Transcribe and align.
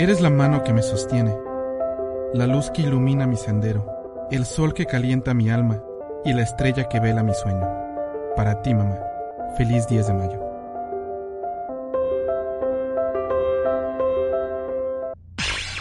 Eres 0.00 0.22
la 0.22 0.30
mano 0.30 0.64
que 0.64 0.72
me 0.72 0.80
sostiene, 0.80 1.36
la 2.32 2.46
luz 2.46 2.70
que 2.70 2.80
ilumina 2.80 3.26
mi 3.26 3.36
sendero, 3.36 3.84
el 4.30 4.46
sol 4.46 4.72
que 4.72 4.86
calienta 4.86 5.34
mi 5.34 5.50
alma 5.50 5.78
y 6.24 6.32
la 6.32 6.40
estrella 6.40 6.88
que 6.88 6.98
vela 7.00 7.22
mi 7.22 7.34
sueño. 7.34 7.68
Para 8.34 8.62
ti, 8.62 8.72
mamá, 8.72 8.96
feliz 9.58 9.86
10 9.88 10.06
de 10.06 10.14
mayo. 10.14 10.40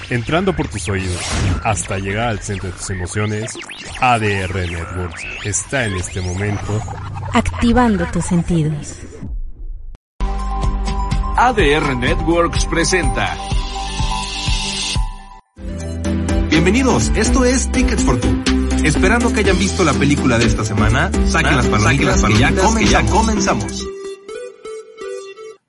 Entrando 0.09 0.53
por 0.53 0.67
tus 0.67 0.89
oídos 0.89 1.25
hasta 1.63 1.97
llegar 1.97 2.27
al 2.27 2.39
centro 2.39 2.67
de 2.67 2.75
tus 2.75 2.89
emociones, 2.89 3.57
ADR 4.01 4.53
Networks 4.53 5.23
está 5.45 5.85
en 5.85 5.95
este 5.95 6.19
momento 6.19 6.81
activando 7.33 8.05
tus 8.07 8.25
sentidos. 8.25 8.99
ADR 11.37 11.95
Networks 11.95 12.65
presenta. 12.65 13.37
Bienvenidos, 16.61 17.09
esto 17.15 17.45
es 17.45 17.71
Tickets 17.71 18.03
for 18.03 18.19
Two. 18.19 18.29
Esperando 18.83 19.31
que 19.31 19.39
hayan 19.39 19.57
visto 19.57 19.85
la 19.85 19.93
película 19.93 20.37
de 20.37 20.43
esta 20.43 20.65
semana, 20.65 21.09
saquen 21.25 21.55
las 21.55 21.67
palomitas, 21.67 22.21
que 22.21 22.33
ya 22.33 22.49
comenzamos. 22.49 22.77
Que 22.77 22.85
ya 22.85 23.05
comenzamos. 23.05 23.87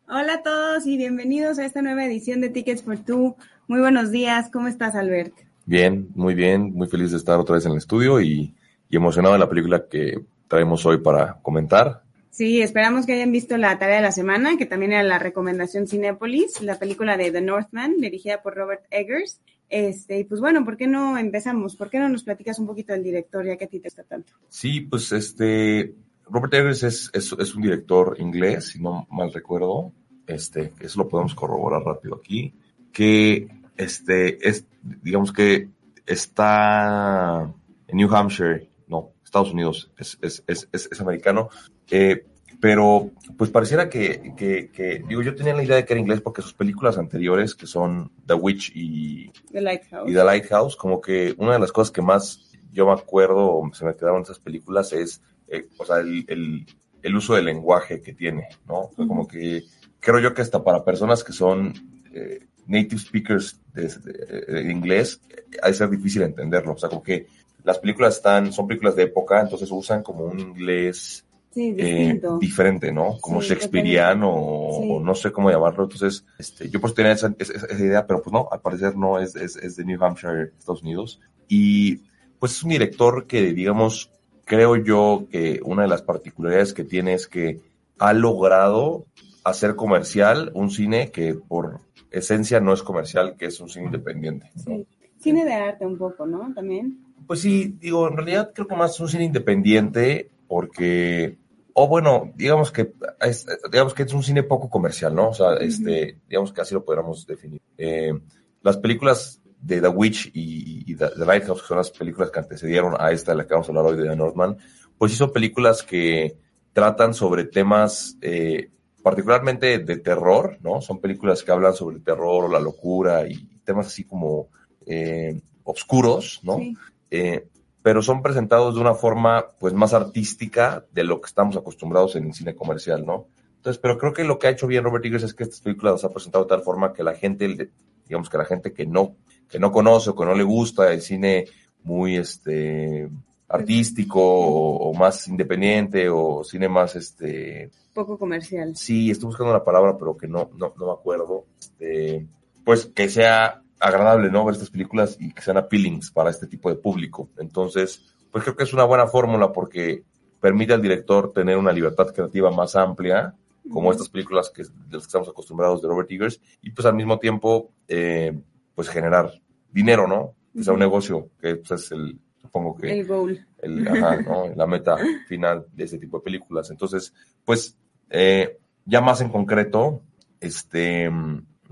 Hola 0.08 0.34
a 0.34 0.42
todos 0.42 0.88
y 0.88 0.96
bienvenidos 0.96 1.60
a 1.60 1.64
esta 1.64 1.80
nueva 1.80 2.04
edición 2.04 2.40
de 2.40 2.48
Tickets 2.48 2.82
for 2.82 2.98
Two. 2.98 3.36
Muy 3.68 3.78
buenos 3.78 4.10
días, 4.10 4.50
¿cómo 4.52 4.66
estás, 4.66 4.96
Albert? 4.96 5.32
Bien, 5.64 6.08
muy 6.16 6.34
bien, 6.34 6.72
muy 6.72 6.88
feliz 6.88 7.12
de 7.12 7.18
estar 7.18 7.38
otra 7.38 7.54
vez 7.54 7.64
en 7.66 7.70
el 7.70 7.78
estudio 7.78 8.20
y, 8.20 8.52
emocionado 8.90 9.34
de 9.34 9.38
la 9.38 9.48
película 9.48 9.86
que 9.88 10.20
traemos 10.48 10.84
hoy 10.86 10.98
para 10.98 11.34
comentar. 11.40 12.02
Sí, 12.30 12.62
esperamos 12.62 13.06
que 13.06 13.12
hayan 13.12 13.30
visto 13.30 13.56
la 13.58 13.78
tarea 13.78 13.96
de 13.96 14.02
la 14.02 14.12
semana, 14.12 14.56
que 14.56 14.66
también 14.66 14.90
era 14.90 15.04
la 15.04 15.20
recomendación 15.20 15.86
Cinépolis, 15.86 16.60
la 16.62 16.80
película 16.80 17.16
de 17.16 17.30
The 17.30 17.42
Northman, 17.42 18.00
dirigida 18.00 18.42
por 18.42 18.56
Robert 18.56 18.82
Eggers. 18.90 19.40
Este, 19.70 20.18
y 20.18 20.24
pues 20.24 20.40
bueno, 20.40 20.64
¿por 20.64 20.76
qué 20.76 20.88
no 20.88 21.16
empezamos? 21.16 21.76
¿Por 21.76 21.88
qué 21.88 22.00
no 22.00 22.08
nos 22.08 22.24
platicas 22.24 22.58
un 22.58 22.66
poquito 22.66 22.92
del 22.92 23.04
director, 23.04 23.46
ya 23.46 23.56
que 23.56 23.64
a 23.64 23.68
ti 23.68 23.78
te 23.78 23.86
está 23.86 24.02
tanto? 24.02 24.32
Sí, 24.48 24.80
pues 24.80 25.12
este, 25.12 25.94
Robert 26.28 26.52
Eggers 26.52 26.82
es, 26.82 27.10
es, 27.12 27.32
es 27.38 27.54
un 27.54 27.62
director 27.62 28.16
inglés, 28.18 28.66
si 28.70 28.80
no 28.80 29.06
mal 29.10 29.32
recuerdo. 29.32 29.92
Este, 30.26 30.72
eso 30.80 30.98
lo 30.98 31.08
podemos 31.08 31.34
corroborar 31.34 31.82
rápido 31.82 32.16
aquí, 32.16 32.52
que 32.92 33.48
este, 33.76 34.48
es, 34.48 34.66
digamos 34.82 35.32
que 35.32 35.68
está 36.04 37.52
en 37.86 37.96
New 37.96 38.14
Hampshire, 38.14 38.68
no, 38.88 39.12
Estados 39.24 39.52
Unidos, 39.52 39.90
es, 39.96 40.18
es, 40.20 40.42
es, 40.46 40.68
es 40.72 41.00
americano, 41.00 41.48
eh, 41.90 42.26
pero 42.60 43.10
pues 43.38 43.50
pareciera 43.50 43.88
que, 43.88 44.34
que, 44.36 44.70
que, 44.70 45.02
digo, 45.08 45.22
yo 45.22 45.34
tenía 45.34 45.54
la 45.54 45.62
idea 45.62 45.76
de 45.76 45.84
que 45.84 45.94
era 45.94 46.00
inglés 46.00 46.20
porque 46.20 46.42
sus 46.42 46.52
películas 46.52 46.98
anteriores, 46.98 47.54
que 47.54 47.66
son 47.66 48.12
The 48.26 48.34
Witch 48.34 48.72
y 48.74 49.30
The 49.50 49.62
Lighthouse, 49.62 50.10
y 50.10 50.14
The 50.14 50.24
Lighthouse 50.24 50.76
como 50.76 51.00
que 51.00 51.34
una 51.38 51.54
de 51.54 51.58
las 51.58 51.72
cosas 51.72 51.90
que 51.90 52.02
más 52.02 52.50
yo 52.72 52.86
me 52.86 52.92
acuerdo 52.92 53.62
se 53.72 53.84
me 53.84 53.96
quedaron 53.96 54.22
esas 54.22 54.38
películas 54.38 54.92
es, 54.92 55.22
eh, 55.48 55.68
o 55.78 55.84
sea, 55.84 55.98
el, 55.98 56.24
el, 56.28 56.66
el, 57.02 57.16
uso 57.16 57.34
del 57.34 57.46
lenguaje 57.46 58.02
que 58.02 58.12
tiene, 58.12 58.48
¿no? 58.68 58.90
Como 58.94 59.26
que 59.26 59.64
creo 59.98 60.20
yo 60.20 60.34
que 60.34 60.42
hasta 60.42 60.62
para 60.62 60.84
personas 60.84 61.24
que 61.24 61.32
son 61.32 61.72
eh, 62.12 62.46
native 62.66 62.98
speakers 63.00 63.58
de, 63.72 63.88
de, 63.88 64.70
inglés, 64.70 65.20
ha 65.62 65.68
de 65.68 65.74
ser 65.74 65.88
difícil 65.88 66.22
entenderlo. 66.22 66.74
O 66.74 66.78
sea, 66.78 66.88
como 66.88 67.02
que 67.02 67.26
las 67.64 67.78
películas 67.78 68.16
están, 68.16 68.52
son 68.52 68.68
películas 68.68 68.96
de 68.96 69.04
época, 69.04 69.40
entonces 69.40 69.70
usan 69.70 70.02
como 70.02 70.24
un 70.24 70.38
inglés 70.38 71.24
sí, 71.50 71.74
eh, 71.78 72.20
diferente, 72.40 72.92
¿no? 72.92 73.18
Como 73.20 73.40
Sí, 73.42 73.48
Shakespeareano 73.48 74.30
o, 74.32 74.80
Sí. 74.82 74.88
o 74.92 75.00
no 75.00 75.14
sé 75.14 75.32
cómo 75.32 75.50
llamarlo. 75.50 75.84
Entonces, 75.84 76.24
este, 76.38 76.68
yo 76.70 76.80
pues 76.80 76.94
tenía 76.94 77.12
esa, 77.12 77.34
esa- 77.38 77.52
esa 77.66 77.84
idea, 77.84 78.06
pero 78.06 78.22
pues 78.22 78.32
no, 78.32 78.48
al 78.50 78.60
parecer 78.60 78.96
no 78.96 79.18
es, 79.18 79.34
es, 79.36 79.56
es 79.56 79.76
de 79.76 79.84
New 79.84 80.02
Hampshire, 80.02 80.52
Estados 80.58 80.82
Unidos. 80.82 81.20
Y 81.48 82.02
pues 82.38 82.52
es 82.52 82.62
un 82.62 82.70
director 82.70 83.26
que, 83.26 83.52
digamos, 83.52 84.10
creo 84.44 84.76
yo 84.76 85.26
que 85.30 85.60
una 85.64 85.82
de 85.82 85.88
las 85.88 86.02
particularidades 86.02 86.72
que 86.72 86.84
tiene 86.84 87.14
es 87.14 87.26
que 87.26 87.60
ha 87.98 88.12
logrado 88.14 89.04
hacer 89.44 89.74
comercial 89.76 90.50
un 90.54 90.70
cine 90.70 91.10
que 91.10 91.34
por 91.34 91.80
esencia 92.10 92.60
no 92.60 92.72
es 92.72 92.82
comercial, 92.82 93.36
que 93.38 93.46
es 93.46 93.60
un 93.60 93.68
cine 93.68 93.86
independiente. 93.86 94.50
¿no? 94.54 94.62
Sí. 94.64 94.86
Cine 95.18 95.44
de 95.44 95.52
arte 95.54 95.84
un 95.86 95.98
poco, 95.98 96.26
¿no? 96.26 96.52
También. 96.54 96.98
Pues 97.26 97.40
sí, 97.40 97.76
digo, 97.78 98.08
en 98.08 98.16
realidad 98.16 98.52
creo 98.54 98.66
que 98.66 98.74
más 98.74 98.98
un 99.00 99.08
cine 99.08 99.24
independiente 99.24 100.30
porque, 100.50 101.38
o 101.74 101.86
bueno, 101.86 102.32
digamos 102.34 102.72
que 102.72 102.92
es, 103.20 103.46
digamos 103.70 103.94
que 103.94 104.02
es 104.02 104.12
un 104.12 104.24
cine 104.24 104.42
poco 104.42 104.68
comercial, 104.68 105.14
¿no? 105.14 105.28
O 105.28 105.32
sea, 105.32 105.54
este, 105.54 106.18
digamos 106.28 106.52
que 106.52 106.60
así 106.60 106.74
lo 106.74 106.84
podríamos 106.84 107.24
definir. 107.24 107.62
Eh, 107.78 108.12
las 108.60 108.76
películas 108.78 109.40
de 109.62 109.80
The 109.80 109.86
Witch 109.86 110.32
y, 110.34 110.90
y 110.90 110.96
The, 110.96 111.10
The 111.16 111.24
Lighthouse, 111.24 111.62
que 111.62 111.68
son 111.68 111.76
las 111.76 111.92
películas 111.92 112.32
que 112.32 112.40
antecedieron 112.40 112.96
a 112.98 113.12
esta 113.12 113.30
de 113.30 113.38
la 113.38 113.46
que 113.46 113.54
vamos 113.54 113.68
a 113.68 113.70
hablar 113.70 113.84
hoy 113.84 113.96
de 113.96 114.08
The 114.08 114.16
Northman, 114.16 114.56
pues 114.98 115.12
sí 115.12 115.18
son 115.18 115.32
películas 115.32 115.84
que 115.84 116.36
tratan 116.72 117.14
sobre 117.14 117.44
temas 117.44 118.18
eh, 118.20 118.70
particularmente 119.04 119.78
de 119.78 119.96
terror, 119.98 120.58
¿no? 120.62 120.80
Son 120.80 121.00
películas 121.00 121.44
que 121.44 121.52
hablan 121.52 121.74
sobre 121.74 121.98
el 121.98 122.02
terror 122.02 122.46
o 122.46 122.48
la 122.48 122.58
locura 122.58 123.24
y 123.24 123.36
temas 123.62 123.86
así 123.86 124.02
como 124.02 124.48
eh, 124.84 125.40
oscuros, 125.62 126.40
¿no? 126.42 126.58
Sí. 126.58 126.76
Eh, 127.12 127.46
pero 127.82 128.02
son 128.02 128.22
presentados 128.22 128.74
de 128.74 128.80
una 128.80 128.94
forma 128.94 129.46
pues 129.58 129.72
más 129.74 129.94
artística 129.94 130.84
de 130.92 131.04
lo 131.04 131.20
que 131.20 131.26
estamos 131.26 131.56
acostumbrados 131.56 132.16
en 132.16 132.26
el 132.26 132.34
cine 132.34 132.54
comercial, 132.54 133.06
¿no? 133.06 133.26
Entonces, 133.56 133.80
pero 133.80 133.98
creo 133.98 134.12
que 134.12 134.24
lo 134.24 134.38
que 134.38 134.46
ha 134.46 134.50
hecho 134.50 134.66
bien 134.66 134.84
Robert 134.84 135.04
Eggers 135.04 135.24
es 135.24 135.34
que 135.34 135.44
estas 135.44 135.60
películas 135.60 135.94
las 135.94 136.04
ha 136.04 136.12
presentado 136.12 136.44
de 136.44 136.48
tal 136.48 136.62
forma 136.62 136.92
que 136.92 137.02
la 137.02 137.14
gente, 137.14 137.70
digamos 138.06 138.30
que 138.30 138.38
la 138.38 138.44
gente 138.44 138.72
que 138.72 138.86
no, 138.86 139.16
que 139.48 139.58
no 139.58 139.70
conoce 139.70 140.10
o 140.10 140.16
que 140.16 140.24
no 140.24 140.34
le 140.34 140.44
gusta 140.44 140.92
el 140.92 141.02
cine 141.02 141.46
muy 141.82 142.16
este 142.16 143.08
artístico 143.48 144.20
o, 144.22 144.90
o 144.90 144.94
más 144.94 145.26
independiente 145.28 146.08
o 146.08 146.44
cine 146.44 146.68
más 146.68 146.96
este 146.96 147.70
Poco 147.92 148.16
comercial. 148.16 148.76
sí, 148.76 149.10
estoy 149.10 149.26
buscando 149.26 149.52
la 149.52 149.64
palabra, 149.64 149.96
pero 149.98 150.16
que 150.16 150.28
no, 150.28 150.50
no, 150.56 150.72
no 150.78 150.86
me 150.86 150.92
acuerdo. 150.92 151.44
Este, 151.58 152.26
pues 152.64 152.86
que 152.86 153.08
sea 153.08 153.62
agradable, 153.80 154.30
¿no? 154.30 154.44
Ver 154.44 154.54
estas 154.54 154.70
películas 154.70 155.16
y 155.18 155.32
que 155.32 155.42
sean 155.42 155.56
appealings 155.56 156.10
para 156.10 156.30
este 156.30 156.46
tipo 156.46 156.68
de 156.68 156.76
público. 156.76 157.30
Entonces, 157.38 158.14
pues 158.30 158.44
creo 158.44 158.54
que 158.54 158.64
es 158.64 158.72
una 158.72 158.84
buena 158.84 159.06
fórmula 159.06 159.52
porque 159.52 160.04
permite 160.40 160.72
al 160.72 160.82
director 160.82 161.32
tener 161.32 161.56
una 161.56 161.72
libertad 161.72 162.12
creativa 162.14 162.50
más 162.50 162.76
amplia, 162.76 163.34
como 163.70 163.92
estas 163.92 164.08
películas 164.08 164.50
que, 164.50 164.62
de 164.62 164.68
las 164.90 165.02
que 165.02 165.08
estamos 165.08 165.28
acostumbrados 165.28 165.82
de 165.82 165.88
Robert 165.88 166.10
Eggers, 166.10 166.40
y 166.62 166.70
pues 166.70 166.86
al 166.86 166.94
mismo 166.94 167.18
tiempo, 167.18 167.70
eh, 167.88 168.38
pues 168.74 168.88
generar 168.88 169.32
dinero, 169.70 170.06
¿no? 170.06 170.34
Que 170.54 170.64
sea 170.64 170.72
un 170.72 170.80
negocio, 170.80 171.28
que 171.40 171.56
pues, 171.56 171.70
es 171.70 171.92
el, 171.92 172.18
supongo 172.40 172.76
que 172.76 172.90
El 172.90 173.06
goal. 173.06 173.46
el, 173.58 173.86
ajá, 173.86 174.22
¿no? 174.22 174.46
la 174.56 174.66
meta 174.66 174.96
final 175.28 175.66
de 175.72 175.84
este 175.84 175.98
tipo 175.98 176.18
de 176.18 176.24
películas. 176.24 176.70
Entonces, 176.70 177.14
pues, 177.44 177.76
eh, 178.08 178.58
ya 178.84 179.00
más 179.00 179.20
en 179.20 179.28
concreto, 179.28 180.02
este, 180.40 181.10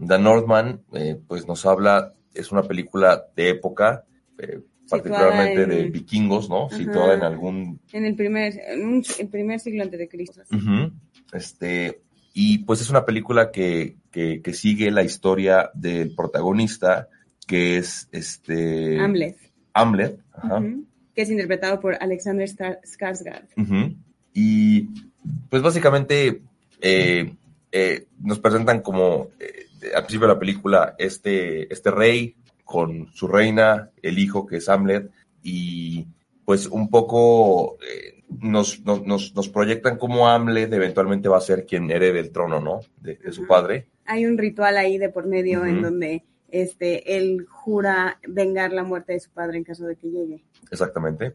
The 0.06 0.18
Northman, 0.18 0.80
eh, 0.92 1.16
pues 1.26 1.46
nos 1.46 1.64
habla, 1.66 2.14
es 2.34 2.52
una 2.52 2.62
película 2.62 3.26
de 3.34 3.50
época, 3.50 4.04
eh, 4.38 4.60
particularmente 4.88 5.62
en- 5.64 5.68
de 5.70 5.84
vikingos, 5.90 6.48
¿no? 6.48 6.66
Ajá. 6.66 6.76
Situada 6.76 7.14
en 7.14 7.22
algún 7.22 7.80
En 7.92 8.04
el 8.06 8.14
primer, 8.14 8.54
en 8.68 9.02
el 9.18 9.28
primer 9.28 9.60
siglo 9.60 9.82
antes 9.82 9.98
de 9.98 10.08
Cristo. 10.08 10.42
Este, 11.32 12.00
y 12.32 12.58
pues 12.58 12.80
es 12.80 12.90
una 12.90 13.04
película 13.04 13.50
que, 13.50 13.96
que, 14.10 14.40
que 14.42 14.52
sigue 14.54 14.90
la 14.90 15.02
historia 15.02 15.70
del 15.74 16.14
protagonista, 16.14 17.08
que 17.46 17.76
es 17.78 18.08
este 18.12 18.98
Hamlet. 18.98 19.36
Hamlet, 19.74 20.20
ajá. 20.32 20.62
Que 21.14 21.22
es 21.22 21.30
interpretado 21.30 21.80
por 21.80 21.96
Alexander 22.00 22.48
Skarsgård. 22.48 23.96
Y 24.32 24.88
pues 25.50 25.62
básicamente 25.62 26.42
eh, 26.80 27.34
eh, 27.72 28.06
nos 28.20 28.38
presentan 28.38 28.80
como 28.82 29.28
eh, 29.40 29.66
al 29.94 30.02
principio 30.02 30.26
de 30.26 30.34
la 30.34 30.38
película 30.38 30.94
este, 30.98 31.72
este 31.72 31.90
rey 31.90 32.36
con 32.64 33.12
su 33.14 33.28
reina, 33.28 33.90
el 34.02 34.18
hijo 34.18 34.46
que 34.46 34.56
es 34.56 34.68
Hamlet, 34.68 35.10
y 35.42 36.06
pues 36.44 36.66
un 36.66 36.90
poco 36.90 37.78
eh, 37.82 38.24
nos, 38.40 38.80
nos, 38.84 39.06
nos, 39.06 39.34
nos 39.34 39.48
proyectan 39.48 39.96
como 39.96 40.28
Hamlet 40.28 40.72
eventualmente 40.72 41.28
va 41.28 41.38
a 41.38 41.42
ser 41.42 41.66
quien 41.66 41.90
herede 41.90 42.20
el 42.20 42.30
trono, 42.30 42.60
¿no? 42.60 42.80
De, 43.00 43.16
de 43.16 43.32
su 43.32 43.46
padre. 43.46 43.88
Hay 44.04 44.26
un 44.26 44.38
ritual 44.38 44.76
ahí 44.76 44.98
de 44.98 45.08
por 45.08 45.26
medio 45.26 45.64
en 45.64 45.82
donde 45.82 46.24
este, 46.50 47.16
él 47.16 47.46
jura 47.48 48.18
vengar 48.26 48.72
la 48.72 48.82
muerte 48.82 49.12
de 49.12 49.20
su 49.20 49.30
padre 49.30 49.58
en 49.58 49.64
caso 49.64 49.84
de 49.84 49.96
que 49.96 50.08
llegue. 50.08 50.44
Exactamente. 50.70 51.34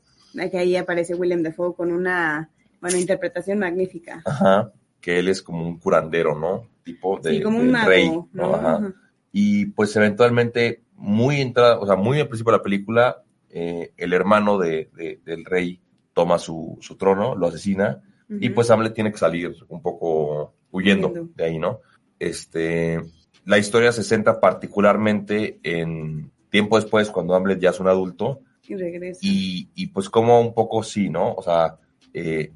Que 0.51 0.57
ahí 0.57 0.75
aparece 0.75 1.13
William 1.13 1.43
Defoe 1.43 1.75
con 1.75 1.91
una, 1.91 2.49
bueno, 2.81 2.97
interpretación 2.97 3.59
magnífica. 3.59 4.21
Ajá. 4.25 4.71
Que 4.99 5.19
él 5.19 5.27
es 5.27 5.41
como 5.41 5.67
un 5.67 5.77
curandero, 5.77 6.37
¿no? 6.37 6.67
Tipo 6.83 7.19
de, 7.19 7.31
sí, 7.37 7.41
como 7.41 7.57
del 7.59 7.67
un 7.67 7.71
mago, 7.73 7.89
rey, 7.89 8.09
¿no? 8.09 8.27
¿no? 8.33 8.55
Ajá. 8.55 8.93
Y 9.31 9.67
pues 9.67 9.95
eventualmente 9.95 10.81
muy 10.95 11.41
entrada, 11.41 11.79
o 11.79 11.85
sea, 11.87 11.95
muy 11.95 12.19
al 12.19 12.27
principio 12.27 12.51
de 12.51 12.57
la 12.59 12.63
película, 12.63 13.23
eh, 13.49 13.93
el 13.97 14.13
hermano 14.13 14.57
de, 14.57 14.89
de- 14.95 15.19
del 15.25 15.45
rey 15.45 15.79
toma 16.13 16.37
su, 16.37 16.77
su 16.81 16.95
trono, 16.97 17.35
lo 17.35 17.47
asesina, 17.47 18.01
y 18.29 18.49
pues 18.49 18.69
Hamlet 18.71 18.93
tiene 18.93 19.11
que 19.11 19.17
salir 19.17 19.53
un 19.67 19.81
poco 19.81 20.53
huyendo, 20.71 21.07
Huyendo. 21.09 21.29
de 21.35 21.43
ahí, 21.45 21.59
¿no? 21.59 21.81
Este, 22.17 22.99
la 23.45 23.57
historia 23.59 23.91
se 23.91 24.03
centra 24.03 24.39
particularmente 24.39 25.59
en 25.63 26.31
tiempo 26.49 26.77
después, 26.77 27.09
cuando 27.09 27.35
Hamlet 27.35 27.59
ya 27.59 27.69
es 27.71 27.79
un 27.79 27.87
adulto. 27.87 28.41
Y 28.67 28.75
regresa. 28.75 29.19
Y, 29.23 29.69
y 29.75 29.87
pues 29.87 30.09
como 30.09 30.39
un 30.39 30.53
poco 30.53 30.83
sí, 30.83 31.09
¿no? 31.09 31.33
O 31.33 31.43
sea, 31.43 31.77
eh, 32.13 32.51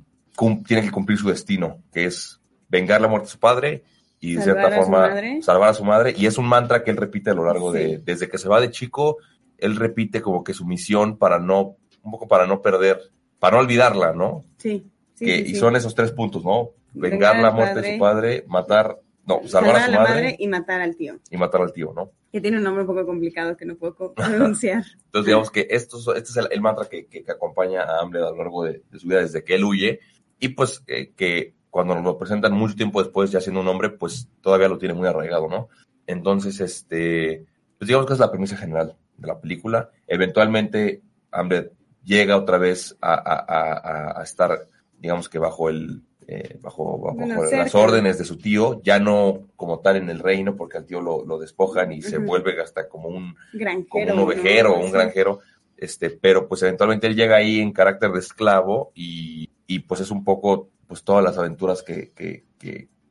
tiene 0.65 0.81
que 0.83 0.91
cumplir 0.91 1.17
su 1.17 1.29
destino, 1.29 1.81
que 1.91 2.05
es 2.05 2.39
vengar 2.69 3.01
la 3.01 3.07
muerte 3.07 3.25
de 3.27 3.31
su 3.31 3.39
padre 3.39 3.83
y 4.19 4.35
de 4.35 4.41
cierta 4.41 4.67
a 4.67 4.71
forma 4.71 5.41
salvar 5.41 5.69
a 5.69 5.73
su 5.73 5.83
madre. 5.85 6.13
Y 6.17 6.25
es 6.25 6.37
un 6.37 6.47
mantra 6.47 6.83
que 6.83 6.91
él 6.91 6.97
repite 6.97 7.29
a 7.29 7.33
lo 7.33 7.45
largo 7.45 7.71
Sí. 7.73 7.79
de, 7.79 7.97
desde 7.99 8.27
que 8.29 8.37
se 8.37 8.49
va 8.49 8.59
de 8.59 8.71
chico, 8.71 9.17
él 9.57 9.75
repite 9.75 10.21
como 10.21 10.43
que 10.43 10.53
su 10.53 10.65
misión 10.65 11.17
para 11.17 11.39
no, 11.39 11.77
un 12.03 12.11
poco 12.11 12.27
para 12.27 12.45
no 12.47 12.61
perder, 12.61 12.99
para 13.39 13.57
no 13.57 13.63
olvidarla, 13.63 14.13
¿no? 14.13 14.45
Sí, 14.57 14.85
sí, 15.15 15.25
que, 15.25 15.45
sí, 15.45 15.51
y 15.51 15.55
son 15.55 15.75
esos 15.75 15.93
tres 15.95 16.11
puntos, 16.11 16.43
¿no? 16.43 16.71
Vengar 16.93 17.39
la 17.39 17.51
muerte 17.51 17.81
de 17.81 17.93
su 17.93 17.99
padre, 17.99 18.43
matar, 18.47 18.99
no, 19.25 19.41
salvar, 19.47 19.75
a 19.75 19.85
su 19.85 19.91
la 19.91 19.99
madre, 19.99 20.13
madre 20.13 20.35
y 20.39 20.47
matar 20.47 20.81
al 20.81 20.95
tío. 20.95 21.19
y 21.29 21.37
matar 21.37 21.61
al 21.61 21.73
tío, 21.73 21.93
¿no? 21.95 22.11
Que 22.31 22.41
tiene 22.41 22.57
un 22.57 22.63
nombre 22.63 22.81
un 22.83 22.87
poco 22.87 23.05
complicado 23.05 23.55
que 23.55 23.65
no 23.65 23.75
puedo 23.75 24.13
pronunciar. 24.13 24.83
Entonces, 25.05 25.25
digamos 25.25 25.51
que 25.51 25.67
esto, 25.69 25.97
es- 25.97 26.07
este 26.17 26.29
es 26.31 26.37
el, 26.37 26.47
el 26.51 26.61
mantra 26.61 26.85
que, 26.89 27.05
que- 27.07 27.23
que 27.23 27.31
acompaña 27.31 27.83
a 27.83 27.99
Hamlet 28.01 28.21
a 28.23 28.29
lo 28.31 28.37
largo 28.37 28.63
de, 28.63 28.81
de 28.89 28.99
su 28.99 29.07
vida 29.07 29.19
desde 29.21 29.43
que 29.43 29.55
él 29.55 29.63
huye. 29.63 29.99
Y 30.39 30.49
pues 30.49 30.83
eh, 30.87 31.11
que 31.15 31.55
cuando 31.77 31.93
nos 31.93 32.03
lo 32.03 32.17
presentan 32.17 32.53
mucho 32.53 32.73
tiempo 32.73 33.03
después, 33.03 33.29
ya 33.29 33.39
siendo 33.39 33.61
un 33.61 33.67
hombre, 33.67 33.91
pues 33.91 34.27
todavía 34.41 34.67
lo 34.67 34.79
tiene 34.79 34.95
muy 34.95 35.07
arraigado, 35.07 35.47
¿no? 35.47 35.69
Entonces, 36.07 36.59
este, 36.59 37.45
pues 37.77 37.87
digamos 37.87 38.07
que 38.07 38.13
es 38.13 38.19
la 38.19 38.31
premisa 38.31 38.57
general 38.57 38.95
de 39.15 39.27
la 39.27 39.39
película. 39.39 39.91
Eventualmente, 40.07 41.03
Hamlet 41.29 41.71
llega 42.03 42.35
otra 42.35 42.57
vez 42.57 42.97
a, 42.99 43.13
a- 43.13 43.45
a- 43.47 43.73
a- 43.73 44.19
a 44.19 44.23
estar, 44.23 44.65
digamos 44.97 45.29
que 45.29 45.37
bajo 45.37 45.69
el, 45.69 46.01
eh, 46.27 46.57
bajo, 46.63 46.97
bajo 46.97 47.15
Bueno, 47.17 47.43
las 47.51 47.75
órdenes 47.75 48.17
de 48.17 48.25
su 48.25 48.37
tío, 48.39 48.81
ya 48.81 48.97
no 48.99 49.41
como 49.55 49.79
tal 49.81 49.97
en 49.97 50.09
el 50.09 50.17
reino, 50.17 50.55
porque 50.55 50.77
al 50.77 50.85
tío 50.87 50.99
lo, 50.99 51.23
lo 51.27 51.37
despojan 51.37 51.91
y 51.91 52.01
se 52.01 52.17
vuelve 52.17 52.59
hasta 52.59 52.89
como 52.89 53.09
un, 53.09 53.35
Granjero. 53.53 53.87
como 53.87 54.13
un 54.13 54.19
ovejero, 54.19 54.69
¿no? 54.69 54.83
un 54.83 54.91
granjero, 54.91 55.41
este, 55.77 56.09
pero 56.09 56.47
pues 56.47 56.63
eventualmente 56.63 57.05
él 57.05 57.15
llega 57.15 57.35
ahí 57.35 57.59
en 57.59 57.71
carácter 57.71 58.11
de 58.11 58.19
esclavo 58.19 58.91
y, 58.95 59.47
y, 59.67 59.77
pues 59.79 60.01
es 60.01 60.09
un 60.09 60.23
poco 60.23 60.69
pues 60.87 61.03
todas 61.03 61.23
las 61.23 61.37
aventuras 61.37 61.83
que, 61.83 62.11
que, 62.11 62.45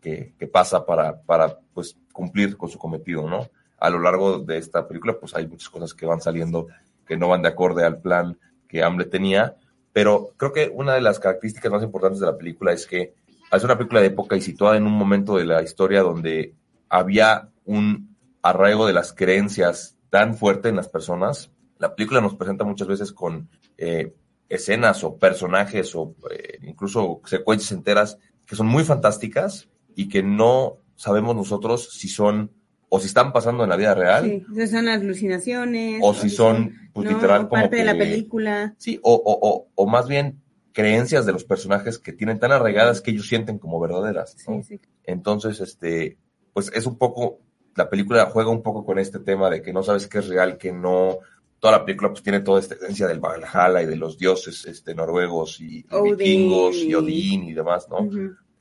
que, 0.01 0.47
pasa 0.47 0.87
para, 0.87 1.21
para 1.23 1.59
pues 1.75 1.97
cumplir 2.13 2.57
con 2.57 2.69
su 2.69 2.79
cometido, 2.79 3.29
¿no? 3.29 3.49
A 3.79 3.91
lo 3.91 4.01
largo 4.01 4.39
de 4.39 4.59
esta 4.59 4.87
película 4.87 5.19
pues 5.19 5.35
hay 5.35 5.47
muchas 5.47 5.69
cosas 5.69 5.93
que 5.95 6.07
van 6.07 6.21
saliendo 6.21 6.69
que 7.07 7.17
no 7.17 7.29
van 7.29 7.43
de 7.43 7.49
acorde 7.49 7.85
al 7.85 8.01
plan 8.01 8.39
que 8.69 8.83
Hamlet 8.83 9.11
tenía, 9.11 9.57
pero 9.93 10.33
creo 10.37 10.53
que 10.53 10.71
una 10.75 10.95
de 10.95 11.01
las 11.01 11.19
características 11.19 11.71
más 11.73 11.83
importantes 11.83 12.21
de 12.21 12.27
la 12.27 12.37
película 12.37 12.73
es 12.73 12.87
que 12.87 13.15
es 13.53 13.65
una 13.65 13.77
película 13.77 14.01
de 14.01 14.09
época 14.09 14.37
y 14.37 14.41
situada 14.41 14.77
en 14.77 14.87
un 14.87 14.93
momento 14.93 15.37
de 15.37 15.45
la 15.45 15.63
historia 15.63 16.03
donde 16.03 16.55
había 16.89 17.49
un 17.65 18.17
arraigo 18.43 18.87
de 18.87 18.93
las 18.93 19.13
creencias 19.13 19.97
tan 20.11 20.37
fuerte 20.37 20.69
en 20.69 20.77
las 20.77 20.89
personas. 20.89 21.51
La 21.79 21.95
película 21.95 22.21
nos 22.21 22.35
presenta 22.35 22.65
muchas 22.65 22.89
veces 22.89 23.13
con 23.13 23.49
eh, 23.77 24.15
escenas 24.49 25.03
o 25.05 25.17
personajes 25.19 25.95
o 25.95 26.15
eh, 26.31 26.59
incluso 26.63 27.21
secuencias 27.25 27.73
enteras 27.73 28.19
que 28.47 28.57
son 28.57 28.67
muy 28.69 28.85
fantásticas 28.85 29.69
y 29.95 30.09
que 30.09 30.23
no 30.23 30.79
sabemos 30.95 31.35
nosotros 31.35 31.91
si 31.93 32.09
son 32.09 32.53
o 32.89 33.01
si 33.01 33.07
están 33.09 33.33
pasando 33.33 33.65
en 33.65 33.71
la 33.71 33.77
vida 33.77 33.95
real 33.95 34.45
Sí, 34.55 34.67
son 34.69 34.89
alucinaciones. 34.89 36.01
o 36.03 36.15
si 36.15 36.31
son 36.31 36.73
pues 36.93 37.05
¿no? 37.11 37.17
literal 37.17 37.43
O 37.43 37.49
como 37.49 37.63
parte 37.63 37.77
de 37.77 37.85
la 37.85 37.99
película. 37.99 38.75
Sí, 38.79 39.01
o, 39.03 39.13
o, 39.15 39.39
o, 39.49 39.69
o 39.75 39.87
más 39.87 40.07
bien 40.09 40.41
creencias 40.73 41.27
de 41.27 41.33
los 41.33 41.45
personajes 41.45 41.99
que 41.99 42.13
tienen 42.13 42.39
tan 42.39 42.53
arraigadas 42.53 43.01
que 43.01 43.11
ellos 43.11 43.27
sienten 43.27 43.59
como 43.59 43.81
verdaderas. 43.81 44.37
¿no? 44.47 44.63
Sí, 44.63 44.77
sí. 44.77 44.81
Entonces, 45.05 45.61
este, 45.61 46.19
pues 46.53 46.71
es 46.75 46.87
un 46.87 46.99
poco, 46.99 47.41
la 47.75 47.89
película 47.91 48.27
juega 48.27 48.51
un 48.51 48.63
poco 48.63 48.85
con 48.85 48.99
este 48.99 49.19
tema 49.19 49.49
de 49.51 49.63
que 49.63 49.73
no 49.73 49.83
sabes 49.83 50.07
qué 50.07 50.19
es 50.19 50.29
real, 50.29 50.59
que 50.59 50.73
no. 50.73 51.19
Toda 51.59 51.79
la 51.79 51.85
película 51.85 52.11
pues 52.11 52.23
tiene 52.23 52.41
toda 52.41 52.61
esta 52.61 52.75
esencia 52.75 53.07
del 53.07 53.19
Valhalla 53.21 53.83
y 53.83 53.87
de 53.87 53.97
los 53.97 54.19
dioses 54.19 54.65
este, 54.67 54.95
noruegos 54.95 55.61
y, 55.61 55.85
vikingos 56.19 56.77
y 56.77 56.95
Odín 56.95 57.45
y 57.45 57.55
demás, 57.55 57.89
¿no? 57.89 57.99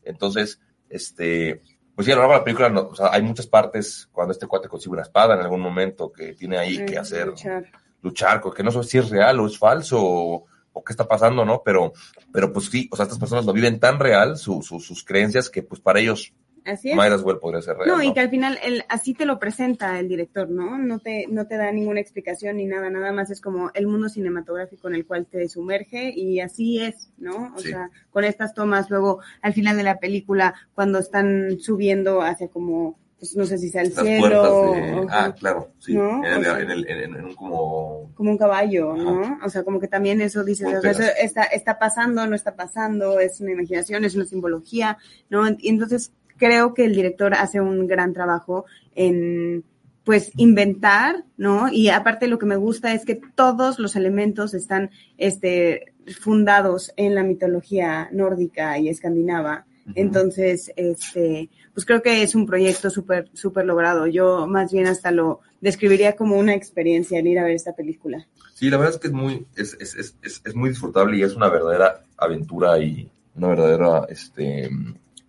Entonces, 0.03 0.59
este, 0.89 1.62
pues 1.95 2.06
sí, 2.06 2.12
a 2.12 2.15
lo 2.15 2.21
largo 2.21 2.33
de 2.33 2.39
la 2.39 2.44
película, 2.44 2.69
no, 2.69 2.81
o 2.89 2.95
sea, 2.95 3.09
hay 3.12 3.21
muchas 3.21 3.47
partes 3.47 4.07
cuando 4.12 4.31
este 4.31 4.47
cuate 4.47 4.68
consigue 4.69 4.94
una 4.94 5.01
espada 5.01 5.36
en 5.36 5.42
algún 5.42 5.62
momento 5.62 6.12
que 6.12 6.33
tiene 6.33 6.57
ahí 6.57 6.86
que 6.86 6.97
hacer 6.97 7.27
luchar. 7.27 7.65
luchar, 8.01 8.42
que 8.56 8.63
no 8.63 8.71
sé 8.71 8.83
si 8.83 8.98
es 8.98 9.09
real 9.09 9.39
o 9.39 9.48
es 9.48 9.57
falso 9.57 10.00
o, 10.01 10.45
o 10.74 10.83
qué 10.83 10.94
está 10.94 11.07
pasando, 11.07 11.44
¿no? 11.44 11.62
Pero, 11.65 11.91
pero 12.31 12.51
pues 12.53 12.68
sí, 12.68 12.88
o 12.91 12.95
sea, 12.95 13.03
estas 13.03 13.19
personas 13.19 13.45
lo 13.45 13.53
viven 13.53 13.80
tan 13.80 14.00
real, 14.00 14.38
su, 14.38 14.62
su- 14.62 14.80
sus 14.80 15.03
creencias, 15.03 15.50
que 15.50 15.63
pues 15.63 15.81
para 15.81 16.00
ellos 16.00 16.33
Así 16.65 16.89
es. 16.89 16.95
might 16.95 17.12
as 17.12 17.21
well 17.21 17.38
podría 17.39 17.62
ser 17.62 17.77
real. 17.77 17.88
No, 17.88 17.97
¿no? 17.97 18.03
y 18.03 18.13
que 18.13 18.19
al 18.19 18.29
final 18.29 18.57
el, 18.63 18.83
así 18.89 19.13
te 19.13 19.25
lo 19.25 19.38
presenta 19.39 20.00
el 20.00 20.07
director, 20.07 20.50
¿no? 20.50 20.77
No 20.79 21.00
te, 21.00 21.27
no 21.29 21.45
te 21.47 21.57
da 21.57 21.71
ninguna 21.71 22.00
explicación 22.00 22.57
ni 22.57 22.65
nada, 22.65 22.89
nada 22.89 23.12
más 23.12 23.29
es 23.29 23.39
como 23.39 23.69
el 23.75 23.88
mundo 23.88 24.09
cinematográfico 24.09 24.88
en 24.88 24.95
el 24.95 25.06
cual 25.06 25.25
te 25.27 25.47
sumerge 25.47 26.09
y 26.15 26.39
así 26.39 26.81
es, 26.81 27.12
¿no? 27.17 27.53
O 27.56 27.59
Sí. 27.59 27.69
sea, 27.69 27.89
con 28.09 28.23
estas 28.23 28.53
tomas 28.53 28.89
luego 28.89 29.19
al 29.41 29.53
final 29.53 29.77
de 29.77 29.83
la 29.83 30.00
película 30.00 30.56
cuando 30.73 31.00
están 31.00 31.59
subiendo 31.59 32.21
hacia 32.21 32.47
como, 32.47 32.97
pues 33.19 33.35
no 33.38 33.45
sé 33.45 33.57
si 33.59 33.69
sea 33.69 33.81
el 33.83 33.94
Las 33.94 34.03
cielo, 34.03 34.19
puertas 34.19 34.51
de... 34.51 34.94
o- 35.00 35.07
Ah, 35.09 35.35
claro, 35.38 35.69
sí. 35.79 35.94
¿No? 35.94 36.25
En, 36.25 36.33
el- 36.33 36.44
sea- 36.44 36.59
en 36.59 36.71
el- 36.71 36.88
en- 36.89 37.15
en 37.15 37.25
un 37.25 37.35
como... 37.35 38.12
como 38.15 38.31
un 38.31 38.38
caballo, 38.38 38.94
¿no? 38.95 39.39
O 39.45 39.50
sea, 39.50 39.63
como 39.63 39.79
que 39.79 39.88
también 39.88 40.19
eso 40.19 40.44
dices, 40.44 40.67
o 40.67 40.81
sea, 40.81 40.91
eso 40.91 41.03
está, 41.21 41.44
está 41.44 41.77
pasando, 41.79 42.25
no 42.27 42.35
está 42.35 42.56
pasando, 42.56 43.19
es 43.19 43.39
una 43.39 43.51
imaginación, 43.51 44.03
es 44.03 44.15
una 44.15 44.25
simbología, 44.25 44.97
¿no? 45.29 45.47
Y 45.59 45.69
entonces 45.69 46.12
creo 46.37 46.73
que 46.73 46.85
el 46.85 46.95
director 46.95 47.33
hace 47.33 47.61
un 47.61 47.87
gran 47.87 48.13
trabajo 48.13 48.65
en 48.95 49.63
pues 50.03 50.31
inventar, 50.37 51.25
¿no? 51.35 51.67
Y 51.69 51.89
aparte 51.89 52.27
lo 52.27 52.37
que 52.37 52.45
me 52.45 52.57
gusta 52.57 52.93
es 52.93 53.05
que 53.05 53.19
todos 53.33 53.79
los 53.79 53.95
elementos 53.95 54.53
están 54.53 54.91
este 55.17 55.93
fundados 56.19 56.93
en 56.95 57.15
la 57.15 57.23
mitología 57.23 58.07
nórdica 58.11 58.77
y 58.77 58.89
escandinava. 58.89 59.65
Entonces, 59.93 60.71
este, 60.75 61.49
pues 61.73 61.85
creo 61.85 62.01
que 62.01 62.23
es 62.23 62.33
un 62.33 62.47
proyecto 62.47 62.89
súper, 62.89 63.29
súper 63.33 63.65
logrado. 63.65 64.07
Yo 64.07 64.47
más 64.47 64.71
bien 64.71 64.88
hasta 64.88 65.11
lo 65.11 65.41
describiría 65.61 66.15
como 66.15 66.38
una 66.38 66.55
experiencia 66.55 67.19
el 67.19 67.27
ir 67.27 67.38
a 67.38 67.43
ver 67.43 67.55
esta 67.55 67.75
película. 67.75 68.25
Sí, 68.55 68.69
la 68.69 68.77
verdad 68.77 68.95
es 68.95 68.99
que 68.99 69.07
es 69.07 69.13
muy, 69.13 69.45
es, 69.55 69.77
es, 69.79 69.95
es, 69.95 70.15
es, 70.23 70.41
es 70.43 70.55
muy 70.55 70.69
disfrutable 70.69 71.17
y 71.17 71.23
es 71.23 71.35
una 71.35 71.49
verdadera 71.49 72.03
aventura 72.17 72.79
y 72.79 73.09
una 73.35 73.49
verdadera 73.49 74.05
este, 74.09 74.69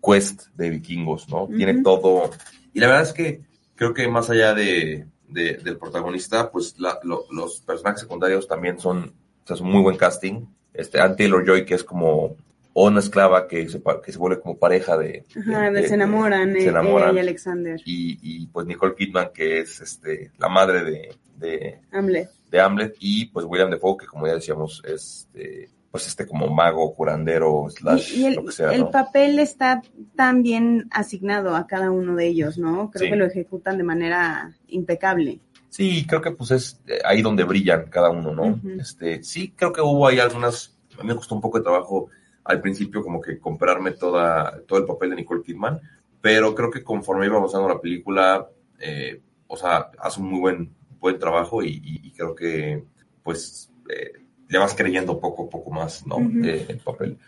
quest 0.03 0.49
de 0.55 0.71
vikingos, 0.71 1.29
¿no? 1.29 1.49
Tiene 1.49 1.83
todo. 1.83 2.31
Y 2.73 2.81
la 2.81 2.87
verdad 2.89 3.03
es 3.03 3.13
que 3.13 3.41
creo 3.75 3.93
que 3.95 4.09
más 4.09 4.31
allá 4.31 4.55
de, 4.55 5.07
de- 5.29 5.55
del 5.55 5.77
protagonista, 5.79 6.51
pues 6.51 6.79
la- 6.79 6.99
lo- 7.03 7.25
los 7.31 7.61
personajes 7.61 8.01
secundarios 8.01 8.47
también 8.49 8.79
son, 8.79 9.15
o 9.45 9.47
sea, 9.47 9.57
son 9.57 9.69
muy 9.71 9.83
buen 9.83 9.97
casting. 9.97 10.47
Este, 10.73 11.01
Anne 11.01 11.17
Taylor 11.17 11.45
Joy, 11.47 11.65
que 11.65 11.75
es 11.75 11.85
como 11.85 12.37
una 12.75 13.01
esclava 13.01 13.49
que 13.49 13.67
se, 13.69 13.83
que 14.05 14.13
se 14.13 14.19
vuelve 14.19 14.41
como 14.41 14.59
pareja 14.59 14.97
de. 14.99 15.25
Ajá, 15.41 15.71
de- 15.71 15.89
se 15.89 15.95
enamoran, 15.95 16.53
se 16.53 16.67
eh, 16.67 16.69
enamoran. 16.69 17.11
ella 17.11 17.19
y 17.21 17.23
Alexander, 17.23 17.81
Y, 17.85 18.19
y 18.23 18.47
pues 18.49 18.67
Nicole 18.67 18.95
Kidman, 18.95 19.31
que 19.33 19.61
es 19.61 19.81
este, 19.81 20.31
la 20.39 20.49
madre 20.51 20.85
de, 20.85 21.15
de, 21.37 21.81
Hamlet. 21.93 22.29
de 22.51 22.61
Hamlet 22.61 22.95
y 23.01 23.27
pues 23.27 23.47
William 23.49 23.71
Defoe 23.71 23.97
que 23.99 24.07
como 24.07 24.27
ya 24.27 24.35
decíamos 24.35 24.83
es 24.87 25.27
este, 25.33 25.71
pues 25.97 26.09
este 26.09 26.27
como 26.27 26.49
mago 26.49 26.95
curandero 26.95 27.67
slash 27.71 28.13
Y, 28.17 28.21
y 28.23 28.27
el, 28.27 28.35
lo 28.35 28.45
que 28.45 28.53
sea 28.53 28.73
el 28.73 28.81
¿no? 28.83 28.91
papel 28.91 29.39
está 29.39 29.83
tan 30.15 30.43
bien 30.43 30.89
asignado 30.91 31.55
a 31.57 31.67
cada 31.67 31.91
uno 31.91 32.15
de 32.17 32.27
ellos, 32.29 32.59
¿no? 32.59 32.91
Creo 32.91 33.05
Sí. 33.05 33.11
que 33.11 33.17
lo 33.17 33.25
ejecutan 33.27 33.77
de 33.79 33.85
manera 33.85 34.55
impecable. 34.69 35.41
sí 35.69 36.07
creo 36.07 36.23
que 36.23 36.31
pues 36.31 36.51
es 36.53 36.81
eh, 36.87 37.01
ahí 37.05 37.21
donde 37.23 37.45
brillan 37.45 37.87
cada 37.91 38.11
uno 38.11 38.33
no 38.35 38.59
este 38.81 39.23
sí 39.23 39.53
creo 39.57 39.73
que 39.73 39.81
hubo 39.83 40.07
ahí 40.07 40.19
algunas 40.21 40.77
a 40.99 41.03
mí 41.03 41.09
me 41.09 41.17
costó 41.17 41.35
un 41.35 41.41
poco 41.41 41.59
de 41.59 41.65
trabajo 41.65 42.09
al 42.45 42.61
principio 42.61 43.03
como 43.03 43.21
que 43.21 43.39
comprarme 43.39 43.91
toda 43.93 44.61
todo 44.67 44.79
el 44.79 44.87
papel 44.87 45.11
de 45.11 45.17
Nicole 45.17 45.43
Kidman 45.43 45.81
pero 46.21 46.55
creo 46.55 46.71
que 46.71 46.83
conforme 46.83 47.27
iba 47.27 47.37
avanzando 47.37 47.69
la 47.69 47.81
película 47.81 48.49
eh, 48.81 49.21
o 49.49 49.57
sea 49.57 49.91
hace 49.99 50.21
un 50.21 50.31
muy 50.31 50.41
buen 50.41 50.71
buen 51.01 51.19
trabajo 51.19 51.63
y, 51.63 51.69
y- 51.85 52.01
y 52.09 52.11
creo 52.13 52.35
que 52.35 52.83
pues 53.23 53.71
eh, 53.91 54.13
le 54.49 54.59
vas 54.59 54.75
creyendo 54.75 55.19
poco 55.21 55.45
a 55.45 55.51
poco 55.51 55.71
más 55.71 56.07
no. 56.07 56.19
Eh, 56.45 56.67
el 56.69 56.79
papel 56.79 57.19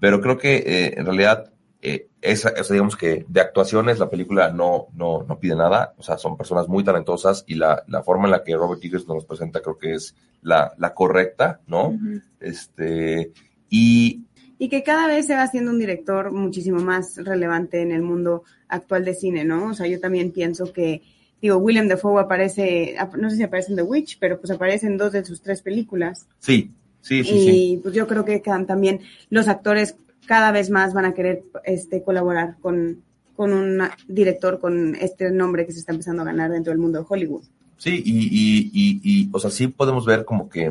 pero 0.00 0.20
creo 0.20 0.38
que 0.38 0.56
eh, 0.56 0.94
en 0.96 1.04
realidad 1.06 1.52
eh, 1.84 2.08
esa, 2.20 2.50
o 2.50 2.62
sea, 2.62 2.74
digamos 2.74 2.94
que 2.94 3.24
de 3.26 3.40
actuaciones 3.40 3.98
la 3.98 4.08
película 4.08 4.52
no, 4.52 4.86
no, 4.94 5.24
no 5.24 5.38
pide 5.40 5.56
nada, 5.56 5.94
o 5.98 6.02
sea, 6.02 6.16
son 6.16 6.36
personas 6.36 6.68
muy 6.68 6.84
talentosas 6.84 7.42
y 7.48 7.56
la, 7.56 7.82
la 7.88 8.04
forma 8.04 8.26
en 8.26 8.30
la 8.30 8.44
que 8.44 8.54
Robert 8.54 8.82
Eggers 8.84 9.08
nos 9.08 9.16
los 9.16 9.24
presenta 9.24 9.60
creo 9.60 9.76
que 9.76 9.94
es 9.94 10.14
la, 10.42 10.72
la 10.78 10.94
correcta, 10.94 11.60
¿no? 11.66 11.98
Este, 12.38 13.32
y 13.68 14.24
Y 14.58 14.68
que 14.68 14.84
cada 14.84 15.08
vez 15.08 15.26
se 15.26 15.34
va 15.34 15.42
haciendo 15.42 15.72
un 15.72 15.80
director 15.80 16.30
muchísimo 16.30 16.78
más 16.78 17.16
relevante 17.16 17.82
en 17.82 17.90
el 17.90 18.02
mundo 18.02 18.44
actual 18.68 19.04
de 19.04 19.14
cine, 19.14 19.44
¿no? 19.44 19.70
O 19.70 19.74
sea, 19.74 19.88
yo 19.88 19.98
también 19.98 20.30
pienso 20.30 20.72
que, 20.72 21.02
digo, 21.42 21.56
William 21.58 21.88
Dafoe 21.88 22.20
aparece, 22.22 22.94
ap- 22.98 23.16
no 23.16 23.28
sé 23.28 23.36
si 23.36 23.42
aparece 23.42 23.70
en 23.72 23.76
The 23.76 23.82
Witch, 23.82 24.18
pero 24.18 24.38
pues 24.40 24.50
aparece 24.50 24.86
en 24.86 24.96
dos 24.96 25.12
de 25.12 25.24
sus 25.24 25.42
tres 25.42 25.60
películas. 25.60 26.26
sí, 26.38 26.70
sí, 27.02 27.24
sí, 27.24 27.34
y 27.34 27.40
sí. 27.44 27.80
pues 27.82 27.94
yo 27.94 28.06
creo 28.06 28.24
que 28.24 28.38
también 28.38 29.00
los 29.28 29.48
actores 29.48 29.96
cada 30.26 30.52
vez 30.52 30.70
más 30.70 30.94
van 30.94 31.04
a 31.04 31.14
querer 31.14 31.42
este 31.64 32.02
colaborar 32.02 32.56
con, 32.60 33.02
con 33.34 33.52
un 33.52 33.82
director 34.06 34.60
con 34.60 34.94
este 34.94 35.30
nombre 35.32 35.66
que 35.66 35.72
se 35.72 35.80
está 35.80 35.90
empezando 35.92 36.22
a 36.22 36.26
ganar 36.26 36.50
dentro 36.50 36.70
del 36.70 36.78
mundo 36.78 37.00
de 37.00 37.06
Hollywood. 37.08 37.42
Sí, 37.76 38.00
y, 38.04 38.20
y, 38.30 38.70
y, 38.72 39.00
y, 39.02 39.28
o 39.32 39.40
sea, 39.40 39.50
sí 39.50 39.66
podemos 39.66 40.06
ver 40.06 40.24
como 40.24 40.48
que 40.48 40.70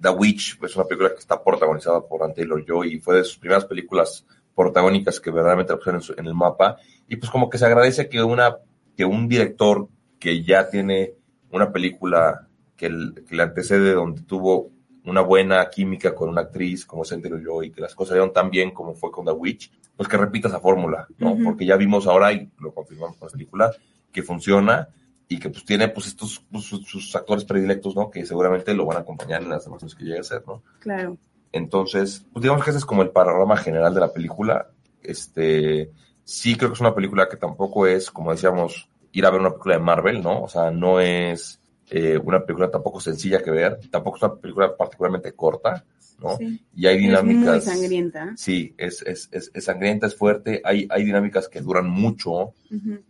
The 0.00 0.10
Witch 0.10 0.58
es 0.62 0.76
una 0.76 0.84
película 0.84 1.10
que 1.10 1.18
está 1.18 1.42
protagonizada 1.42 2.00
por 2.06 2.22
Anne 2.22 2.34
Taylor-Joy 2.34 2.94
y 2.94 3.00
fue 3.00 3.16
de 3.16 3.24
sus 3.24 3.38
primeras 3.38 3.64
películas 3.64 4.24
protagónicas 4.54 5.18
que 5.18 5.30
verdaderamente 5.32 5.74
pusieron 5.74 6.00
en, 6.10 6.20
en 6.20 6.26
el 6.26 6.34
mapa. 6.34 6.76
Y 7.08 7.16
pues 7.16 7.30
como 7.32 7.50
que 7.50 7.58
se 7.58 7.66
agradece 7.66 8.08
que 8.08 8.22
una 8.22 8.56
que 8.96 9.04
un 9.04 9.26
director 9.26 9.88
que 10.24 10.42
ya 10.42 10.70
tiene 10.70 11.12
una 11.50 11.70
película 11.70 12.48
que, 12.78 12.86
el- 12.86 13.24
que 13.28 13.36
le 13.36 13.42
antecede 13.42 13.92
donde 13.92 14.22
tuvo 14.22 14.70
una 15.04 15.20
buena 15.20 15.68
química 15.68 16.14
con 16.14 16.30
una 16.30 16.40
actriz 16.40 16.86
como 16.86 17.02
Anne 17.02 17.20
Taylor-Joy, 17.20 17.70
que 17.72 17.82
las 17.82 17.94
cosas 17.94 18.14
dieron 18.14 18.32
tan 18.32 18.48
bien 18.48 18.70
como 18.70 18.94
fue 18.94 19.10
con 19.10 19.26
The 19.26 19.32
Witch, 19.32 19.70
pues 19.94 20.08
que 20.08 20.16
repita 20.16 20.48
esa 20.48 20.60
fórmula, 20.60 21.06
¿no? 21.18 21.36
Porque 21.44 21.66
ya 21.66 21.76
vimos 21.76 22.06
ahora, 22.06 22.32
y 22.32 22.50
lo 22.58 22.72
confirmamos 22.72 23.18
con 23.18 23.26
la 23.28 23.32
película, 23.32 23.70
que 24.10 24.22
funciona 24.22 24.88
y 25.28 25.38
que 25.38 25.50
pues 25.50 25.62
tiene 25.66 25.88
pues 25.88 26.06
estos 26.06 26.42
pues, 26.50 26.64
sus, 26.64 26.86
sus 26.86 27.14
actores 27.14 27.44
predilectos, 27.44 27.94
¿no? 27.94 28.10
Que 28.10 28.24
seguramente 28.24 28.72
lo 28.72 28.86
van 28.86 28.96
a 28.96 29.00
acompañar 29.00 29.42
en 29.42 29.50
las 29.50 29.64
demás 29.66 29.82
cosas 29.82 29.94
que 29.98 30.04
llegue 30.04 30.16
a 30.16 30.22
hacer, 30.22 30.42
¿no? 30.46 30.62
Claro. 30.78 31.18
Entonces, 31.52 32.24
pues 32.32 32.42
digamos 32.42 32.64
que 32.64 32.70
ese 32.70 32.78
es 32.78 32.86
como 32.86 33.02
el 33.02 33.10
panorama 33.10 33.58
general 33.58 33.92
de 33.92 34.00
la 34.00 34.10
película. 34.10 34.70
Este, 35.02 35.90
sí 36.24 36.56
creo 36.56 36.70
que 36.70 36.74
es 36.76 36.80
una 36.80 36.94
película 36.94 37.28
que 37.28 37.36
tampoco 37.36 37.86
es, 37.86 38.10
como 38.10 38.30
decíamos, 38.32 38.88
ir 39.14 39.24
a 39.26 39.30
ver 39.30 39.40
una 39.40 39.50
película 39.50 39.76
de 39.76 39.82
Marvel, 39.82 40.22
¿no? 40.22 40.42
O 40.42 40.48
sea, 40.48 40.70
no 40.70 41.00
es 41.00 41.60
eh, 41.90 42.18
una 42.22 42.44
película 42.44 42.70
tampoco 42.70 43.00
sencilla 43.00 43.42
que 43.42 43.50
ver, 43.50 43.80
tampoco 43.90 44.16
es 44.16 44.22
una 44.24 44.34
película 44.34 44.76
particularmente 44.76 45.32
corta, 45.32 45.84
¿no? 46.20 46.36
Sí. 46.36 46.60
Y 46.74 46.86
hay 46.86 46.96
Es 46.96 47.22
muy 47.22 47.34
dinámicas. 47.34 47.64
sangrienta. 47.64 48.32
Sí, 48.36 48.74
es, 48.76 49.02
es, 49.02 49.28
es, 49.32 49.50
es 49.54 49.64
sangrienta, 49.64 50.06
es 50.06 50.16
fuerte, 50.16 50.60
hay, 50.64 50.86
hay 50.90 51.04
dinámicas 51.04 51.48
que 51.48 51.60
duran 51.60 51.88
mucho, 51.88 52.52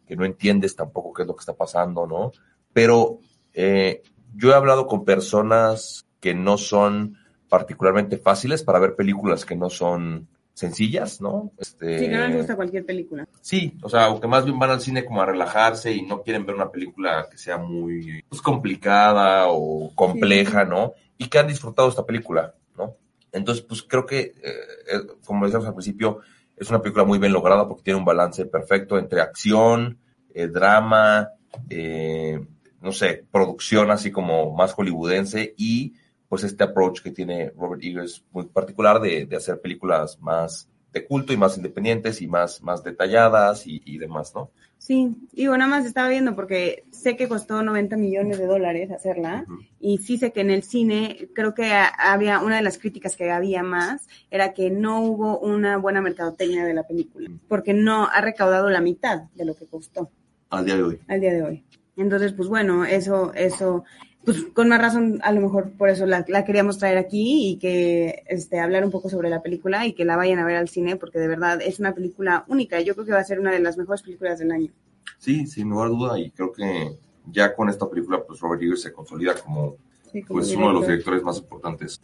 que 0.07 0.17
no 0.17 0.25
entiendes 0.25 0.77
tampoco 0.77 1.13
qué 1.13 1.23
es 1.23 1.29
lo 1.29 1.35
que 1.35 1.41
está 1.41 1.55
pasando, 1.55 2.07
¿no? 2.07 2.33
Pero 2.73 3.19
eh, 3.53 4.03
yo 4.35 4.51
he 4.51 4.55
hablado 4.55 4.87
con 4.87 5.05
personas 5.05 6.07
que 6.21 6.35
no 6.35 6.59
son 6.59 7.17
particularmente 7.49 8.19
fáciles 8.19 8.63
para 8.63 8.79
ver 8.81 8.97
películas 8.97 9.45
que 9.45 9.55
no 9.57 9.71
son 9.71 10.27
sencillas, 10.55 11.21
¿no? 11.21 11.53
Este, 11.59 11.99
Sí, 11.99 12.09
no 12.09 12.27
les 12.27 12.37
gusta 12.37 12.57
cualquier 12.57 12.87
película. 12.87 13.29
Sí, 13.41 13.77
o 13.83 13.89
sea, 13.89 14.09
o 14.11 14.21
que 14.21 14.29
más 14.29 14.45
bien 14.45 14.59
van 14.59 14.71
al 14.71 14.81
cine 14.81 15.05
como 15.05 15.21
a 15.21 15.27
relajarse 15.27 15.93
y 15.93 16.03
no 16.03 16.23
quieren 16.23 16.47
ver 16.47 16.55
una 16.55 16.71
película 16.71 17.27
que 17.31 17.37
sea 17.37 17.59
muy 17.59 18.23
pues, 18.29 18.41
complicada 18.41 19.49
o 19.49 19.93
compleja, 19.95 20.65
¿no? 20.65 20.95
Y 21.19 21.29
que 21.29 21.39
han 21.39 21.49
disfrutado 21.49 21.89
esta 21.89 22.07
película, 22.07 22.55
¿no? 22.79 22.97
Entonces, 23.33 23.65
pues 23.65 23.83
creo 23.83 24.07
que, 24.07 24.21
eh, 24.21 24.35
eh, 24.43 25.01
como 25.27 25.45
decíamos 25.45 25.67
al 25.67 25.75
principio, 25.75 26.21
es 26.57 26.71
una 26.71 26.81
película 26.81 27.05
muy 27.05 27.19
bien 27.19 27.33
lograda 27.33 27.67
porque 27.67 27.83
tiene 27.83 27.99
un 27.99 28.05
balance 28.05 28.47
perfecto 28.47 28.97
entre 28.97 29.21
acción, 29.21 29.99
eh, 30.33 30.47
drama, 30.47 31.31
eh, 31.69 32.41
no 32.81 32.93
sé, 32.93 33.25
producción 33.31 33.91
así 33.91 34.11
como 34.11 34.55
más 34.55 34.73
hollywoodense 34.73 35.55
y 35.57 35.95
pues 36.35 36.43
este 36.43 36.65
approach 36.65 37.01
que 37.01 37.13
tiene 37.13 37.53
Robert 37.57 37.81
Eggers 37.81 38.25
muy 38.33 38.47
particular 38.47 39.01
de, 39.01 39.25
de 39.25 39.37
hacer 39.37 39.61
películas 39.61 40.19
más 40.21 40.69
de 40.93 41.07
culto 41.07 41.33
y 41.33 41.37
más 41.37 41.57
independientes 41.57 42.21
y 42.21 42.27
más, 42.27 42.61
más 42.61 42.83
detalladas 42.83 43.69
y, 43.69 43.81
y 43.85 43.99
demás, 43.99 44.33
¿no? 44.35 44.51
Sí, 44.77 45.15
digo, 45.31 45.57
nada 45.57 45.71
más 45.71 45.87
estaba 45.87 46.09
viendo 46.09 46.35
porque 46.35 46.87
sé 46.91 47.17
que 47.17 47.29
costó 47.29 47.63
90 47.63 47.97
millones 47.97 48.39
de 48.39 48.47
dólares 48.47 48.91
hacerla 48.91 49.45
Ujú. 49.47 49.61
y 49.79 49.99
sí 49.99 50.19
sé 50.19 50.33
que 50.33 50.41
en 50.41 50.51
el 50.51 50.65
cine 50.65 51.29
creo 51.37 51.55
que 51.55 51.71
había 51.73 52.41
una 52.41 52.57
de 52.57 52.63
las 52.63 52.79
críticas 52.79 53.15
que 53.17 53.31
había 53.31 53.63
más 53.63 54.09
era 54.29 54.55
que 54.55 54.71
no 54.71 55.03
hubo 55.03 55.39
una 55.39 55.77
buena 55.77 56.01
mercadotecnia 56.01 56.65
de 56.65 56.75
la 56.75 56.83
película 56.83 57.31
porque 57.47 57.75
no 57.75 58.09
ha 58.09 58.21
recaudado 58.21 58.71
la 58.71 58.81
mitad 58.81 59.31
de 59.37 59.45
lo 59.45 59.55
que 59.55 59.67
costó 59.67 60.11
Al 60.51 60.65
día 60.65 60.75
de 60.75 60.83
hoy. 60.83 60.99
al 61.07 61.21
día 61.21 61.33
de 61.33 61.43
hoy. 61.45 61.65
Entonces, 61.97 62.33
pues 62.33 62.49
bueno, 62.49 62.85
eso, 62.85 63.33
eso, 63.35 63.85
pues 64.25 64.45
con 64.55 64.69
más 64.69 64.81
razón, 64.81 65.21
a 65.23 65.33
lo 65.33 65.41
mejor 65.41 65.73
por 65.73 65.89
eso 65.89 66.07
la, 66.07 66.25
la 66.29 66.45
queríamos 66.45 66.79
traer 66.79 66.99
aquí 66.99 67.51
y 67.51 67.57
que 67.59 68.23
este, 68.29 68.59
hablar 68.61 68.85
un 68.85 68.91
poco 68.91 69.09
sobre 69.09 69.31
la 69.31 69.43
película 69.43 69.87
y 69.87 69.93
que 69.93 70.05
la 70.05 70.17
vayan 70.17 70.39
a 70.39 70.45
ver 70.47 70.57
al 70.57 70.69
cine, 70.69 70.97
porque 70.97 71.19
de 71.19 71.29
verdad 71.29 71.61
es 71.63 71.79
una 71.79 71.95
película 71.95 72.45
única. 72.49 72.81
Yo 72.81 72.95
creo 72.95 73.07
que 73.07 73.13
va 73.13 73.21
a 73.21 73.25
ser 73.25 73.41
una 73.41 73.53
de 73.53 73.61
las 73.61 73.77
mejores 73.77 74.03
películas 74.03 74.39
del 74.39 74.51
año. 74.53 74.71
Sí, 75.19 75.47
sin 75.47 75.69
lugar 75.69 75.89
a 75.89 75.91
duda 75.91 76.19
y 76.19 76.31
creo 76.31 76.53
que 76.53 76.97
ya 77.31 77.55
con 77.55 77.69
esta 77.69 77.89
película 77.89 78.23
pues 78.27 78.41
Robert 78.41 78.63
Eggers 78.63 78.83
se 78.83 78.93
consolida 78.93 79.35
como 79.35 79.77
Sí, 80.13 80.23
como 80.23 80.39
pues 80.39 80.55
uno 80.55 80.69
de 80.69 80.73
los 80.75 80.87
director. 80.87 81.15
directores 81.15 81.23
más 81.25 81.39
importantes 81.39 82.01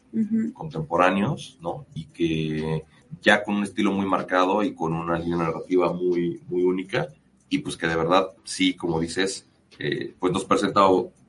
contemporáneos, 0.53 1.59
¿no? 1.61 1.87
Y 1.95 2.07
que 2.07 2.85
ya 3.23 3.43
con 3.43 3.57
un 3.57 3.63
estilo 3.63 3.93
muy 3.93 4.07
marcado 4.07 4.63
y 4.63 4.75
con 4.75 4.93
una 4.93 5.19
línea 5.19 5.37
narrativa 5.37 5.93
muy, 5.93 6.41
muy 6.49 6.63
única 6.65 7.09
y 7.49 7.59
pues 7.59 7.77
que 7.77 7.87
de 7.87 7.97
verdad, 7.97 8.29
sí, 8.45 8.75
como 8.75 8.99
dices, 9.01 9.47
eh, 9.79 10.15
pues 10.19 10.33
nos 10.33 10.45
presenta 10.45 10.83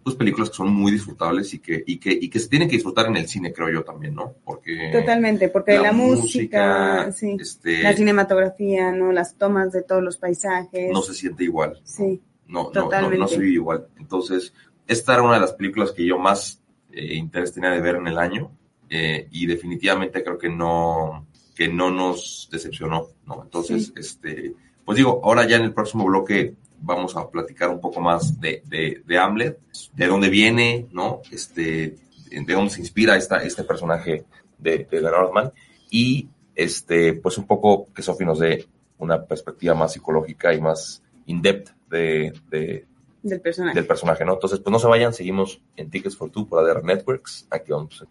pues 0.03 0.15
películas 0.15 0.49
que 0.49 0.55
son 0.55 0.73
muy 0.73 0.91
disfrutables 0.91 1.53
y 1.53 1.59
que, 1.59 1.83
y, 1.85 1.97
que, 1.97 2.11
y 2.11 2.29
que 2.29 2.39
se 2.39 2.49
tienen 2.49 2.67
que 2.67 2.75
disfrutar 2.75 3.05
en 3.07 3.17
el 3.17 3.27
cine, 3.27 3.53
creo 3.53 3.69
yo 3.69 3.83
también, 3.83 4.15
¿no? 4.15 4.33
Porque 4.43 4.89
Totalmente, 4.91 5.49
porque 5.49 5.77
la, 5.77 5.91
música, 5.91 7.11
sí, 7.11 7.37
este, 7.39 7.83
la 7.83 7.93
cinematografía, 7.93 8.91
¿no? 8.91 9.11
Las 9.11 9.35
tomas 9.35 9.71
de 9.71 9.83
todos 9.83 10.01
los 10.03 10.17
paisajes. 10.17 10.91
no 10.91 11.01
se 11.01 11.13
siente 11.13 11.43
igual. 11.43 11.79
Sí, 11.83 12.21
no, 12.47 12.63
no, 12.63 12.63
no, 12.63 12.71
Totalmente. 12.71 13.17
no 13.17 13.27
se 13.27 13.39
vive 13.39 13.53
igual. 13.53 13.87
Entonces, 13.97 14.53
esta 14.87 15.13
era 15.13 15.23
una 15.23 15.35
de 15.35 15.41
las 15.41 15.53
películas 15.53 15.91
que 15.91 16.05
yo 16.05 16.17
más 16.17 16.61
eh, 16.91 17.15
interés 17.15 17.53
tenía 17.53 17.69
de 17.71 17.79
ver 17.81 17.95
en 17.95 18.07
el 18.07 18.17
año 18.17 18.51
eh, 18.89 19.27
y 19.31 19.45
definitivamente 19.45 20.23
creo 20.23 20.37
que 20.37 20.49
no, 20.49 21.27
que 21.55 21.67
no 21.69 21.91
nos 21.91 22.49
decepcionó, 22.51 23.07
¿no? 23.25 23.43
Entonces, 23.43 23.85
Sí. 23.87 23.93
este, 23.95 24.53
pues 24.83 24.97
digo, 24.97 25.21
ahora 25.23 25.47
ya 25.47 25.57
en 25.57 25.63
el 25.63 25.73
próximo 25.73 26.05
bloque 26.05 26.55
vamos 26.81 27.15
a 27.15 27.29
platicar 27.29 27.69
un 27.69 27.79
poco 27.79 28.01
más 28.01 28.39
de, 28.39 28.63
de, 28.65 29.01
de 29.05 29.17
Hamlet, 29.17 29.59
de 29.93 30.07
dónde 30.07 30.29
viene, 30.29 30.87
¿no? 30.91 31.21
Este, 31.31 31.95
de 32.29 32.53
dónde 32.53 32.71
se 32.71 32.79
inspira 32.81 33.15
esta, 33.17 33.43
este 33.43 33.63
personaje 33.63 34.25
de, 34.57 34.77
de 34.79 34.85
The 34.85 35.01
Northman 35.01 35.51
y 35.89 36.27
este, 36.55 37.13
pues 37.13 37.37
un 37.37 37.45
poco 37.47 37.87
que 37.93 38.01
Sophie 38.01 38.25
nos 38.25 38.39
dé 38.39 38.67
una 38.97 39.23
perspectiva 39.25 39.73
más 39.73 39.93
psicológica 39.93 40.53
y 40.53 40.61
más 40.61 41.01
in-depth 41.25 41.71
de, 41.89 42.33
de- 42.49 42.85
del 43.23 43.39
personaje. 43.41 43.75
del 43.75 43.85
personaje, 43.87 44.25
¿no? 44.25 44.33
Entonces, 44.33 44.59
pues 44.59 44.71
no 44.71 44.79
se 44.79 44.87
vayan, 44.87 45.13
seguimos 45.13 45.61
en 45.75 45.89
Tickets 45.91 46.15
for 46.17 46.29
Two 46.31 46.47
por 46.47 46.59
ADR 46.67 46.83
Networks. 46.83 47.47
Aquí 47.51 47.71
vamos. 47.71 48.03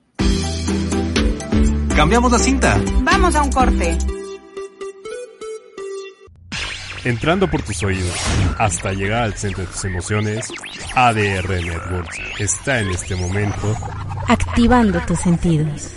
Cambiamos 1.96 2.32
la 2.32 2.38
cinta. 2.38 2.80
Vamos 3.02 3.34
a 3.34 3.42
un 3.42 3.50
corte. 3.50 3.98
Entrando 7.04 7.50
por 7.50 7.62
tus 7.62 7.83
oídos 7.83 8.14
hasta 8.59 8.92
llegar 8.92 9.23
al 9.23 9.35
centro 9.35 9.62
de 9.64 9.71
tus 9.71 9.85
emociones, 9.87 10.52
ADR 10.95 11.49
Networks 11.49 12.19
está 12.38 12.80
en 12.80 12.90
este 12.90 13.16
momento 13.16 13.75
Activando 14.28 15.00
tus 15.07 15.19
sentidos. 15.19 15.92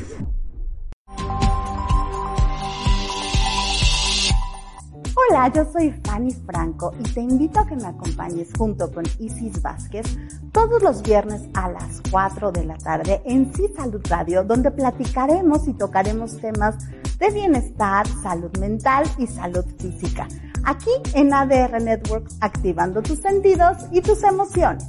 Hola, 5.29 5.51
yo 5.53 5.65
soy 5.73 5.93
Fanny 6.05 6.33
Franco 6.45 6.93
y 6.99 7.03
te 7.03 7.19
invito 7.19 7.59
a 7.59 7.67
que 7.67 7.75
me 7.75 7.87
acompañes 7.87 8.49
junto 8.57 8.89
con 8.91 9.03
Isis 9.19 9.61
Vázquez 9.61 10.05
todos 10.53 10.81
los 10.81 11.01
viernes 11.01 11.41
a 11.53 11.69
las 11.69 12.01
4 12.11 12.51
de 12.53 12.63
la 12.63 12.77
tarde 12.77 13.21
en 13.25 13.53
Sí 13.53 13.67
Salud 13.75 14.01
Radio, 14.09 14.43
donde 14.43 14.71
platicaremos 14.71 15.67
y 15.67 15.73
tocaremos 15.73 16.37
temas 16.39 16.77
de 17.19 17.29
bienestar, 17.29 18.07
salud 18.21 18.55
mental 18.57 19.05
y 19.17 19.27
salud 19.27 19.65
física. 19.77 20.27
Aquí 20.65 20.91
en 21.13 21.33
ADR 21.33 21.81
Networks, 21.81 22.37
activando 22.41 23.01
tus 23.01 23.19
sentidos 23.19 23.77
y 23.91 24.01
tus 24.01 24.23
emociones. 24.23 24.83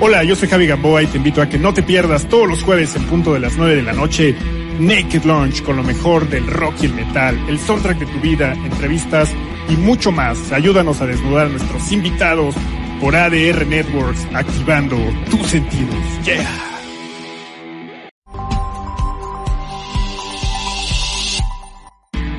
Hola, 0.00 0.24
yo 0.24 0.34
soy 0.34 0.48
Javi 0.48 0.66
Gamboa 0.66 1.02
y 1.02 1.06
te 1.06 1.18
invito 1.18 1.40
a 1.40 1.48
que 1.48 1.58
no 1.58 1.72
te 1.72 1.82
pierdas 1.82 2.28
todos 2.28 2.48
los 2.48 2.62
jueves 2.64 2.96
en 2.96 3.04
punto 3.04 3.34
de 3.34 3.40
las 3.40 3.56
9 3.56 3.76
de 3.76 3.82
la 3.82 3.92
noche 3.92 4.34
Naked 4.80 5.22
Launch 5.24 5.62
con 5.62 5.76
lo 5.76 5.84
mejor 5.84 6.28
del 6.28 6.46
rock 6.46 6.74
y 6.82 6.86
el 6.86 6.94
metal, 6.94 7.38
el 7.48 7.58
soundtrack 7.58 7.98
de 7.98 8.06
tu 8.06 8.20
vida, 8.20 8.52
entrevistas 8.52 9.30
y 9.68 9.76
mucho 9.76 10.10
más. 10.10 10.50
Ayúdanos 10.50 11.00
a 11.00 11.06
desnudar 11.06 11.46
a 11.46 11.50
nuestros 11.50 11.92
invitados 11.92 12.56
por 13.00 13.14
ADR 13.14 13.66
Networks, 13.66 14.26
activando 14.34 14.96
tus 15.30 15.46
sentidos. 15.46 15.94
Yeah. 16.24 16.71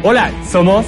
Hola, 0.06 0.34
somos 0.52 0.86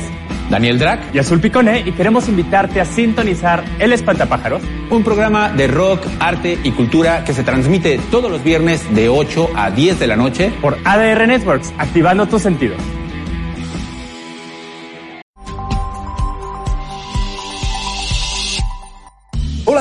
Daniel 0.49 0.77
Drac, 0.77 1.15
y 1.15 1.19
Azul 1.19 1.39
Picone 1.39 1.79
y 1.85 1.93
queremos 1.93 2.27
invitarte 2.27 2.81
a 2.81 2.85
sintonizar 2.85 3.63
El 3.79 3.93
Espantapájaros. 3.93 4.61
un 4.89 5.05
programa 5.05 5.47
de 5.49 5.67
rock, 5.67 6.05
arte 6.19 6.59
y 6.61 6.71
cultura 6.71 7.23
que 7.23 7.33
se 7.33 7.43
transmite 7.43 7.97
todos 8.11 8.29
los 8.29 8.43
viernes 8.43 8.93
de 8.93 9.07
8 9.07 9.51
a 9.55 9.71
10 9.71 9.99
de 9.99 10.07
la 10.07 10.17
noche. 10.17 10.51
por 10.61 10.77
ADR 10.83 11.27
Networks, 11.27 11.73
activando 11.77 12.27
tus 12.27 12.41
sentidos. 12.41 12.81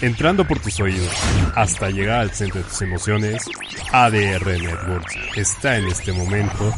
Entrando 0.00 0.46
por 0.46 0.60
tus 0.60 0.78
oídos 0.78 1.12
hasta 1.56 1.90
llegar 1.90 2.20
al 2.20 2.30
centro 2.30 2.60
de 2.60 2.68
tus 2.68 2.82
emociones, 2.82 3.44
ADR 3.90 4.46
Networks 4.46 5.16
está 5.36 5.76
en 5.76 5.88
este 5.88 6.12
momento 6.12 6.72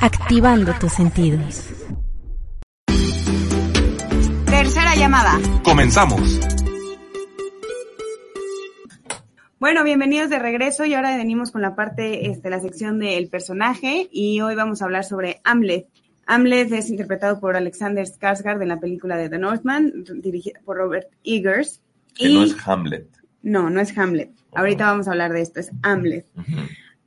activando 0.00 0.74
tus 0.80 0.92
sentidos. 0.92 1.68
Tercera 4.46 4.96
llamada. 4.96 5.38
Comenzamos. 5.62 6.40
Bueno, 9.60 9.84
bienvenidos 9.84 10.28
de 10.28 10.40
regreso 10.40 10.84
y 10.84 10.94
ahora 10.94 11.16
venimos 11.16 11.52
con 11.52 11.62
la 11.62 11.76
parte, 11.76 12.28
este, 12.28 12.50
la 12.50 12.58
sección 12.58 12.98
del 12.98 13.28
personaje 13.28 14.08
y 14.10 14.40
hoy 14.40 14.56
vamos 14.56 14.82
a 14.82 14.86
hablar 14.86 15.04
sobre 15.04 15.40
Hamlet. 15.44 15.86
Hamlet 16.26 16.72
es 16.72 16.90
interpretado 16.90 17.38
por 17.38 17.56
Alexander 17.56 18.04
Skarsgård 18.04 18.60
en 18.62 18.68
la 18.68 18.80
película 18.80 19.16
de 19.16 19.28
The 19.28 19.38
Northman, 19.38 19.92
dirigida 20.16 20.58
por 20.64 20.78
Robert 20.78 21.08
Eggers. 21.22 21.80
Que 22.14 22.28
no 22.28 22.42
es 22.42 22.56
Hamlet. 22.66 23.08
No, 23.42 23.70
no 23.70 23.80
es 23.80 23.96
Hamlet. 23.96 24.30
Ahorita 24.52 24.86
vamos 24.86 25.08
a 25.08 25.12
hablar 25.12 25.32
de 25.32 25.42
esto, 25.42 25.60
es 25.60 25.70
Hamlet. 25.82 26.26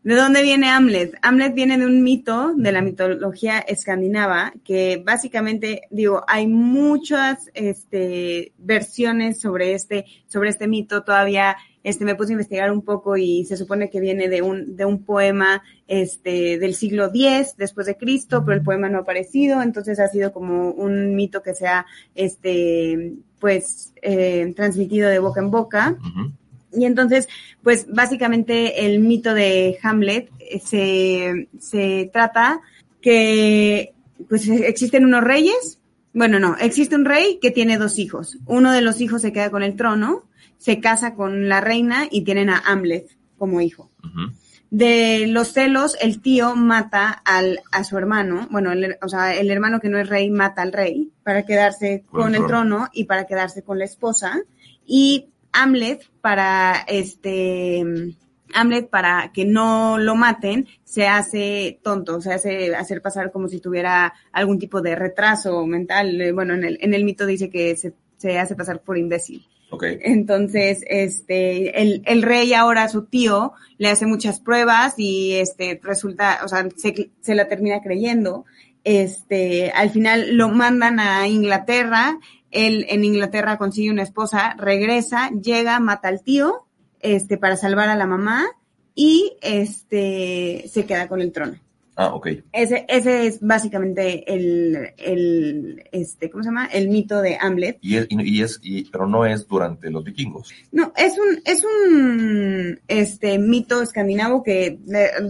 ¿De 0.03 0.15
dónde 0.15 0.41
viene 0.41 0.69
Hamlet? 0.69 1.17
Hamlet 1.21 1.53
viene 1.53 1.77
de 1.77 1.85
un 1.85 2.01
mito 2.01 2.53
de 2.55 2.71
la 2.71 2.81
mitología 2.81 3.59
escandinava 3.59 4.53
que 4.63 5.03
básicamente, 5.05 5.81
digo, 5.89 6.23
hay 6.27 6.47
muchas 6.47 7.49
este, 7.53 8.53
versiones 8.57 9.41
sobre 9.41 9.73
este, 9.73 10.05
sobre 10.27 10.49
este 10.49 10.67
mito. 10.67 11.03
Todavía 11.03 11.57
este, 11.87 12.03
me 12.03 12.15
puse 12.15 12.31
a 12.31 12.33
investigar 12.33 12.69
un 12.69 12.81
poco 12.81 13.15
y 13.15 13.45
se 13.45 13.55
supone 13.55 13.89
que 13.89 14.01
viene 14.01 14.27
de 14.27 14.41
un, 14.41 14.75
de 14.75 14.83
un 14.83 15.05
poema 15.05 15.63
este, 15.87 16.59
del 16.59 16.75
siglo 16.75 17.05
X 17.13 17.55
después 17.57 17.87
de 17.87 17.95
Cristo, 17.95 18.43
pero 18.43 18.57
el 18.57 18.63
poema 18.63 18.89
no 18.89 18.97
ha 18.97 19.01
aparecido, 19.03 19.61
entonces 19.61 19.97
ha 20.01 20.09
sido 20.09 20.33
como 20.33 20.71
un 20.71 21.15
mito 21.15 21.41
que 21.41 21.53
se 21.53 21.65
ha 21.65 21.85
este, 22.13 23.13
pues, 23.39 23.93
eh, 24.01 24.51
transmitido 24.53 25.09
de 25.09 25.19
boca 25.19 25.39
en 25.39 25.49
boca. 25.49 25.97
Y 26.73 26.83
entonces, 26.83 27.29
pues 27.63 27.87
básicamente 27.89 28.85
el 28.85 28.99
mito 28.99 29.33
de 29.33 29.77
Hamlet 29.81 30.29
eh, 30.39 30.59
se, 30.59 31.47
se 31.57 32.09
trata 32.11 32.59
que 33.01 33.93
pues 34.27 34.45
existen 34.49 35.05
unos 35.05 35.23
reyes. 35.23 35.79
Bueno, 36.13 36.39
no, 36.39 36.55
existe 36.59 36.95
un 36.95 37.05
rey 37.05 37.39
que 37.41 37.51
tiene 37.51 37.77
dos 37.77 37.99
hijos. 37.99 38.37
Uno 38.45 38.71
de 38.71 38.81
los 38.81 39.01
hijos 39.01 39.21
se 39.21 39.31
queda 39.31 39.51
con 39.51 39.63
el 39.63 39.75
trono, 39.75 40.27
se 40.57 40.79
casa 40.79 41.13
con 41.13 41.47
la 41.47 41.61
reina 41.61 42.07
y 42.09 42.21
tienen 42.23 42.49
a 42.49 42.59
Hamlet 42.65 43.07
como 43.37 43.61
hijo. 43.61 43.91
De 44.69 45.27
los 45.27 45.53
celos, 45.53 45.95
el 46.01 46.21
tío 46.21 46.55
mata 46.55 47.09
al, 47.09 47.61
a 47.71 47.83
su 47.83 47.97
hermano, 47.97 48.47
bueno, 48.51 48.71
o 49.01 49.07
sea, 49.07 49.33
el 49.35 49.49
hermano 49.49 49.79
que 49.79 49.87
no 49.89 49.97
es 49.97 50.09
rey 50.09 50.29
mata 50.29 50.61
al 50.61 50.73
rey 50.73 51.11
para 51.23 51.45
quedarse 51.45 52.03
con, 52.09 52.35
el 52.35 52.45
trono 52.47 52.89
y 52.91 53.05
para 53.05 53.25
quedarse 53.25 53.63
con 53.63 53.79
la 53.79 53.85
esposa. 53.85 54.41
Y 54.85 55.29
Hamlet 55.53 56.09
para 56.21 56.83
este 56.87 58.15
Hamlet 58.53 58.89
para 58.89 59.31
que 59.33 59.45
no 59.45 59.97
lo 59.97 60.15
maten 60.15 60.67
se 60.83 61.07
hace 61.07 61.79
tonto, 61.83 62.21
se 62.21 62.33
hace 62.33 62.75
hacer 62.75 63.01
pasar 63.01 63.31
como 63.31 63.47
si 63.47 63.59
tuviera 63.59 64.13
algún 64.31 64.59
tipo 64.59 64.81
de 64.81 64.95
retraso 64.95 65.65
mental. 65.65 66.19
Eh, 66.21 66.31
bueno, 66.31 66.53
en 66.53 66.63
el, 66.63 66.77
en 66.81 66.93
el 66.93 67.03
mito 67.03 67.25
dice 67.25 67.49
que 67.49 67.75
se, 67.75 67.93
se 68.17 68.39
hace 68.39 68.55
pasar 68.55 68.81
por 68.81 68.97
imbécil. 68.97 69.45
Okay. 69.69 69.99
Entonces, 70.01 70.79
este, 70.87 71.81
el, 71.81 72.01
el 72.05 72.21
rey 72.21 72.53
ahora, 72.53 72.87
su 72.87 73.05
tío, 73.05 73.51
le 73.77 73.89
hace 73.89 74.05
muchas 74.05 74.39
pruebas 74.39 74.93
y 74.97 75.33
este, 75.35 75.79
resulta, 75.83 76.39
o 76.45 76.47
sea, 76.47 76.67
se, 76.77 77.11
se 77.19 77.35
la 77.35 77.49
termina 77.49 77.81
creyendo. 77.81 78.45
Este, 78.85 79.71
al 79.71 79.89
final 79.89 80.37
lo 80.37 80.47
mandan 80.47 81.01
a 81.01 81.27
Inglaterra 81.27 82.17
él 82.51 82.85
en 82.89 83.03
Inglaterra 83.03 83.57
consigue 83.57 83.91
una 83.91 84.03
esposa, 84.03 84.55
regresa, 84.57 85.29
llega, 85.31 85.79
mata 85.79 86.07
al 86.07 86.23
tío, 86.23 86.66
este, 87.01 87.37
para 87.37 87.57
salvar 87.57 87.89
a 87.89 87.95
la 87.95 88.07
mamá 88.07 88.45
y 88.95 89.37
este, 89.41 90.65
se 90.71 90.85
queda 90.85 91.07
con 91.07 91.21
el 91.21 91.31
trono. 91.31 91.57
Ah, 91.99 92.13
ok. 92.13 92.27
Ese, 92.53 92.85
ese 92.87 93.25
es 93.25 93.39
básicamente 93.41 94.31
el, 94.31 94.93
el, 94.97 95.83
este, 95.91 96.29
¿cómo 96.29 96.43
se 96.43 96.49
llama? 96.49 96.67
El 96.67 96.89
mito 96.89 97.23
de 97.23 97.37
Hamlet. 97.41 97.79
Y 97.81 97.97
es, 97.97 98.07
y 98.11 98.41
es, 98.43 98.59
y, 98.61 98.83
pero 98.91 99.07
no 99.07 99.25
es 99.25 99.47
durante 99.47 99.89
los 99.89 100.03
vikingos. 100.03 100.51
No, 100.71 100.93
es 100.95 101.17
un, 101.17 101.41
es 101.43 101.63
un, 101.63 102.79
este, 102.87 103.39
mito 103.39 103.81
escandinavo 103.81 104.43
que 104.43 104.77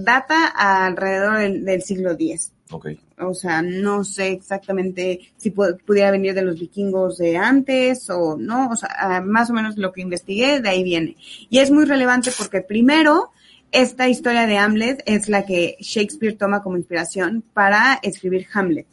data 0.04 0.48
alrededor 0.48 1.38
del, 1.40 1.64
del 1.64 1.82
siglo 1.84 2.12
X. 2.12 2.52
Okay. 2.70 3.00
O 3.20 3.34
sea, 3.34 3.62
no 3.62 4.04
sé 4.04 4.30
exactamente 4.30 5.20
si 5.38 5.52
pudiera 5.52 6.12
venir 6.12 6.34
de 6.34 6.42
los 6.42 6.60
vikingos 6.60 7.18
de 7.18 7.38
antes 7.38 8.10
o 8.10 8.38
no. 8.38 8.70
O 8.70 8.76
sea, 8.76 8.90
ah, 9.00 9.22
más 9.22 9.50
o 9.50 9.54
menos 9.54 9.78
lo 9.78 9.94
que 9.94 10.02
investigué, 10.02 10.60
de 10.60 10.70
ahí 10.70 10.84
viene. 10.84 11.16
Y 11.50 11.60
es 11.60 11.72
muy 11.72 11.86
relevante 11.86 12.32
porque 12.38 12.62
primero, 12.62 13.32
esta 13.72 14.08
historia 14.10 14.46
de 14.46 14.58
Hamlet 14.58 15.04
es 15.06 15.30
la 15.30 15.46
que 15.46 15.78
Shakespeare 15.80 16.38
toma 16.38 16.62
como 16.62 16.78
inspiración 16.78 17.44
para 17.54 18.00
escribir 18.02 18.48
Hamlet, 18.54 18.88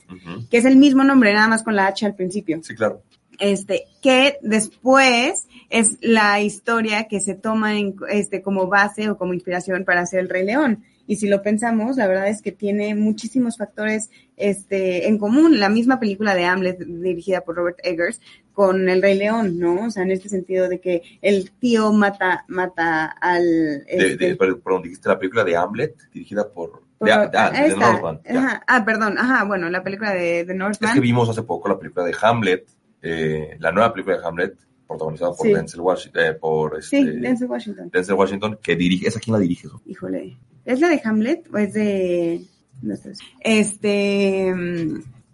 que 0.51 0.59
es 0.59 0.65
el 0.65 0.77
mismo 0.77 1.05
nombre, 1.05 1.33
nada 1.33 1.49
más 1.49 1.63
con 1.63 1.77
la 1.77 1.87
H 1.87 2.07
al 2.07 2.15
principio. 2.15 2.61
Sí, 2.63 2.75
claro. 2.75 3.03
Este, 3.41 3.87
que 4.01 4.39
después 4.43 5.49
es 5.69 5.99
la 6.01 6.41
historia 6.41 7.09
que 7.09 7.21
se 7.21 7.35
toma 7.35 7.77
en, 7.77 7.97
este, 8.09 8.43
como 8.43 8.69
base 8.69 9.11
o 9.11 9.19
como 9.19 9.35
inspiración 9.35 9.85
para 9.85 10.03
hacer 10.03 10.21
el 10.21 10.29
Rey 10.29 10.45
León 10.45 10.85
y 11.07 11.17
si 11.17 11.29
lo 11.29 11.43
pensamos, 11.43 11.97
la 11.97 12.07
verdad 12.07 12.29
es 12.29 12.41
que 12.41 12.53
tiene 12.53 12.95
muchísimos 12.95 13.59
factores 13.59 14.11
este, 14.37 15.09
en 15.09 15.19
común. 15.19 15.61
La 15.61 15.69
misma 15.69 16.01
película 16.01 16.35
de 16.35 16.45
Hamlet, 16.45 16.79
dirigida 16.79 17.43
por 17.43 17.57
Robert 17.57 17.79
Eggers, 17.83 18.21
con 18.53 18.89
El 18.89 19.03
Rey 19.03 19.19
León, 19.19 19.59
¿no? 19.59 19.87
O 19.87 19.91
sea, 19.91 20.05
en 20.05 20.13
este 20.13 20.29
sentido 20.29 20.69
de 20.69 20.81
que 20.81 21.03
el 21.21 21.51
tío 21.53 21.93
mata, 21.93 22.45
mata 22.49 23.07
al... 23.07 23.85
Este... 23.87 24.37
perdón, 24.37 24.83
dijiste 24.83 25.09
la 25.09 25.19
película 25.19 25.45
de 25.45 25.57
Hamlet, 25.57 25.97
dirigida 26.13 26.49
por... 26.49 26.83
ah, 27.01 27.51
de, 27.51 27.77
Northman. 27.77 28.21
ah, 28.67 28.85
perdón, 28.85 29.19
ajá, 29.19 29.45
bueno, 29.45 29.69
la 29.69 29.83
película 29.83 30.15
de, 30.15 30.45
de 30.45 30.55
Northman. 30.55 30.91
Es 30.91 30.95
que 30.95 31.01
vimos 31.01 31.29
hace 31.29 31.43
poco 31.43 31.69
la 31.69 31.79
película 31.79 32.07
de 32.07 32.15
Hamlet, 32.23 32.67
eh, 33.03 33.57
la 33.59 33.73
nueva 33.73 33.93
película 33.93 34.19
de 34.19 34.27
Hamlet, 34.27 34.57
protagonizada 34.87 35.33
por 35.33 35.47
Denzel 35.47 35.81
Washington, 35.81 36.23
eh, 36.23 36.35
por 36.35 36.79
este, 36.79 36.97
sí, 36.99 37.05
Denzel 37.05 37.49
Washington. 37.49 37.91
Denzel 37.93 38.15
Washington, 38.15 38.59
que 38.63 38.77
dirige, 38.77 39.09
¿esa 39.09 39.21
quién 39.21 39.33
la 39.33 39.41
dirige? 39.41 39.69
Híjole, 39.87 40.37
¿es 40.65 40.81
la 40.81 40.89
de 40.89 41.01
Hamlet 41.05 41.49
o 41.53 41.59
es 41.59 41.75
de, 41.75 42.45
no 42.83 42.97
sé, 42.97 43.13
este... 43.41 44.55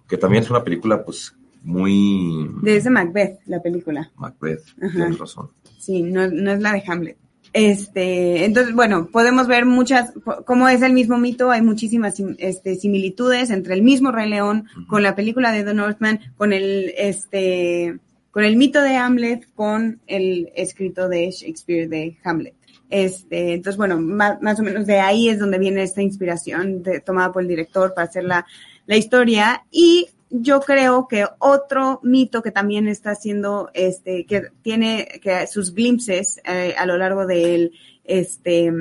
Que 0.09 0.17
también 0.17 0.43
es 0.43 0.51
una 0.51 0.65
película, 0.65 1.05
pues, 1.05 1.35
muy... 1.63 2.51
De 2.63 2.77
ese 2.77 2.91
Macbeth, 2.91 3.41
la 3.47 3.63
película. 3.63 4.11
Macbeth, 4.17 4.65
tienes 4.93 5.19
razón. 5.19 5.51
Sí, 5.79 6.03
no, 6.03 6.29
no 6.29 6.53
es 6.53 6.61
la 6.61 6.73
de 6.73 6.83
Hamlet. 6.87 7.17
Este, 7.53 8.45
entonces, 8.45 8.75
bueno, 8.75 9.09
podemos 9.11 9.49
ver 9.49 9.67
muchas, 9.67 10.13
como 10.47 10.69
es 10.69 10.83
el 10.83 10.93
mismo 10.93 11.19
mito, 11.19 11.51
hay 11.51 11.63
muchísimas 11.63 12.15
este, 12.39 12.77
similitudes 12.77 13.51
entre 13.51 13.75
el 13.75 13.83
mismo 13.83 14.13
Rey 14.13 14.29
León, 14.29 14.67
con 14.87 15.03
la 15.03 15.17
película 15.17 15.51
de 15.51 15.65
The 15.65 15.75
Northman, 15.75 16.21
con 16.37 16.53
el, 16.53 16.95
este, 16.97 17.99
con 18.31 18.45
el 18.45 18.57
mito 18.57 18.81
de 18.83 18.97
Hamlet, 18.97 19.49
con 19.55 20.01
el 20.07 20.51
escrito 20.55 21.09
de 21.09 21.31
Shakespeare 21.31 21.89
de 21.89 22.17
Hamlet. 22.25 22.55
Este, 22.89 23.55
entonces, 23.55 23.77
bueno, 23.77 24.01
más, 24.01 24.41
más 24.43 24.59
o 24.59 24.63
menos 24.63 24.87
de 24.87 24.99
ahí 24.99 25.29
es 25.29 25.39
donde 25.39 25.59
viene 25.59 25.83
esta 25.83 26.03
inspiración 26.03 26.83
tomada 27.05 27.33
por 27.33 27.43
el 27.43 27.49
director 27.49 27.95
para 27.95 28.09
hacer 28.09 28.25
la, 28.25 28.47
la 28.87 28.97
historia. 28.97 29.65
Y 29.71 30.09
yo 30.31 30.61
creo 30.61 31.07
que 31.09 31.27
otro 31.39 32.01
mito 32.03 32.43
que 32.43 32.51
también 32.51 32.89
está 32.89 33.11
haciendo, 33.11 33.71
este, 33.75 34.27
que 34.27 34.49
tiene 34.63 35.21
que 35.23 35.47
sus 35.47 35.75
glimpses 35.75 36.41
eh, 36.45 36.75
a 36.77 36.87
lo 36.87 36.97
largo 36.99 37.27
del, 37.27 37.73
este, 38.05 38.73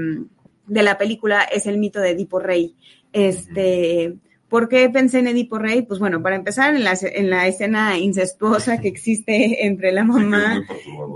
de 0.67 0.83
la 0.83 0.97
película 0.97 1.43
es 1.43 1.67
el 1.67 1.77
mito 1.77 1.99
de 1.99 2.11
Edipo 2.11 2.39
Rey. 2.39 2.75
Este, 3.13 4.15
¿Por 4.49 4.67
qué 4.67 4.89
pensé 4.89 5.19
en 5.19 5.27
Edipo 5.27 5.59
Rey? 5.59 5.83
Pues 5.83 5.99
bueno, 5.99 6.21
para 6.21 6.35
empezar, 6.35 6.75
en 6.75 6.83
la, 6.83 6.97
en 7.01 7.29
la 7.29 7.47
escena 7.47 7.97
incestuosa 7.97 8.79
que 8.79 8.87
existe 8.87 9.65
entre 9.67 9.91
la 9.91 10.03
mamá, 10.03 10.65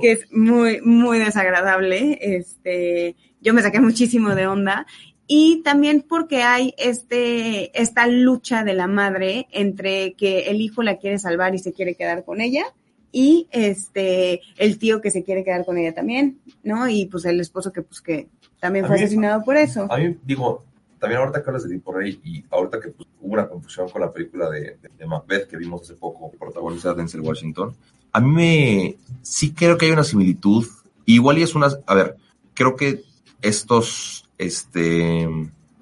que 0.02 0.12
es 0.12 0.32
muy, 0.32 0.82
muy 0.82 1.18
desagradable, 1.18 2.20
este, 2.22 3.16
yo 3.42 3.54
me 3.54 3.62
saqué 3.62 3.80
muchísimo 3.80 4.36
de 4.36 4.48
onda. 4.48 4.86
Y 5.26 5.62
también 5.64 6.06
porque 6.08 6.44
hay 6.44 6.76
este, 6.78 7.78
esta 7.80 8.08
lucha 8.08 8.64
de 8.64 8.74
la 8.74 8.88
madre 8.88 9.48
entre 9.52 10.14
que 10.14 10.52
el 10.52 10.62
hijo 10.62 10.84
la 10.84 10.98
quiere 10.98 11.18
salvar 11.18 11.56
y 11.56 11.60
se 11.60 11.74
quiere 11.74 11.96
quedar 11.96 12.24
con 12.26 12.40
ella, 12.40 12.66
y 13.14 13.48
este 13.52 14.42
el 14.58 14.78
tío 14.80 15.00
que 15.00 15.12
se 15.12 15.24
quiere 15.24 15.44
quedar 15.44 15.64
con 15.66 15.78
ella 15.78 15.94
también, 15.94 16.40
¿no? 16.64 16.90
Y 16.90 17.06
pues 17.06 17.24
el 17.26 17.40
esposo 17.40 17.72
que 17.72 17.84
pues 17.84 18.02
que 18.02 18.28
también 18.60 18.86
fue 18.86 18.96
asesinado 18.96 19.44
por 19.44 19.56
eso. 19.56 19.88
A 19.90 19.98
mí 19.98 20.18
digo, 20.26 20.66
también 21.04 21.20
ahorita 21.20 21.44
que 21.44 21.50
hablas 21.50 21.68
de 21.68 21.80
por 21.80 22.02
ahí 22.02 22.18
y 22.24 22.46
ahorita 22.50 22.80
que 22.80 22.88
pues, 22.88 23.10
hubo 23.20 23.34
una 23.34 23.46
confusión 23.46 23.90
con 23.90 24.00
la 24.00 24.14
película 24.14 24.50
de, 24.50 24.78
de, 24.98 25.06
Macbeth 25.06 25.50
que 25.50 25.58
vimos 25.58 25.82
hace 25.82 25.96
poco, 25.96 26.32
protagonizada 26.32 26.94
de 26.94 27.02
Denzel 27.02 27.20
Washington, 27.20 27.76
a 28.14 28.22
mí 28.22 28.30
me 28.32 28.96
sí 29.22 29.54
creo 29.54 29.78
que 29.78 29.88
hay 29.88 29.92
una 29.92 30.06
similitud. 30.06 30.66
Igual 31.06 31.40
y 31.40 31.44
es 31.44 31.56
una, 31.56 31.68
a 31.88 31.94
ver, 31.94 32.16
creo 32.54 32.78
que 32.78 33.04
estos, 33.42 34.30
este, 34.38 35.28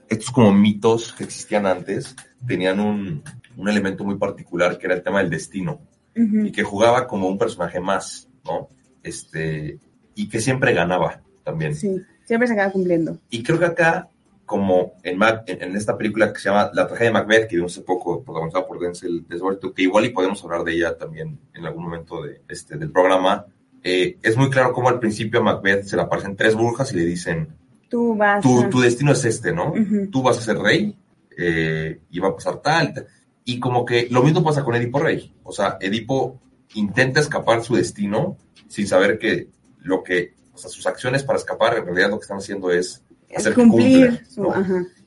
estos 0.09 0.31
como 0.31 0.51
mitos 0.51 1.13
que 1.13 1.25
existían 1.25 1.67
antes 1.67 2.15
tenían 2.47 2.79
un, 2.79 3.21
un 3.57 3.69
elemento 3.69 4.03
muy 4.03 4.15
particular 4.15 4.79
que 4.79 4.87
era 4.87 4.95
el 4.95 5.03
tema 5.03 5.19
del 5.19 5.29
destino 5.29 5.81
y 6.15 6.51
que 6.51 6.63
jugaba 6.63 7.05
como 7.05 7.27
un 7.27 7.37
personaje 7.37 7.79
más, 7.79 8.27
¿no? 8.43 8.69
Este, 9.03 9.77
y 10.15 10.27
que 10.27 10.41
siempre 10.41 10.73
ganaba 10.73 11.21
también. 11.43 11.75
Sí, 11.75 12.01
siempre 12.25 12.47
se 12.47 12.53
acaba 12.53 12.71
cumpliendo. 12.71 13.19
Y 13.29 13.43
creo 13.43 13.59
que 13.59 13.65
acá, 13.65 14.09
como 14.51 14.95
en, 15.01 15.17
en, 15.47 15.77
esta 15.77 15.97
película 15.97 16.33
que 16.33 16.39
se 16.41 16.49
llama 16.49 16.71
La 16.73 16.85
tragedia 16.85 17.07
de 17.07 17.13
Macbeth, 17.13 17.47
que 17.47 17.55
vimos 17.55 17.71
hace 17.71 17.83
poco, 17.83 18.21
protagonizada 18.21 18.67
por 18.67 18.81
Denzel 18.81 19.25
Washington, 19.29 19.71
que 19.73 19.83
igual 19.83 20.03
y 20.03 20.09
podemos 20.09 20.43
hablar 20.43 20.65
de 20.65 20.73
ella 20.73 20.97
también 20.97 21.39
en 21.53 21.65
algún 21.65 21.85
momento 21.85 22.21
de, 22.21 22.41
este, 22.49 22.75
del 22.75 22.91
programa, 22.91 23.45
eh, 23.81 24.17
es 24.21 24.35
muy 24.35 24.49
claro 24.49 24.73
cómo 24.73 24.89
al 24.89 24.99
principio 24.99 25.39
a 25.39 25.43
Macbeth 25.43 25.85
se 25.85 25.95
le 25.95 26.01
aparecen 26.01 26.35
tres 26.35 26.53
brujas 26.53 26.91
y 26.91 26.97
le 26.97 27.05
dicen, 27.05 27.47
tú 27.87 28.13
vas 28.17 28.43
tu, 28.43 28.69
tu 28.69 28.81
destino 28.81 29.13
es 29.13 29.23
este, 29.23 29.53
¿no? 29.53 29.73
Tú 30.11 30.21
vas 30.21 30.37
a 30.37 30.41
ser 30.41 30.57
rey 30.57 30.97
eh, 31.37 32.01
y 32.11 32.19
va 32.19 32.27
a 32.27 32.35
pasar 32.35 32.61
tal, 32.61 33.07
y 33.45 33.57
como 33.57 33.85
que 33.85 34.09
lo 34.11 34.21
mismo 34.21 34.43
pasa 34.43 34.65
con 34.65 34.75
Edipo 34.75 34.99
Rey. 34.99 35.33
O 35.43 35.53
sea, 35.53 35.77
Edipo 35.79 36.41
intenta 36.73 37.21
escapar 37.21 37.63
su 37.63 37.77
destino 37.77 38.35
sin 38.67 38.85
saber 38.85 39.17
que 39.17 39.47
lo 39.79 40.03
que, 40.03 40.33
o 40.53 40.57
sea, 40.57 40.69
sus 40.69 40.85
acciones 40.87 41.23
para 41.23 41.39
escapar 41.39 41.77
en 41.77 41.85
realidad 41.85 42.09
lo 42.09 42.17
que 42.17 42.23
están 42.23 42.39
haciendo 42.39 42.69
es 42.69 43.01
hacer 43.35 43.53
cumplir. 43.53 44.23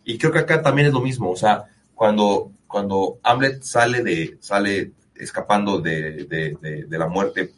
Y 0.04 0.18
creo 0.18 0.32
que 0.32 0.38
acá 0.38 0.62
también 0.62 0.88
es 0.88 0.92
lo 0.92 1.00
mismo. 1.00 1.30
O 1.30 1.36
sea, 1.36 1.64
cuando, 1.94 2.52
cuando 2.66 3.18
Hamlet 3.22 3.62
sale 3.62 4.02
de, 4.02 4.36
sale 4.40 4.92
escapando 5.14 5.80
de, 5.80 6.24
de, 6.24 6.86
de, 6.88 6.98
la 6.98 7.08
muerte 7.08 7.52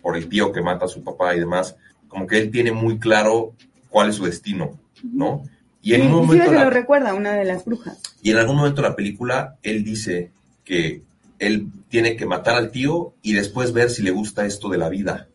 por 0.00 0.16
el 0.16 0.28
tío 0.28 0.52
que 0.52 0.62
mata 0.62 0.86
a 0.86 0.88
su 0.88 1.02
papá 1.02 1.34
y 1.34 1.40
demás, 1.40 1.76
como 2.08 2.26
que 2.26 2.38
él 2.38 2.50
tiene 2.50 2.72
muy 2.72 2.98
claro 2.98 3.54
cuál 3.88 4.08
es 4.10 4.16
su 4.16 4.24
destino, 4.24 4.78
¿no? 5.02 5.44
Y 5.82 5.94
en 5.94 6.02
un 6.02 6.12
momento. 6.12 6.52
lo 6.52 6.70
recuerda 6.70 7.14
una 7.14 7.32
de 7.32 7.44
las 7.44 7.64
brujas. 7.64 8.00
Y 8.22 8.30
en 8.30 8.36
algún 8.36 8.56
momento 8.56 8.82
de 8.82 8.88
la 8.88 8.96
película, 8.96 9.56
él 9.62 9.82
dice 9.82 10.30
que 10.64 11.02
él 11.38 11.68
tiene 11.88 12.16
que 12.16 12.26
matar 12.26 12.54
al 12.54 12.70
tío 12.70 13.14
y 13.22 13.32
después 13.32 13.72
ver 13.72 13.90
si 13.90 14.02
le 14.02 14.10
gusta 14.10 14.44
esto 14.44 14.68
de 14.68 14.78
la 14.78 14.88
vida. 14.88 15.28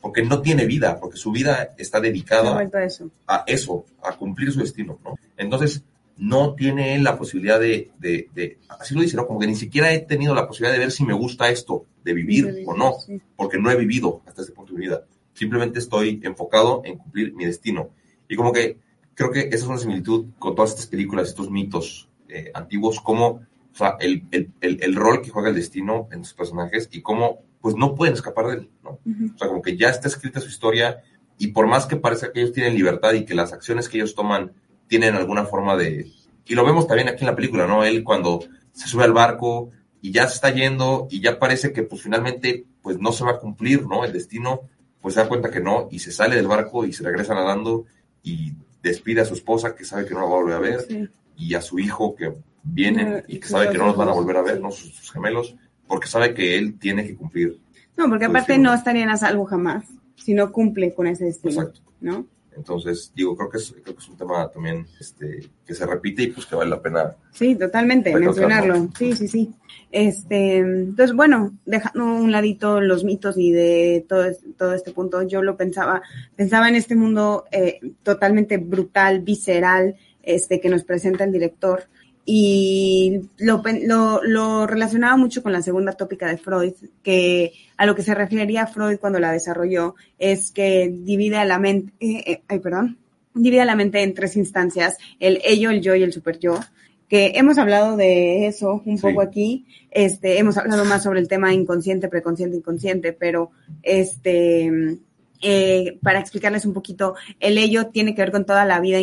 Porque 0.00 0.22
no 0.22 0.40
tiene 0.40 0.66
vida, 0.66 0.98
porque 1.00 1.16
su 1.16 1.32
vida 1.32 1.74
está 1.78 2.00
dedicada 2.00 2.58
a 2.58 2.84
eso. 2.84 3.10
a 3.26 3.44
eso, 3.46 3.84
a 4.02 4.16
cumplir 4.16 4.52
su 4.52 4.60
destino, 4.60 4.98
¿no? 5.04 5.16
Entonces, 5.36 5.84
no 6.16 6.54
tiene 6.54 6.94
él 6.94 7.04
la 7.04 7.18
posibilidad 7.18 7.58
de, 7.58 7.90
de, 7.98 8.58
así 8.68 8.94
lo 8.94 9.00
dice, 9.00 9.16
¿no? 9.16 9.26
Como 9.26 9.40
que 9.40 9.46
ni 9.46 9.56
siquiera 9.56 9.92
he 9.92 10.00
tenido 10.00 10.34
la 10.34 10.46
posibilidad 10.46 10.72
de 10.72 10.78
ver 10.78 10.92
si 10.92 11.04
me 11.04 11.14
gusta 11.14 11.48
esto, 11.48 11.86
de 12.04 12.14
vivir, 12.14 12.64
o 12.66 12.76
no, 12.76 12.94
porque 13.36 13.58
no 13.58 13.70
he 13.70 13.76
vivido 13.76 14.22
hasta 14.26 14.42
este 14.42 14.52
punto 14.52 14.72
de 14.72 14.78
mi 14.78 14.86
vida. 14.86 15.04
Simplemente 15.32 15.78
estoy 15.78 16.20
enfocado 16.22 16.82
en 16.84 16.98
cumplir 16.98 17.34
mi 17.34 17.44
destino. 17.44 17.90
Y 18.28 18.36
como 18.36 18.52
que 18.52 18.78
creo 19.14 19.30
que 19.30 19.40
esa 19.40 19.56
es 19.56 19.64
una 19.64 19.78
similitud 19.78 20.26
con 20.38 20.54
todas 20.54 20.70
estas 20.70 20.86
películas, 20.86 21.28
estos 21.28 21.50
mitos 21.50 22.08
eh, 22.28 22.50
antiguos, 22.54 23.00
como 23.00 23.26
o 23.72 23.76
sea, 23.76 23.96
el, 24.00 24.24
el, 24.30 24.50
el, 24.60 24.94
rol 24.94 25.22
que 25.22 25.30
juega 25.30 25.48
el 25.48 25.54
destino 25.54 26.08
en 26.12 26.24
sus 26.24 26.34
personajes 26.34 26.88
y 26.92 27.00
cómo 27.00 27.40
pues 27.62 27.76
no 27.76 27.94
pueden 27.94 28.14
escapar 28.14 28.46
de 28.48 28.54
él, 28.54 28.70
¿no? 28.82 28.90
O 28.90 29.38
sea, 29.38 29.48
como 29.48 29.62
que 29.62 29.76
ya 29.76 29.88
está 29.88 30.08
escrita 30.08 30.40
su 30.40 30.48
historia 30.48 31.02
y 31.38 31.48
por 31.48 31.66
más 31.66 31.86
que 31.86 31.96
parezca 31.96 32.32
que 32.32 32.40
ellos 32.40 32.52
tienen 32.52 32.74
libertad 32.74 33.14
y 33.14 33.24
que 33.24 33.34
las 33.34 33.52
acciones 33.52 33.88
que 33.88 33.96
ellos 33.96 34.14
toman 34.14 34.52
tienen 34.88 35.14
alguna 35.14 35.46
forma 35.46 35.76
de... 35.76 36.10
Y 36.44 36.54
lo 36.54 36.66
vemos 36.66 36.86
también 36.86 37.08
aquí 37.08 37.20
en 37.20 37.28
la 37.28 37.36
película, 37.36 37.66
¿no? 37.66 37.84
Él 37.84 38.04
cuando 38.04 38.40
se 38.72 38.88
sube 38.88 39.04
al 39.04 39.12
barco 39.12 39.70
y 40.00 40.10
ya 40.10 40.28
se 40.28 40.34
está 40.34 40.50
yendo 40.50 41.06
y 41.08 41.20
ya 41.20 41.38
parece 41.38 41.72
que 41.72 41.84
pues 41.84 42.02
finalmente 42.02 42.66
pues 42.82 42.98
no 42.98 43.12
se 43.12 43.24
va 43.24 43.32
a 43.32 43.38
cumplir, 43.38 43.86
¿no? 43.86 44.04
El 44.04 44.12
destino, 44.12 44.62
pues 45.00 45.14
se 45.14 45.20
da 45.20 45.28
cuenta 45.28 45.50
que 45.50 45.60
no 45.60 45.88
y 45.90 46.00
se 46.00 46.10
sale 46.10 46.36
del 46.36 46.48
barco 46.48 46.84
y 46.84 46.92
se 46.92 47.04
regresa 47.04 47.34
nadando 47.34 47.86
y 48.22 48.54
despide 48.82 49.20
a 49.20 49.24
su 49.24 49.34
esposa 49.34 49.74
que 49.74 49.84
sabe 49.84 50.04
que 50.04 50.14
no 50.14 50.20
la 50.20 50.26
va 50.26 50.32
a 50.32 50.40
volver 50.40 50.56
a 50.56 50.58
ver 50.58 51.10
y 51.36 51.54
a 51.54 51.62
su 51.62 51.78
hijo 51.78 52.14
que 52.16 52.34
viene 52.62 53.24
y 53.28 53.38
que 53.38 53.48
sabe 53.48 53.70
que 53.70 53.78
no 53.78 53.86
los 53.86 53.96
van 53.96 54.08
a 54.08 54.12
volver 54.12 54.36
a 54.36 54.42
ver, 54.42 54.60
¿no? 54.60 54.70
Sus, 54.70 55.10
gemelos, 55.10 55.56
porque 55.92 56.08
sabe 56.08 56.32
que 56.32 56.56
él 56.56 56.78
tiene 56.78 57.06
que 57.06 57.14
cumplir. 57.14 57.58
No, 57.98 58.08
porque 58.08 58.24
aparte 58.24 58.56
no 58.56 58.72
estarían 58.72 59.10
a 59.10 59.18
salvo 59.18 59.44
jamás 59.44 59.84
si 60.16 60.32
no 60.32 60.50
cumple 60.50 60.94
con 60.94 61.06
ese 61.06 61.26
destino, 61.26 61.60
Exacto. 61.60 61.82
¿no? 62.00 62.26
Entonces, 62.56 63.12
digo, 63.14 63.36
creo 63.36 63.50
que 63.50 63.58
es, 63.58 63.74
creo 63.82 63.94
que 63.94 64.02
es 64.02 64.08
un 64.08 64.16
tema 64.16 64.50
también 64.50 64.86
este, 64.98 65.50
que 65.66 65.74
se 65.74 65.84
repite 65.84 66.22
y 66.22 66.26
pues 66.28 66.46
que 66.46 66.54
vale 66.54 66.70
la 66.70 66.80
pena. 66.80 67.14
Sí, 67.32 67.56
totalmente, 67.56 68.14
mencionarlo. 68.16 68.88
Sí, 68.96 69.12
sí, 69.12 69.28
sí. 69.28 69.52
Este, 69.90 70.56
entonces, 70.60 71.14
bueno, 71.14 71.58
dejando 71.66 72.06
un 72.06 72.32
ladito 72.32 72.80
los 72.80 73.04
mitos 73.04 73.36
y 73.36 73.52
de 73.52 74.06
todo, 74.08 74.24
todo 74.56 74.72
este 74.72 74.92
punto, 74.92 75.20
yo 75.24 75.42
lo 75.42 75.58
pensaba, 75.58 76.00
pensaba 76.36 76.70
en 76.70 76.76
este 76.76 76.96
mundo 76.96 77.44
eh, 77.52 77.80
totalmente 78.02 78.56
brutal, 78.56 79.20
visceral, 79.20 79.96
este, 80.22 80.58
que 80.58 80.70
nos 80.70 80.84
presenta 80.84 81.24
el 81.24 81.32
director. 81.32 81.84
Y 82.24 83.20
lo, 83.38 83.62
lo, 83.84 84.22
lo 84.22 84.66
relacionaba 84.66 85.16
mucho 85.16 85.42
con 85.42 85.52
la 85.52 85.62
segunda 85.62 85.92
tópica 85.92 86.28
de 86.28 86.38
Freud, 86.38 86.74
que 87.02 87.52
a 87.76 87.86
lo 87.86 87.96
que 87.96 88.02
se 88.02 88.14
refería 88.14 88.66
Freud 88.66 88.98
cuando 88.98 89.18
la 89.18 89.32
desarrolló 89.32 89.96
es 90.18 90.52
que 90.52 90.88
divide 90.88 91.44
la 91.44 91.58
mente, 91.58 91.92
eh, 91.98 92.22
eh, 92.26 92.42
ay, 92.46 92.60
perdón, 92.60 92.98
divide 93.34 93.64
la 93.64 93.74
mente 93.74 94.02
en 94.02 94.14
tres 94.14 94.36
instancias, 94.36 94.98
el 95.18 95.40
ello, 95.44 95.70
el 95.70 95.80
yo 95.80 95.94
y 95.96 96.02
el 96.02 96.12
super 96.12 96.38
yo 96.38 96.60
que 97.12 97.32
hemos 97.34 97.58
hablado 97.58 97.98
de 97.98 98.46
eso 98.46 98.80
un 98.86 98.98
poco 98.98 99.20
aquí, 99.20 99.66
este, 99.90 100.38
hemos 100.38 100.56
hablado 100.56 100.86
más 100.86 101.02
sobre 101.02 101.20
el 101.20 101.28
tema 101.28 101.52
inconsciente, 101.52 102.08
preconsciente, 102.08 102.56
inconsciente, 102.56 103.12
pero 103.12 103.50
este, 103.82 104.96
eh, 105.42 105.98
para 106.02 106.20
explicarles 106.20 106.64
un 106.64 106.72
poquito, 106.72 107.16
el 107.40 107.58
ello 107.58 107.88
tiene 107.88 108.14
que 108.14 108.22
ver 108.22 108.30
con 108.30 108.46
toda 108.46 108.64
la 108.64 108.80
vida 108.80 108.98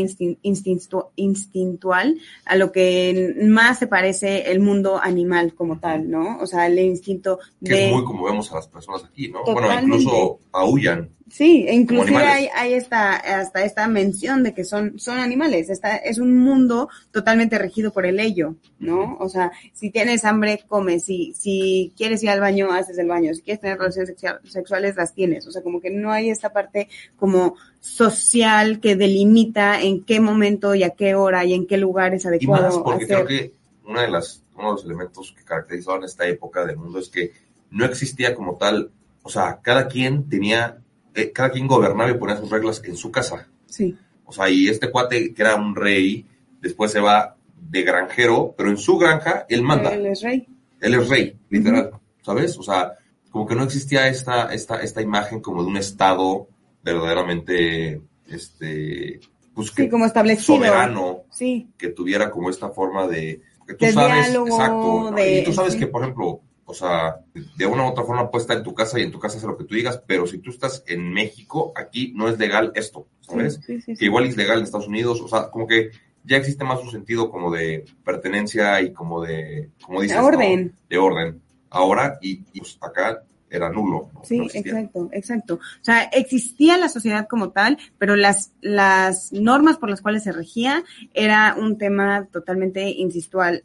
instintual, 1.15 2.17
a 2.45 2.56
lo 2.56 2.71
que 2.71 3.36
más 3.43 3.80
se 3.80 3.88
parece 3.88 4.52
el 4.52 4.62
mundo 4.62 4.99
animal 5.02 5.54
como 5.54 5.80
tal, 5.80 6.10
¿no? 6.10 6.39
O 6.39 6.47
sea, 6.47 6.67
el 6.67 6.80
instinto 6.80 7.39
de... 7.60 7.69
Que 7.69 7.86
es 7.88 7.91
muy 7.93 8.06
como 8.06 8.23
vemos 8.25 8.52
a 8.52 8.56
las 8.56 8.67
personas 8.67 9.04
aquí, 9.04 9.30
¿no? 9.30 9.43
Bueno, 9.43 9.67
incluso 9.82 10.39
aullan 10.52 11.10
Sí, 11.29 11.65
e 11.67 11.73
inclusive 11.73 12.17
hay, 12.17 12.49
hay 12.55 12.73
esta, 12.73 13.15
hasta 13.15 13.63
esta 13.63 13.87
mención 13.87 14.43
de 14.43 14.53
que 14.53 14.63
son, 14.63 14.97
son 14.99 15.19
animales. 15.19 15.69
Esta, 15.69 15.95
es 15.97 16.17
un 16.17 16.37
mundo 16.37 16.89
totalmente 17.11 17.57
regido 17.59 17.91
por 17.93 18.05
el 18.05 18.19
ello, 18.19 18.55
¿no? 18.79 19.15
O 19.19 19.29
sea, 19.29 19.51
si 19.73 19.91
tienes 19.91 20.25
hambre, 20.25 20.63
comes. 20.67 21.05
Si, 21.05 21.33
si 21.33 21.93
quieres 21.95 22.23
ir 22.23 22.31
al 22.31 22.39
baño, 22.39 22.71
haces 22.71 22.97
el 22.97 23.07
baño. 23.07 23.33
Si 23.33 23.41
quieres 23.41 23.61
tener 23.61 23.77
relaciones 23.77 24.15
sexuales, 24.45 24.95
las 24.95 25.13
tienes. 25.13 25.45
O 25.45 25.51
sea, 25.51 25.61
como 25.61 25.79
que 25.79 25.91
no 25.91 26.11
hay 26.11 26.29
esta 26.29 26.51
parte 26.51 26.89
como 27.17 27.55
social 27.79 28.79
que 28.79 28.95
delimita 28.95 29.81
en 29.81 30.03
qué 30.03 30.19
momento 30.19 30.73
y 30.73 30.83
a 30.83 30.91
qué 30.91 31.15
hora 31.15 31.45
y 31.45 31.53
en 31.53 31.67
qué 31.67 31.77
lugar 31.77 32.13
es 32.13 32.25
adecuado. 32.25 32.63
Y 32.63 32.75
más 32.75 32.83
porque 32.83 33.07
creo 33.07 33.25
que 33.25 33.53
una 33.85 34.01
de 34.01 34.09
las, 34.09 34.43
uno 34.55 34.69
de 34.69 34.73
los 34.73 34.85
elementos 34.85 35.33
que 35.37 35.43
caracterizaban 35.43 36.03
esta 36.03 36.27
época 36.27 36.65
del 36.65 36.77
mundo 36.77 36.99
es 36.99 37.09
que 37.09 37.31
no 37.71 37.85
existía 37.85 38.33
como 38.33 38.55
tal, 38.55 38.91
o 39.21 39.29
sea, 39.29 39.59
cada 39.61 39.87
quien 39.87 40.27
tenía 40.27 40.79
eh, 41.19 41.32
cada 41.32 41.51
quien 41.51 41.67
gobernaba 41.67 42.10
y 42.10 42.15
ponía 42.15 42.38
sus 42.38 42.49
reglas 42.49 42.82
en 42.84 42.95
su 42.95 43.12
casa. 43.12 43.47
Sí. 43.65 43.97
O 44.25 44.32
sea, 44.32 44.49
y 44.49 44.67
este 44.67 44.91
cuate 44.91 45.34
que 45.34 45.41
era 45.41 45.55
un 45.55 45.75
rey, 45.75 46.25
después 46.62 46.91
se 46.91 46.99
va 46.99 47.36
de 47.60 47.82
granjero, 47.84 48.53
pero 48.58 48.69
en 48.69 48.77
su 48.77 48.97
granja 48.97 49.45
él 49.49 49.63
manda. 49.63 49.93
Él 49.93 50.05
es 50.08 50.21
rey. 50.21 50.47
Él 50.79 50.93
es 50.93 51.10
rey, 51.10 51.36
literal, 51.49 51.91
¿sabes? 52.21 52.58
O 52.58 52.63
sea, 52.63 52.93
como 53.29 53.45
que 53.45 53.55
no 53.55 53.63
existía 53.63 54.08
esta, 54.08 54.53
esta, 54.53 54.82
esta 54.82 55.01
imagen 55.01 55.41
como 55.41 55.62
de 55.62 55.69
un 55.69 55.77
estado 55.77 56.47
verdaderamente, 56.84 58.01
este, 58.27 59.19
pues 59.53 59.71
sí, 59.75 59.89
como 59.89 60.05
establecido. 60.05 60.58
soberano, 60.58 61.23
sí. 61.29 61.69
que 61.77 61.89
tuviera 61.89 62.32
como 62.32 62.49
esta 62.49 62.69
forma 62.69 63.08
de, 63.08 63.41
que 63.67 63.73
tú 63.73 63.86
sabes, 63.91 64.29
exacto, 64.29 65.15
y 65.17 65.43
tú 65.43 65.53
sabes 65.53 65.75
que, 65.75 65.88
por 65.88 66.01
ejemplo, 66.01 66.41
o 66.69 66.73
sea, 66.75 67.17
de 67.34 67.65
una 67.65 67.84
u 67.84 67.88
otra 67.88 68.03
forma 68.03 68.29
puede 68.29 68.43
estar 68.43 68.55
en 68.55 68.63
tu 68.63 68.75
casa 68.75 68.99
y 68.99 69.01
en 69.01 69.12
tu 69.12 69.17
casa 69.17 69.38
hacer 69.38 69.49
lo 69.49 69.58
que 69.58 69.63
tú 69.63 69.73
digas, 69.73 69.99
pero 70.05 70.27
si 70.27 70.38
tú 70.38 70.51
estás 70.51 70.84
en 70.86 71.12
México, 71.12 71.73
aquí 71.75 72.13
no 72.15 72.29
es 72.29 72.38
legal 72.38 72.71
esto, 72.75 73.08
¿sabes? 73.21 73.58
que 73.58 74.05
igual 74.05 74.25
es 74.25 74.38
legal 74.38 74.60
en 74.60 74.65
Estados 74.65 74.88
Unidos, 74.88 75.19
o 75.19 75.27
sea, 75.27 75.49
como 75.49 75.65
que 75.65 75.89
ya 76.23 76.38
existe 76.38 76.63
más 76.63 76.79
un 76.82 76.91
sentido 76.91 77.32
como 77.32 77.51
de 77.51 77.86
pertenencia 78.03 78.79
y 78.84 78.93
como 78.93 79.23
de, 79.23 79.71
como 79.82 79.99
dices, 80.01 80.15
de 80.15 80.23
orden. 80.23 80.75
De 80.88 80.97
orden. 80.99 81.41
Ahora, 81.71 82.19
y, 82.21 82.36
pues 82.36 82.77
acá 82.82 83.23
era 83.49 83.71
nulo. 83.71 84.12
Sí, 84.21 84.39
exacto, 84.53 85.10
exacto. 85.12 85.55
O 85.55 85.84
sea, 85.84 86.03
existía 86.03 86.77
la 86.77 86.88
sociedad 86.88 87.27
como 87.27 87.49
tal, 87.49 87.79
pero 87.97 88.15
las, 88.15 88.51
las 88.62 89.34
normas 89.34 89.77
por 89.77 89.89
las 89.89 90.01
cuales 90.01 90.21
se 90.21 90.32
regía 90.32 90.84
era 91.15 91.55
un 91.58 91.79
tema 91.79 92.27
totalmente 92.32 92.91
instintual, 92.91 93.63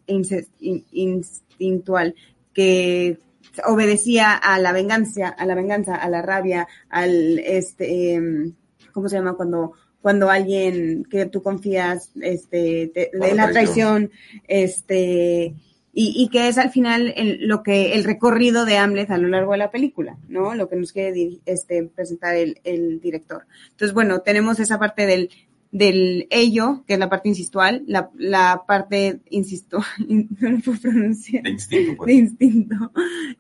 instintual 0.91 2.15
que 2.55 3.19
obedecía 3.67 4.33
a 4.33 4.59
la 4.59 4.73
venganza, 4.73 5.29
a 5.29 5.47
la 5.47 5.55
venganza, 5.55 5.95
a 5.95 6.09
la 6.09 6.23
rabia, 6.23 6.67
al 6.89 7.39
este, 7.39 8.15
em, 8.15 8.55
¿cómo 8.93 9.09
se 9.09 9.17
llama 9.17 9.35
cuando 9.35 9.73
cuando 10.05 10.29
alguien 10.29 11.07
que 11.11 11.25
tú 11.25 11.43
confías, 11.43 12.11
este, 12.21 12.93
de 12.95 13.35
la 13.35 13.51
traición, 13.51 14.11
este, 14.47 15.55
y, 15.95 16.13
y, 16.23 16.29
que 16.29 16.49
es 16.49 16.59
al 16.59 16.71
final 16.71 17.15
el, 17.17 17.49
lo 17.49 17.63
que 17.63 17.95
el 17.95 18.05
recorrido 18.05 18.67
de 18.67 18.77
Hamlet 18.77 19.11
a 19.11 19.17
lo 19.17 19.29
largo 19.29 19.53
de 19.53 19.59
la 19.59 19.71
película, 19.71 20.19
¿no? 20.29 20.55
Lo 20.55 20.69
que 20.69 20.77
nos 20.77 20.93
quiere 20.93 21.39
este, 21.47 21.85
presentar 21.85 22.37
el, 22.37 22.61
el 22.65 23.01
director. 23.01 23.47
Entonces, 23.71 23.95
bueno, 23.95 24.21
tenemos 24.21 24.61
esa 24.61 24.79
parte 24.79 25.07
del, 25.07 25.31
del 25.75 26.29
ello, 26.31 26.85
que 26.87 26.95
es 26.95 27.01
la 27.01 27.11
parte 27.11 27.29
insistual, 27.29 27.83
la, 27.89 28.09
la 28.17 28.63
parte, 28.65 29.23
insisto, 29.29 29.81
no 30.09 30.51
lo 30.51 30.61
puedo 30.61 30.81
pronunciar. 30.81 31.43
De 31.43 31.51
instinto, 31.51 31.97
pues. 31.97 32.07
De 32.07 32.15
instinto. 32.15 32.93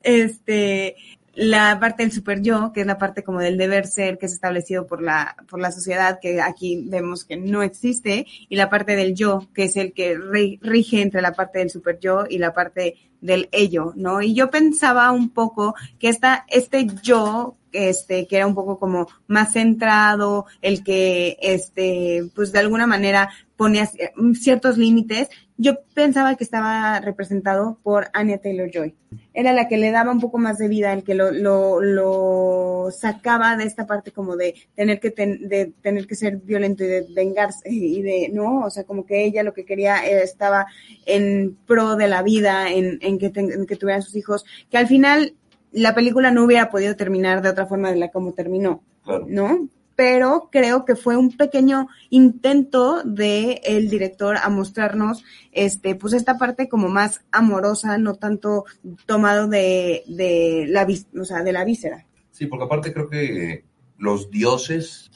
Este, 0.03 0.97
la 1.37 1.79
parte 1.81 2.03
del 2.03 2.12
super 2.12 2.40
yo, 2.42 2.73
que 2.73 2.83
es 2.83 2.87
la 2.87 2.99
parte 2.99 3.23
como 3.23 3.40
del 3.40 3.57
deber 3.57 3.87
ser 3.87 4.18
que 4.18 4.27
es 4.27 4.33
establecido 4.33 4.87
por 4.87 5.03
la, 5.03 5.37
por 5.49 5.61
la 5.61 5.73
sociedad, 5.73 6.18
que 6.20 6.40
aquí 6.40 6.85
vemos 6.87 7.25
que 7.25 7.37
no 7.37 7.62
existe, 7.62 8.27
y 8.49 8.57
la 8.57 8.70
parte 8.70 8.97
del 8.97 9.14
yo, 9.14 9.49
que 9.55 9.64
es 9.64 9.77
el 9.77 9.92
que 9.92 10.16
rige 10.61 11.03
entre 11.03 11.23
la 11.23 11.33
parte 11.33 11.59
del 11.59 11.70
super 11.70 11.99
yo 11.99 12.25
y 12.29 12.38
la 12.38 12.53
parte 12.53 12.97
del 13.20 13.49
ello, 13.53 13.92
¿no? 13.97 14.20
Y 14.20 14.35
yo 14.35 14.51
pensaba 14.51 15.11
un 15.11 15.31
poco 15.31 15.75
que 15.99 16.09
esta, 16.09 16.44
este 16.49 16.87
yo 17.03 17.57
este, 17.75 18.27
que 18.27 18.37
era 18.37 18.47
un 18.47 18.55
poco 18.55 18.79
como 18.79 19.09
más 19.27 19.53
centrado, 19.53 20.47
el 20.62 20.83
que, 20.83 21.37
este, 21.42 22.31
pues 22.35 22.53
de 22.53 22.61
alguna 22.61 22.87
manera 22.87 23.31
ponía 23.57 23.90
ciertos 24.35 24.79
límites, 24.79 25.29
yo 25.56 25.84
pensaba 25.94 26.34
que 26.34 26.42
estaba 26.42 26.98
representado 27.00 27.78
por 27.82 28.08
Anya 28.12 28.38
Taylor 28.38 28.70
Joy. 28.72 28.94
Era 29.32 29.52
la 29.52 29.68
que 29.68 29.78
le 29.78 29.92
daba 29.92 30.10
un 30.10 30.20
poco 30.20 30.38
más 30.38 30.58
de 30.58 30.66
vida, 30.66 30.92
el 30.92 31.04
que 31.04 31.14
lo, 31.14 31.30
lo, 31.30 31.80
lo 31.80 32.88
sacaba 32.90 33.56
de 33.56 33.64
esta 33.64 33.86
parte 33.86 34.10
como 34.10 34.36
de 34.36 34.54
tener 34.74 34.98
que 34.98 35.10
de 35.10 35.72
tener 35.80 36.06
que 36.08 36.16
ser 36.16 36.38
violento 36.38 36.82
y 36.82 36.88
de 36.88 37.06
vengarse 37.14 37.70
y 37.70 38.02
de, 38.02 38.30
no, 38.32 38.64
o 38.64 38.70
sea, 38.70 38.84
como 38.84 39.06
que 39.06 39.24
ella 39.24 39.44
lo 39.44 39.54
que 39.54 39.64
quería 39.64 40.04
estaba 40.04 40.66
en 41.06 41.56
pro 41.66 41.94
de 41.94 42.08
la 42.08 42.22
vida, 42.22 42.70
en, 42.70 42.98
en 43.00 43.18
que, 43.18 43.32
en 43.34 43.66
que 43.66 43.76
tuvieran 43.76 44.02
sus 44.02 44.16
hijos, 44.16 44.44
que 44.70 44.78
al 44.78 44.88
final 44.88 45.34
la 45.70 45.94
película 45.94 46.32
no 46.32 46.44
hubiera 46.44 46.70
podido 46.70 46.96
terminar 46.96 47.42
de 47.42 47.50
otra 47.50 47.66
forma 47.66 47.90
de 47.90 47.96
la 47.96 48.10
como 48.10 48.32
terminó, 48.32 48.82
¿no? 49.26 49.68
Pero 49.96 50.48
creo 50.50 50.85
que 50.85 50.96
fue 50.96 51.16
un 51.16 51.37
pequeño 51.37 51.88
intento 52.11 53.02
de 53.04 53.61
el 53.64 53.88
director 53.88 54.37
a 54.37 54.48
mostrarnos, 54.48 55.24
este, 55.52 55.94
pues 55.94 56.14
esta 56.14 56.37
parte 56.37 56.68
como 56.68 56.88
más 56.88 57.20
amorosa, 57.30 57.96
no 57.98 58.14
tanto 58.14 58.64
tomado 59.07 59.46
de, 59.48 60.02
de 60.09 60.66
la, 60.68 60.87
o 61.20 61.24
sea, 61.24 61.42
de 61.42 61.52
la 61.52 61.64
víscera. 61.64 62.07
Sí, 62.30 62.46
porque 62.46 62.64
aparte 62.64 62.92
creo 62.92 63.09
que 63.09 63.64
los 63.98 64.30
dioses 64.30 65.11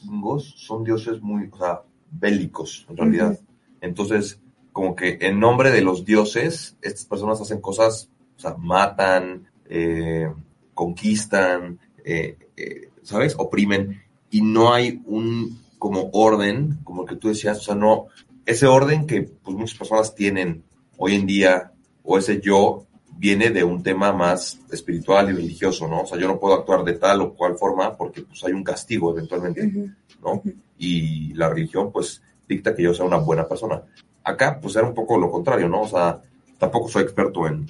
son 0.56 0.84
dioses 0.84 1.20
muy, 1.20 1.48
o 1.50 1.56
sea, 1.58 1.82
bélicos, 2.10 2.86
en 2.88 2.96
realidad. 2.96 3.38
Entonces, 3.80 4.40
como 4.72 4.94
que 4.94 5.18
en 5.20 5.40
nombre 5.40 5.70
de 5.70 5.82
los 5.82 6.04
dioses, 6.04 6.76
estas 6.82 7.04
personas 7.04 7.40
hacen 7.40 7.60
cosas, 7.60 8.10
o 8.36 8.40
sea, 8.40 8.54
matan, 8.56 9.48
eh, 9.68 10.32
conquistan, 10.74 11.78
eh, 12.04 12.36
eh, 12.56 12.90
¿sabes? 13.02 13.34
Oprimen 13.36 14.00
y 14.30 14.42
no 14.42 14.72
hay 14.72 15.02
un 15.06 15.60
como 15.78 16.10
orden, 16.12 16.78
como 16.84 17.02
el 17.02 17.08
que 17.08 17.16
tú 17.16 17.28
decías, 17.28 17.58
o 17.58 17.62
sea, 17.62 17.74
no, 17.74 18.06
ese 18.44 18.66
orden 18.66 19.06
que 19.06 19.22
pues 19.22 19.56
muchas 19.56 19.78
personas 19.78 20.14
tienen 20.14 20.64
hoy 20.96 21.14
en 21.14 21.26
día, 21.26 21.72
o 22.02 22.18
ese 22.18 22.40
yo, 22.40 22.86
viene 23.18 23.50
de 23.50 23.64
un 23.64 23.82
tema 23.82 24.12
más 24.12 24.60
espiritual 24.70 25.30
y 25.30 25.32
religioso, 25.32 25.88
¿no? 25.88 26.02
O 26.02 26.06
sea, 26.06 26.18
yo 26.18 26.28
no 26.28 26.38
puedo 26.38 26.54
actuar 26.54 26.84
de 26.84 26.94
tal 26.94 27.20
o 27.20 27.34
cual 27.34 27.56
forma 27.58 27.96
porque 27.96 28.22
pues 28.22 28.44
hay 28.44 28.52
un 28.52 28.62
castigo 28.62 29.10
eventualmente, 29.10 29.92
¿no? 30.22 30.40
Y 30.78 31.34
la 31.34 31.48
religión 31.48 31.90
pues 31.90 32.22
dicta 32.48 32.74
que 32.74 32.84
yo 32.84 32.94
sea 32.94 33.04
una 33.04 33.16
buena 33.16 33.46
persona. 33.46 33.82
Acá 34.22 34.58
pues 34.60 34.76
era 34.76 34.86
un 34.86 34.94
poco 34.94 35.18
lo 35.18 35.30
contrario, 35.30 35.68
¿no? 35.68 35.82
O 35.82 35.88
sea, 35.88 36.20
tampoco 36.58 36.88
soy 36.88 37.02
experto 37.02 37.46
en, 37.48 37.66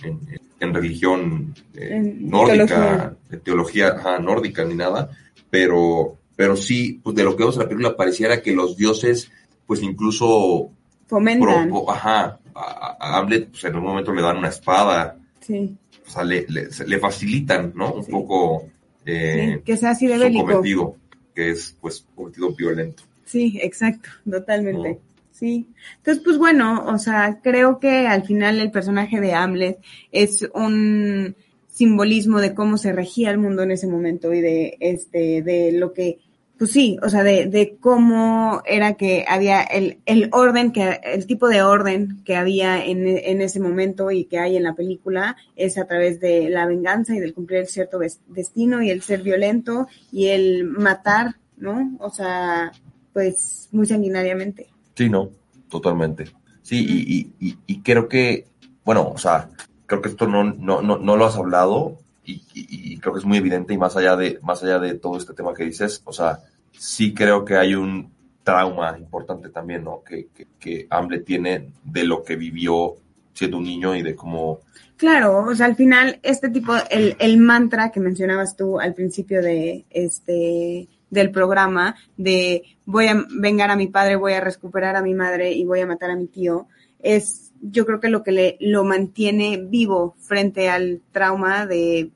en, 0.61 0.75
religión 0.75 1.55
eh, 1.75 2.15
nórdica, 2.21 3.17
teología, 3.43 3.95
teología 3.95 4.19
nórdica 4.19 4.65
ni 4.65 4.75
nada, 4.75 5.09
pero, 5.49 6.18
pero 6.39 6.55
sí, 6.55 7.01
pues 7.03 7.17
de 7.17 7.25
lo 7.25 7.35
que 7.35 7.43
vemos 7.43 7.57
en 7.57 7.63
la 7.63 7.69
película 7.69 7.97
pareciera 7.97 8.41
que 8.41 8.53
los 8.53 8.77
dioses, 8.77 9.29
pues 9.67 9.83
incluso 9.83 10.71
fomentan. 11.09 11.73
ajá, 11.89 12.39
a, 12.55 13.19
Hamlet 13.19 13.51
pues 13.51 13.65
en 13.65 13.75
un 13.75 13.83
momento 13.83 14.15
le 14.15 14.23
dan 14.23 14.37
una 14.37 14.51
espada. 14.51 15.19
Sí. 15.41 15.77
O 16.07 16.09
sea, 16.09 16.23
le, 16.23 16.47
le, 16.49 16.99
facilitan, 17.01 17.73
¿no? 17.75 17.93
Un 17.93 18.07
poco 18.07 18.69
eh, 19.05 19.61
que 19.65 19.77
sea 19.77 19.91
así 19.91 20.07
de 20.07 20.17
bélico. 20.17 20.47
cometido, 20.47 20.95
que 21.35 21.51
es 21.51 21.77
pues 21.81 22.07
un 22.11 22.15
cometido 22.15 22.55
violento. 22.55 23.03
Sí, 23.25 23.59
exacto, 23.61 24.09
totalmente. 24.31 25.01
Sí. 25.33 25.67
Entonces, 25.97 26.23
pues 26.23 26.39
bueno, 26.39 26.85
o 26.87 26.99
sea, 26.99 27.41
creo 27.43 27.81
que 27.81 28.07
al 28.07 28.23
final 28.23 28.61
el 28.61 28.71
personaje 28.71 29.21
de 29.21 29.33
Hamlet 29.33 29.81
es 30.13 30.49
un 30.55 31.35
simbolismo 31.69 32.41
de 32.41 32.55
cómo 32.55 32.77
se 32.77 32.93
regía 32.93 33.31
el 33.31 33.39
mundo 33.39 33.65
en 33.65 33.73
ese 33.73 33.89
momento 33.89 34.33
y 34.33 34.41
de 34.41 34.77
este, 34.79 35.43
de 35.43 35.73
lo 35.73 35.93
que, 35.93 36.19
pues 36.59 36.73
sí, 36.73 36.99
o 37.03 37.09
sea, 37.09 37.23
de, 37.23 37.47
de 37.47 37.77
cómo 37.79 38.63
era 38.67 38.95
que 38.95 39.25
había 39.29 39.63
el, 39.63 40.01
el 40.07 40.29
orden, 40.33 40.73
que, 40.73 41.01
el 41.05 41.25
tipo 41.27 41.49
de 41.49 41.63
orden 41.63 42.23
que 42.25 42.35
había 42.35 42.85
en, 42.85 43.07
en 43.07 43.41
ese 43.41 43.61
momento 43.61 44.11
y 44.11 44.25
que 44.25 44.41
hay 44.41 44.57
en 44.57 44.65
la 44.65 44.75
película 44.75 45.37
es 45.55 45.79
a 45.79 45.87
través 45.87 46.19
de 46.21 46.51
la 46.51 46.67
venganza 46.67 47.15
y 47.15 47.21
del 47.21 47.33
cumplir 47.33 47.67
cierto 47.67 48.01
destino 48.27 48.83
y 48.83 48.91
el 48.91 49.03
ser 49.03 49.23
violento 49.23 49.87
y 50.11 50.29
el 50.29 50.65
matar, 50.65 51.37
¿no? 51.57 51.97
O 52.01 52.11
sea, 52.11 52.73
pues 53.13 53.69
muy 53.71 53.87
sanguinariamente. 53.87 54.69
Sí, 54.97 55.09
no, 55.09 55.31
totalmente. 55.71 56.25
Sí, 56.63 56.85
y, 56.89 57.33
y, 57.39 57.57
y, 57.67 57.83
creo 57.83 58.09
que, 58.09 58.47
bueno, 58.85 59.13
o 59.15 59.19
sea, 59.19 59.49
creo 59.87 60.03
que 60.03 60.09
esto 60.09 60.27
no, 60.27 60.43
no, 60.43 60.83
no, 60.83 60.99
no 60.99 61.17
lo 61.17 61.25
has 61.25 61.37
hablado 61.37 61.99
y, 62.29 62.93
y, 62.93 62.99
creo 62.99 63.15
que 63.15 63.21
es 63.21 63.25
muy 63.25 63.39
evidente 63.39 63.73
y 63.73 63.79
más 63.79 63.97
allá 63.97 64.17
de, 64.17 64.39
más 64.43 64.63
allá 64.63 64.79
de 64.79 64.95
todo 64.95 65.17
este 65.17 65.33
tema 65.33 65.55
que 65.55 65.65
dices, 65.65 66.03
o 66.05 66.13
sea, 66.13 66.41
sí 66.73 67.15
creo 67.15 67.45
que 67.45 67.57
hay 67.57 67.75
un 67.75 68.13
trauma 68.45 68.97
importante 68.99 69.49
también, 69.49 69.85
¿no? 69.85 70.03
Que, 70.03 70.29
que, 70.35 70.47
que 70.59 71.19
tiene 71.25 71.73
de 71.85 72.05
lo 72.05 72.23
que 72.23 72.37
vivió 72.37 72.97
siendo 73.33 73.59
un 73.59 73.65
niño 73.65 73.95
y 73.95 74.03
de 74.03 74.15
cómo... 74.15 74.61
Claro, 74.97 75.45
o 75.47 75.55
sea, 75.55 75.67
al 75.67 75.77
final, 75.77 76.19
este 76.23 76.49
tipo, 76.49 76.75
el, 76.91 77.17
el 77.19 77.39
mantra 77.39 77.91
que 77.91 78.01
mencionabas 78.01 78.57
tú 78.57 78.81
al 78.81 78.95
principio 78.95 79.43
de 79.43 79.85
este 79.91 80.89
del 81.11 81.31
programa 81.31 81.97
de 82.17 82.65
voy 82.85 83.07
a 83.07 83.25
vengar 83.31 83.71
a 83.71 83.77
mi 83.77 83.87
padre, 83.87 84.17
voy 84.17 84.35
a 84.35 84.41
recuperar 84.41 84.97
a 84.97 85.03
mi 85.03 85.15
madre 85.15 85.53
y 85.53 85.65
voy 85.65 85.81
a 85.81 85.87
matar 85.87 86.11
a 86.11 86.17
mi 86.17 86.27
tío, 86.27 86.67
es 87.01 87.49
yo 87.61 87.87
creo 87.87 88.01
que 88.01 88.09
lo 88.09 88.23
que 88.23 88.33
le, 88.33 88.57
lo 88.61 88.85
mantiene 88.85 89.57
vivo 89.57 90.15
frente 90.21 90.69
al 90.69 91.01
trauma 91.13 91.67
de, 91.67 92.11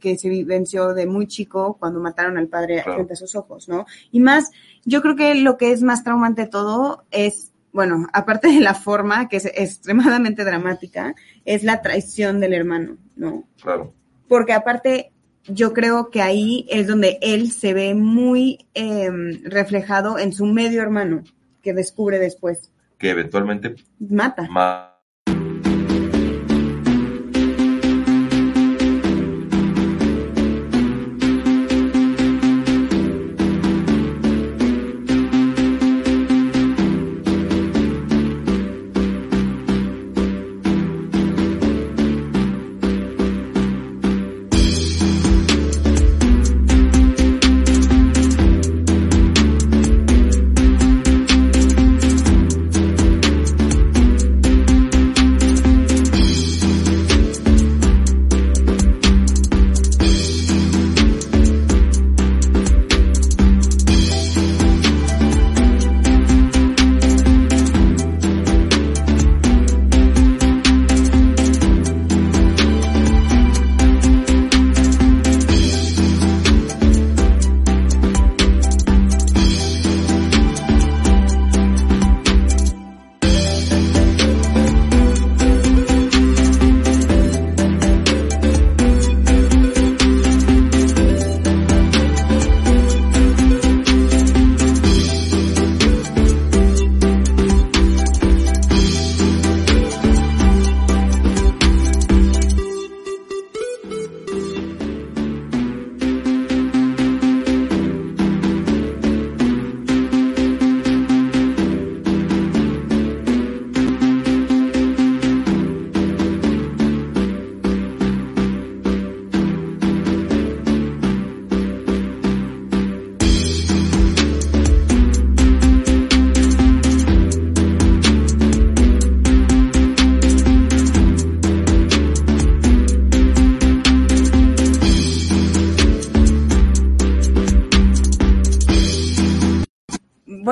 que 0.00 0.18
se 0.18 0.28
vivenció 0.28 0.94
de 0.94 1.06
muy 1.06 1.26
chico 1.26 1.76
cuando 1.78 2.00
mataron 2.00 2.36
al 2.36 2.48
padre 2.48 2.82
frente 2.82 3.12
a 3.12 3.16
sus 3.16 3.34
ojos, 3.36 3.68
¿no? 3.68 3.86
Y 4.10 4.20
más, 4.20 4.50
yo 4.84 5.02
creo 5.02 5.16
que 5.16 5.34
lo 5.34 5.56
que 5.56 5.72
es 5.72 5.82
más 5.82 6.04
traumante 6.04 6.42
de 6.42 6.48
todo 6.48 7.04
es, 7.10 7.52
bueno, 7.72 8.08
aparte 8.12 8.48
de 8.48 8.60
la 8.60 8.74
forma, 8.74 9.28
que 9.28 9.36
es 9.36 9.46
extremadamente 9.46 10.44
dramática, 10.44 11.14
es 11.44 11.62
la 11.62 11.82
traición 11.82 12.40
del 12.40 12.54
hermano, 12.54 12.96
¿no? 13.16 13.44
Claro. 13.62 13.92
Porque 14.28 14.52
aparte, 14.52 15.12
yo 15.46 15.72
creo 15.72 16.10
que 16.10 16.22
ahí 16.22 16.66
es 16.70 16.86
donde 16.86 17.18
él 17.22 17.52
se 17.52 17.74
ve 17.74 17.94
muy 17.94 18.66
em, 18.74 19.42
reflejado 19.44 20.18
en 20.18 20.32
su 20.32 20.46
medio 20.46 20.82
hermano, 20.82 21.22
que 21.62 21.72
descubre 21.72 22.18
después. 22.18 22.71
Que 23.02 23.10
eventualmente 23.10 23.74
mata. 23.98 24.48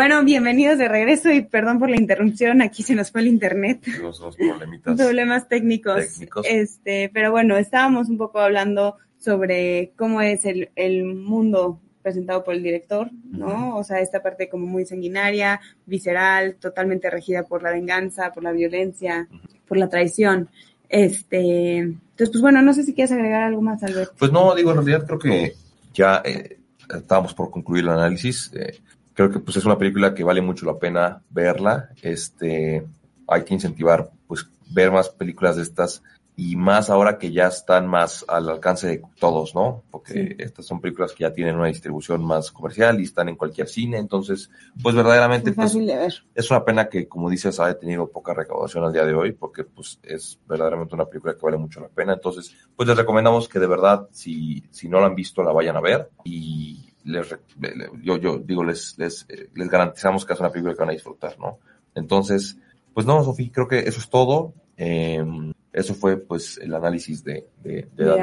Bueno, 0.01 0.25
bienvenidos 0.25 0.79
de 0.79 0.89
regreso 0.89 1.31
y 1.31 1.43
perdón 1.43 1.79
por 1.79 1.91
la 1.91 1.99
interrupción, 1.99 2.63
aquí 2.63 2.83
se 2.83 2.95
nos 2.95 3.11
fue 3.11 3.21
el 3.21 3.27
internet. 3.27 3.87
Los, 4.01 4.19
los 4.19 4.35
problemitas. 4.35 4.97
Problemas 4.97 5.47
técnicos. 5.47 5.97
Técnicos. 5.97 6.47
Este, 6.49 7.11
pero 7.13 7.31
bueno, 7.31 7.59
estábamos 7.59 8.09
un 8.09 8.17
poco 8.17 8.39
hablando 8.39 8.97
sobre 9.19 9.93
cómo 9.99 10.23
es 10.23 10.47
el, 10.47 10.71
el 10.75 11.05
mundo 11.05 11.83
presentado 12.01 12.43
por 12.43 12.55
el 12.55 12.63
director, 12.63 13.11
¿no? 13.31 13.77
O 13.77 13.85
sea, 13.85 14.01
esta 14.01 14.23
parte 14.23 14.49
como 14.49 14.67
muy 14.67 14.87
sanguinaria, 14.87 15.61
visceral, 15.85 16.55
totalmente 16.55 17.11
regida 17.11 17.43
por 17.43 17.63
la 17.63 17.71
venganza, 17.71 18.33
por 18.33 18.43
la 18.43 18.53
violencia, 18.53 19.29
por 19.69 19.77
la 19.77 19.91
traición. 19.91 20.49
Este, 20.89 21.77
entonces, 21.77 22.31
pues 22.31 22.41
bueno, 22.41 22.63
no 22.63 22.73
sé 22.73 22.85
si 22.85 22.95
quieres 22.95 23.13
agregar 23.13 23.43
algo 23.43 23.61
más, 23.61 23.83
Alberto. 23.83 24.15
Pues 24.19 24.33
no, 24.33 24.55
digo, 24.55 24.71
en 24.71 24.77
realidad 24.79 25.05
creo 25.05 25.19
que 25.19 25.53
ya 25.93 26.23
eh, 26.25 26.57
estábamos 26.89 27.35
por 27.35 27.51
concluir 27.51 27.85
el 27.85 27.91
análisis. 27.91 28.51
Eh, 28.55 28.81
creo 29.21 29.31
que 29.31 29.41
pues 29.41 29.59
es 29.59 29.67
una 29.67 29.77
película 29.77 30.15
que 30.15 30.25
vale 30.25 30.41
mucho 30.41 30.65
la 30.65 30.79
pena 30.79 31.21
verla. 31.29 31.91
Este, 32.01 32.87
hay 33.29 33.45
que 33.45 33.53
incentivar, 33.53 34.11
pues, 34.27 34.49
ver 34.71 34.91
más 34.91 35.11
películas 35.11 35.57
de 35.57 35.63
estas 35.63 36.03
y 36.37 36.57
más 36.57 36.89
ahora 36.89 37.19
que 37.19 37.31
ya 37.31 37.49
están 37.49 37.87
más 37.87 38.25
al 38.27 38.49
alcance 38.49 38.87
de 38.87 39.03
todos, 39.19 39.55
¿no? 39.55 39.83
Porque 39.91 40.37
estas 40.39 40.65
son 40.65 40.81
películas 40.81 41.13
que 41.13 41.25
ya 41.25 41.35
tienen 41.35 41.57
una 41.57 41.67
distribución 41.67 42.25
más 42.25 42.51
comercial 42.51 42.99
y 42.99 43.03
están 43.03 43.29
en 43.29 43.37
cualquier 43.37 43.69
cine, 43.69 43.99
entonces, 43.99 44.49
pues 44.83 44.95
verdaderamente 44.95 45.51
Muy 45.51 45.57
pues, 45.57 45.75
ver. 45.87 46.15
es 46.35 46.51
una 46.51 46.65
pena 46.65 46.89
que, 46.89 47.07
como 47.07 47.29
dices, 47.29 47.61
haya 47.61 47.79
tenido 47.79 48.09
poca 48.09 48.33
recaudación 48.33 48.85
al 48.85 48.93
día 48.95 49.05
de 49.05 49.13
hoy, 49.13 49.33
porque 49.33 49.65
pues 49.65 50.01
es 50.03 50.39
verdaderamente 50.49 50.95
una 50.95 51.05
película 51.05 51.35
que 51.35 51.43
vale 51.43 51.59
mucho 51.59 51.81
la 51.81 51.89
pena. 51.89 52.15
Entonces, 52.15 52.57
pues 52.75 52.89
les 52.89 52.97
recomendamos 52.97 53.51
que 53.51 53.59
de 53.59 53.67
verdad, 53.67 54.09
si, 54.13 54.65
si 54.71 54.89
no 54.89 54.99
la 54.99 55.09
han 55.09 55.15
visto, 55.15 55.43
la 55.43 55.53
vayan 55.53 55.77
a 55.77 55.83
ver 55.83 56.09
y 56.25 56.89
les, 57.05 57.29
re- 57.31 57.39
le- 57.61 57.77
le- 57.77 57.91
yo, 58.03 58.17
yo 58.19 58.39
digo, 58.39 58.65
les, 58.65 58.99
les, 58.99 59.27
eh, 59.29 59.49
les 59.55 59.69
garantizamos 59.69 60.25
que 60.25 60.33
es 60.33 60.41
una 60.41 60.51
película 60.51 60.75
que 60.75 60.81
van 60.81 60.91
a 60.91 60.93
disfrutar, 60.93 61.39
¿no? 61.39 61.59
Entonces, 61.95 62.57
pues 62.95 63.07
no, 63.07 63.23
Sofía, 63.25 63.51
creo 63.53 63.69
que 63.69 63.81
eso 63.81 64.01
es 64.01 64.09
todo. 64.11 64.55
Eh, 64.77 65.25
eso 65.73 65.95
fue 65.95 66.17
pues 66.17 66.59
el 66.59 66.75
análisis 66.75 67.23
de, 67.23 67.47
de, 67.63 67.89
de. 67.97 68.11
Ah, 68.11 68.17
de 68.17 68.23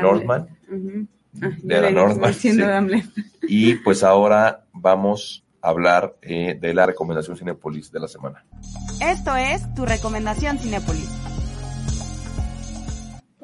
diciendo 2.33 2.65
sí. 2.65 2.71
Hamlet. 2.71 3.05
Y 3.43 3.75
pues 3.75 4.03
ahora 4.03 4.65
vamos 4.73 5.43
a 5.61 5.69
hablar 5.69 6.15
eh, 6.21 6.57
de 6.59 6.73
la 6.73 6.85
recomendación 6.85 7.37
Cinepolis 7.37 7.91
de 7.91 7.99
la 7.99 8.07
semana. 8.07 8.43
Esto 9.01 9.35
es 9.35 9.73
tu 9.75 9.85
recomendación 9.85 10.57
Cinépolis. 10.57 11.09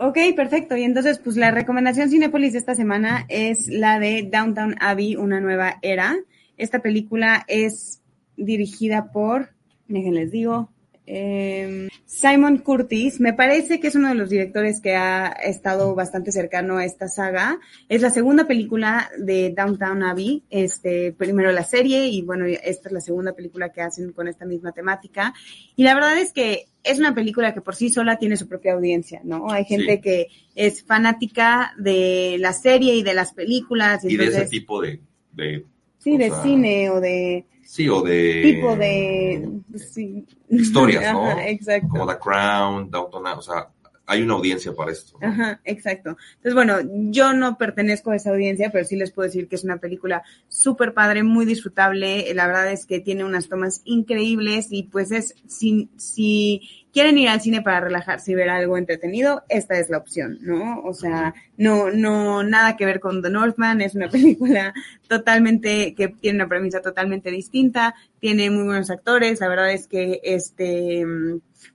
Ok, 0.05 0.17
perfecto. 0.35 0.75
Y 0.75 0.83
entonces, 0.83 1.17
pues 1.17 1.37
la 1.37 1.49
recomendación 1.51 2.09
Cinépolis 2.09 2.51
de 2.51 2.59
esta 2.59 2.75
semana 2.75 3.25
es 3.29 3.69
la 3.69 3.99
de 3.99 4.27
Downtown 4.29 4.75
Abbey, 4.81 5.15
una 5.15 5.39
nueva 5.39 5.79
era. 5.81 6.17
Esta 6.57 6.81
película 6.81 7.45
es 7.47 8.01
dirigida 8.35 9.13
por, 9.13 9.51
déjenles 9.87 10.31
digo, 10.31 10.69
eh, 11.05 11.87
Simon 12.05 12.57
Curtis. 12.59 13.19
Me 13.19 13.33
parece 13.33 13.79
que 13.79 13.87
es 13.87 13.95
uno 13.95 14.09
de 14.09 14.15
los 14.15 14.29
directores 14.29 14.79
que 14.81 14.95
ha 14.95 15.27
estado 15.27 15.95
bastante 15.95 16.31
cercano 16.31 16.77
a 16.77 16.85
esta 16.85 17.07
saga. 17.07 17.59
Es 17.89 18.01
la 18.01 18.09
segunda 18.09 18.45
película 18.47 19.09
de 19.17 19.53
Downtown 19.55 20.03
Abbey. 20.03 20.43
Este, 20.49 21.11
primero 21.11 21.51
la 21.51 21.63
serie 21.63 22.07
y 22.07 22.21
bueno, 22.21 22.45
esta 22.45 22.89
es 22.89 22.93
la 22.93 23.01
segunda 23.01 23.33
película 23.33 23.69
que 23.71 23.81
hacen 23.81 24.11
con 24.13 24.27
esta 24.27 24.45
misma 24.45 24.71
temática. 24.71 25.33
Y 25.75 25.83
la 25.83 25.93
verdad 25.95 26.17
es 26.17 26.31
que 26.33 26.65
es 26.83 26.99
una 26.99 27.15
película 27.15 27.53
que 27.53 27.61
por 27.61 27.75
sí 27.75 27.89
sola 27.89 28.17
tiene 28.17 28.37
su 28.37 28.47
propia 28.47 28.73
audiencia, 28.73 29.21
¿no? 29.23 29.49
Hay 29.51 29.65
gente 29.65 29.95
Sí. 29.95 30.01
que 30.01 30.27
es 30.55 30.83
fanática 30.83 31.73
de 31.77 32.37
la 32.39 32.53
serie 32.53 32.95
y 32.95 33.03
de 33.03 33.13
las 33.13 33.33
películas. 33.33 34.03
Y 34.03 34.17
de 34.17 34.25
ese 34.25 34.45
tipo 34.45 34.81
de... 34.81 34.99
de 35.31 35.65
Sí, 35.99 36.17
de 36.17 36.29
sea, 36.29 36.43
cine 36.43 36.89
o 36.89 36.99
de 36.99 37.45
Sí, 37.65 37.89
o 37.89 38.01
de... 38.01 38.41
tipo 38.43 38.75
de 38.75 39.61
sí. 39.75 40.25
Historias, 40.49 41.03
¿no? 41.13 41.25
Ajá, 41.25 41.47
exacto. 41.47 41.87
Como 41.89 42.07
The 42.07 42.19
Crown, 42.19 42.91
Downton 42.91 43.25
o 43.25 43.41
sea, 43.41 43.69
hay 44.05 44.21
una 44.21 44.33
audiencia 44.33 44.73
para 44.73 44.91
esto. 44.91 45.17
¿no? 45.21 45.27
Ajá, 45.27 45.61
exacto. 45.63 46.17
Entonces, 46.35 46.53
bueno, 46.53 46.77
yo 47.11 47.33
no 47.33 47.57
pertenezco 47.57 48.11
a 48.11 48.15
esa 48.15 48.31
audiencia, 48.31 48.71
pero 48.71 48.85
sí 48.85 48.95
les 48.95 49.11
puedo 49.11 49.27
decir 49.27 49.47
que 49.47 49.55
es 49.55 49.63
una 49.63 49.77
película 49.77 50.23
súper 50.47 50.93
padre, 50.93 51.23
muy 51.23 51.45
disfrutable. 51.45 52.33
La 52.33 52.47
verdad 52.47 52.71
es 52.71 52.85
que 52.85 52.99
tiene 52.99 53.23
unas 53.23 53.47
tomas 53.47 53.81
increíbles 53.85 54.67
y 54.71 54.83
pues 54.83 55.11
es, 55.11 55.35
si, 55.47 55.89
si 55.95 56.85
quieren 56.93 57.17
ir 57.17 57.27
al 57.29 57.41
cine 57.41 57.61
para 57.61 57.79
relajarse 57.79 58.31
y 58.31 58.35
ver 58.35 58.49
algo 58.49 58.77
entretenido, 58.77 59.43
esta 59.49 59.79
es 59.79 59.89
la 59.89 59.97
opción, 59.97 60.37
¿no? 60.41 60.81
O 60.81 60.93
sea, 60.93 61.33
no, 61.57 61.89
no, 61.89 62.43
nada 62.43 62.77
que 62.77 62.85
ver 62.85 62.99
con 62.99 63.21
The 63.21 63.31
Northman, 63.31 63.81
es 63.81 63.95
una 63.95 64.09
película 64.11 64.73
totalmente, 65.07 65.95
que 65.95 66.09
tiene 66.09 66.37
una 66.37 66.47
premisa 66.47 66.81
totalmente 66.81 67.31
distinta, 67.31 67.95
tiene 68.19 68.51
muy 68.51 68.63
buenos 68.63 68.91
actores, 68.91 69.39
la 69.39 69.47
verdad 69.47 69.71
es 69.71 69.87
que 69.87 70.21
este, 70.23 71.03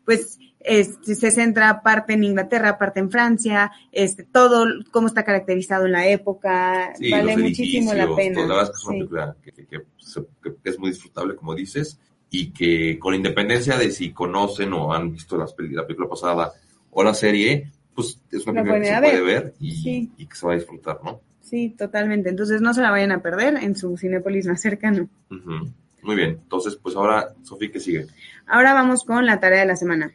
pues, 0.04 0.38
este, 0.60 1.14
se 1.14 1.30
centra 1.30 1.82
parte 1.82 2.12
en 2.14 2.24
Inglaterra, 2.24 2.78
parte 2.78 3.00
en 3.00 3.10
Francia, 3.10 3.70
este, 3.92 4.24
todo 4.24 4.66
cómo 4.90 5.06
está 5.06 5.24
caracterizado 5.24 5.86
en 5.86 5.92
la 5.92 6.06
época, 6.08 6.92
Sí, 6.98 7.10
vale 7.10 7.36
muchísimo 7.36 7.94
la 7.94 8.14
pena. 8.14 8.34
todo, 8.34 8.48
la 8.48 8.54
verdad 8.56 8.64
es 8.64 8.70
que 8.70 8.76
es 8.76 8.84
una 8.84 8.92
Sí. 8.92 8.98
película 8.98 9.36
que, 9.42 9.52
que- 9.52 9.66
que 9.66 10.52
que 10.62 10.70
es 10.70 10.78
muy 10.78 10.90
disfrutable, 10.90 11.36
como 11.36 11.54
dices, 11.54 11.98
y 12.30 12.50
que 12.50 12.98
con 12.98 13.14
independencia 13.14 13.76
de 13.78 13.90
si 13.90 14.12
conocen 14.12 14.72
o 14.72 14.92
han 14.92 15.12
visto 15.12 15.36
las 15.38 15.54
la 15.58 15.86
película 15.86 16.08
pasada 16.08 16.52
o 16.90 17.02
la 17.04 17.14
serie, 17.14 17.70
pues 17.94 18.20
es 18.30 18.46
una 18.46 18.62
La 18.62 18.72
película 18.72 18.80
que 18.80 18.86
se 18.86 18.94
a 18.94 19.00
puede 19.00 19.22
ver. 19.22 19.42
ver 19.44 19.54
y, 19.60 19.70
Sí. 19.72 20.10
y 20.18 20.26
que 20.26 20.36
se 20.36 20.46
va 20.46 20.52
a 20.52 20.56
disfrutar, 20.56 20.98
¿no? 21.04 21.20
Sí, 21.40 21.70
totalmente. 21.78 22.28
Entonces 22.28 22.60
no 22.60 22.74
se 22.74 22.82
la 22.82 22.90
vayan 22.90 23.12
a 23.12 23.22
perder 23.22 23.56
en 23.62 23.74
su 23.76 23.96
Cinépolis 23.96 24.46
más 24.46 24.60
cercano. 24.60 25.08
Ujú. 25.30 25.68
Muy 26.02 26.14
bien, 26.16 26.30
entonces 26.42 26.76
pues 26.76 26.94
ahora, 26.94 27.34
Sofía, 27.42 27.70
¿qué 27.72 27.80
sigue? 27.80 28.06
Ahora 28.48 28.72
vamos 28.74 29.04
con 29.04 29.26
la 29.26 29.40
tarea 29.40 29.60
de 29.60 29.66
la 29.66 29.76
semana. 29.76 30.12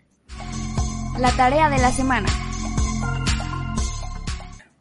La 1.20 1.32
tarea 1.32 1.70
de 1.70 1.78
la 1.78 1.92
semana. 1.92 2.28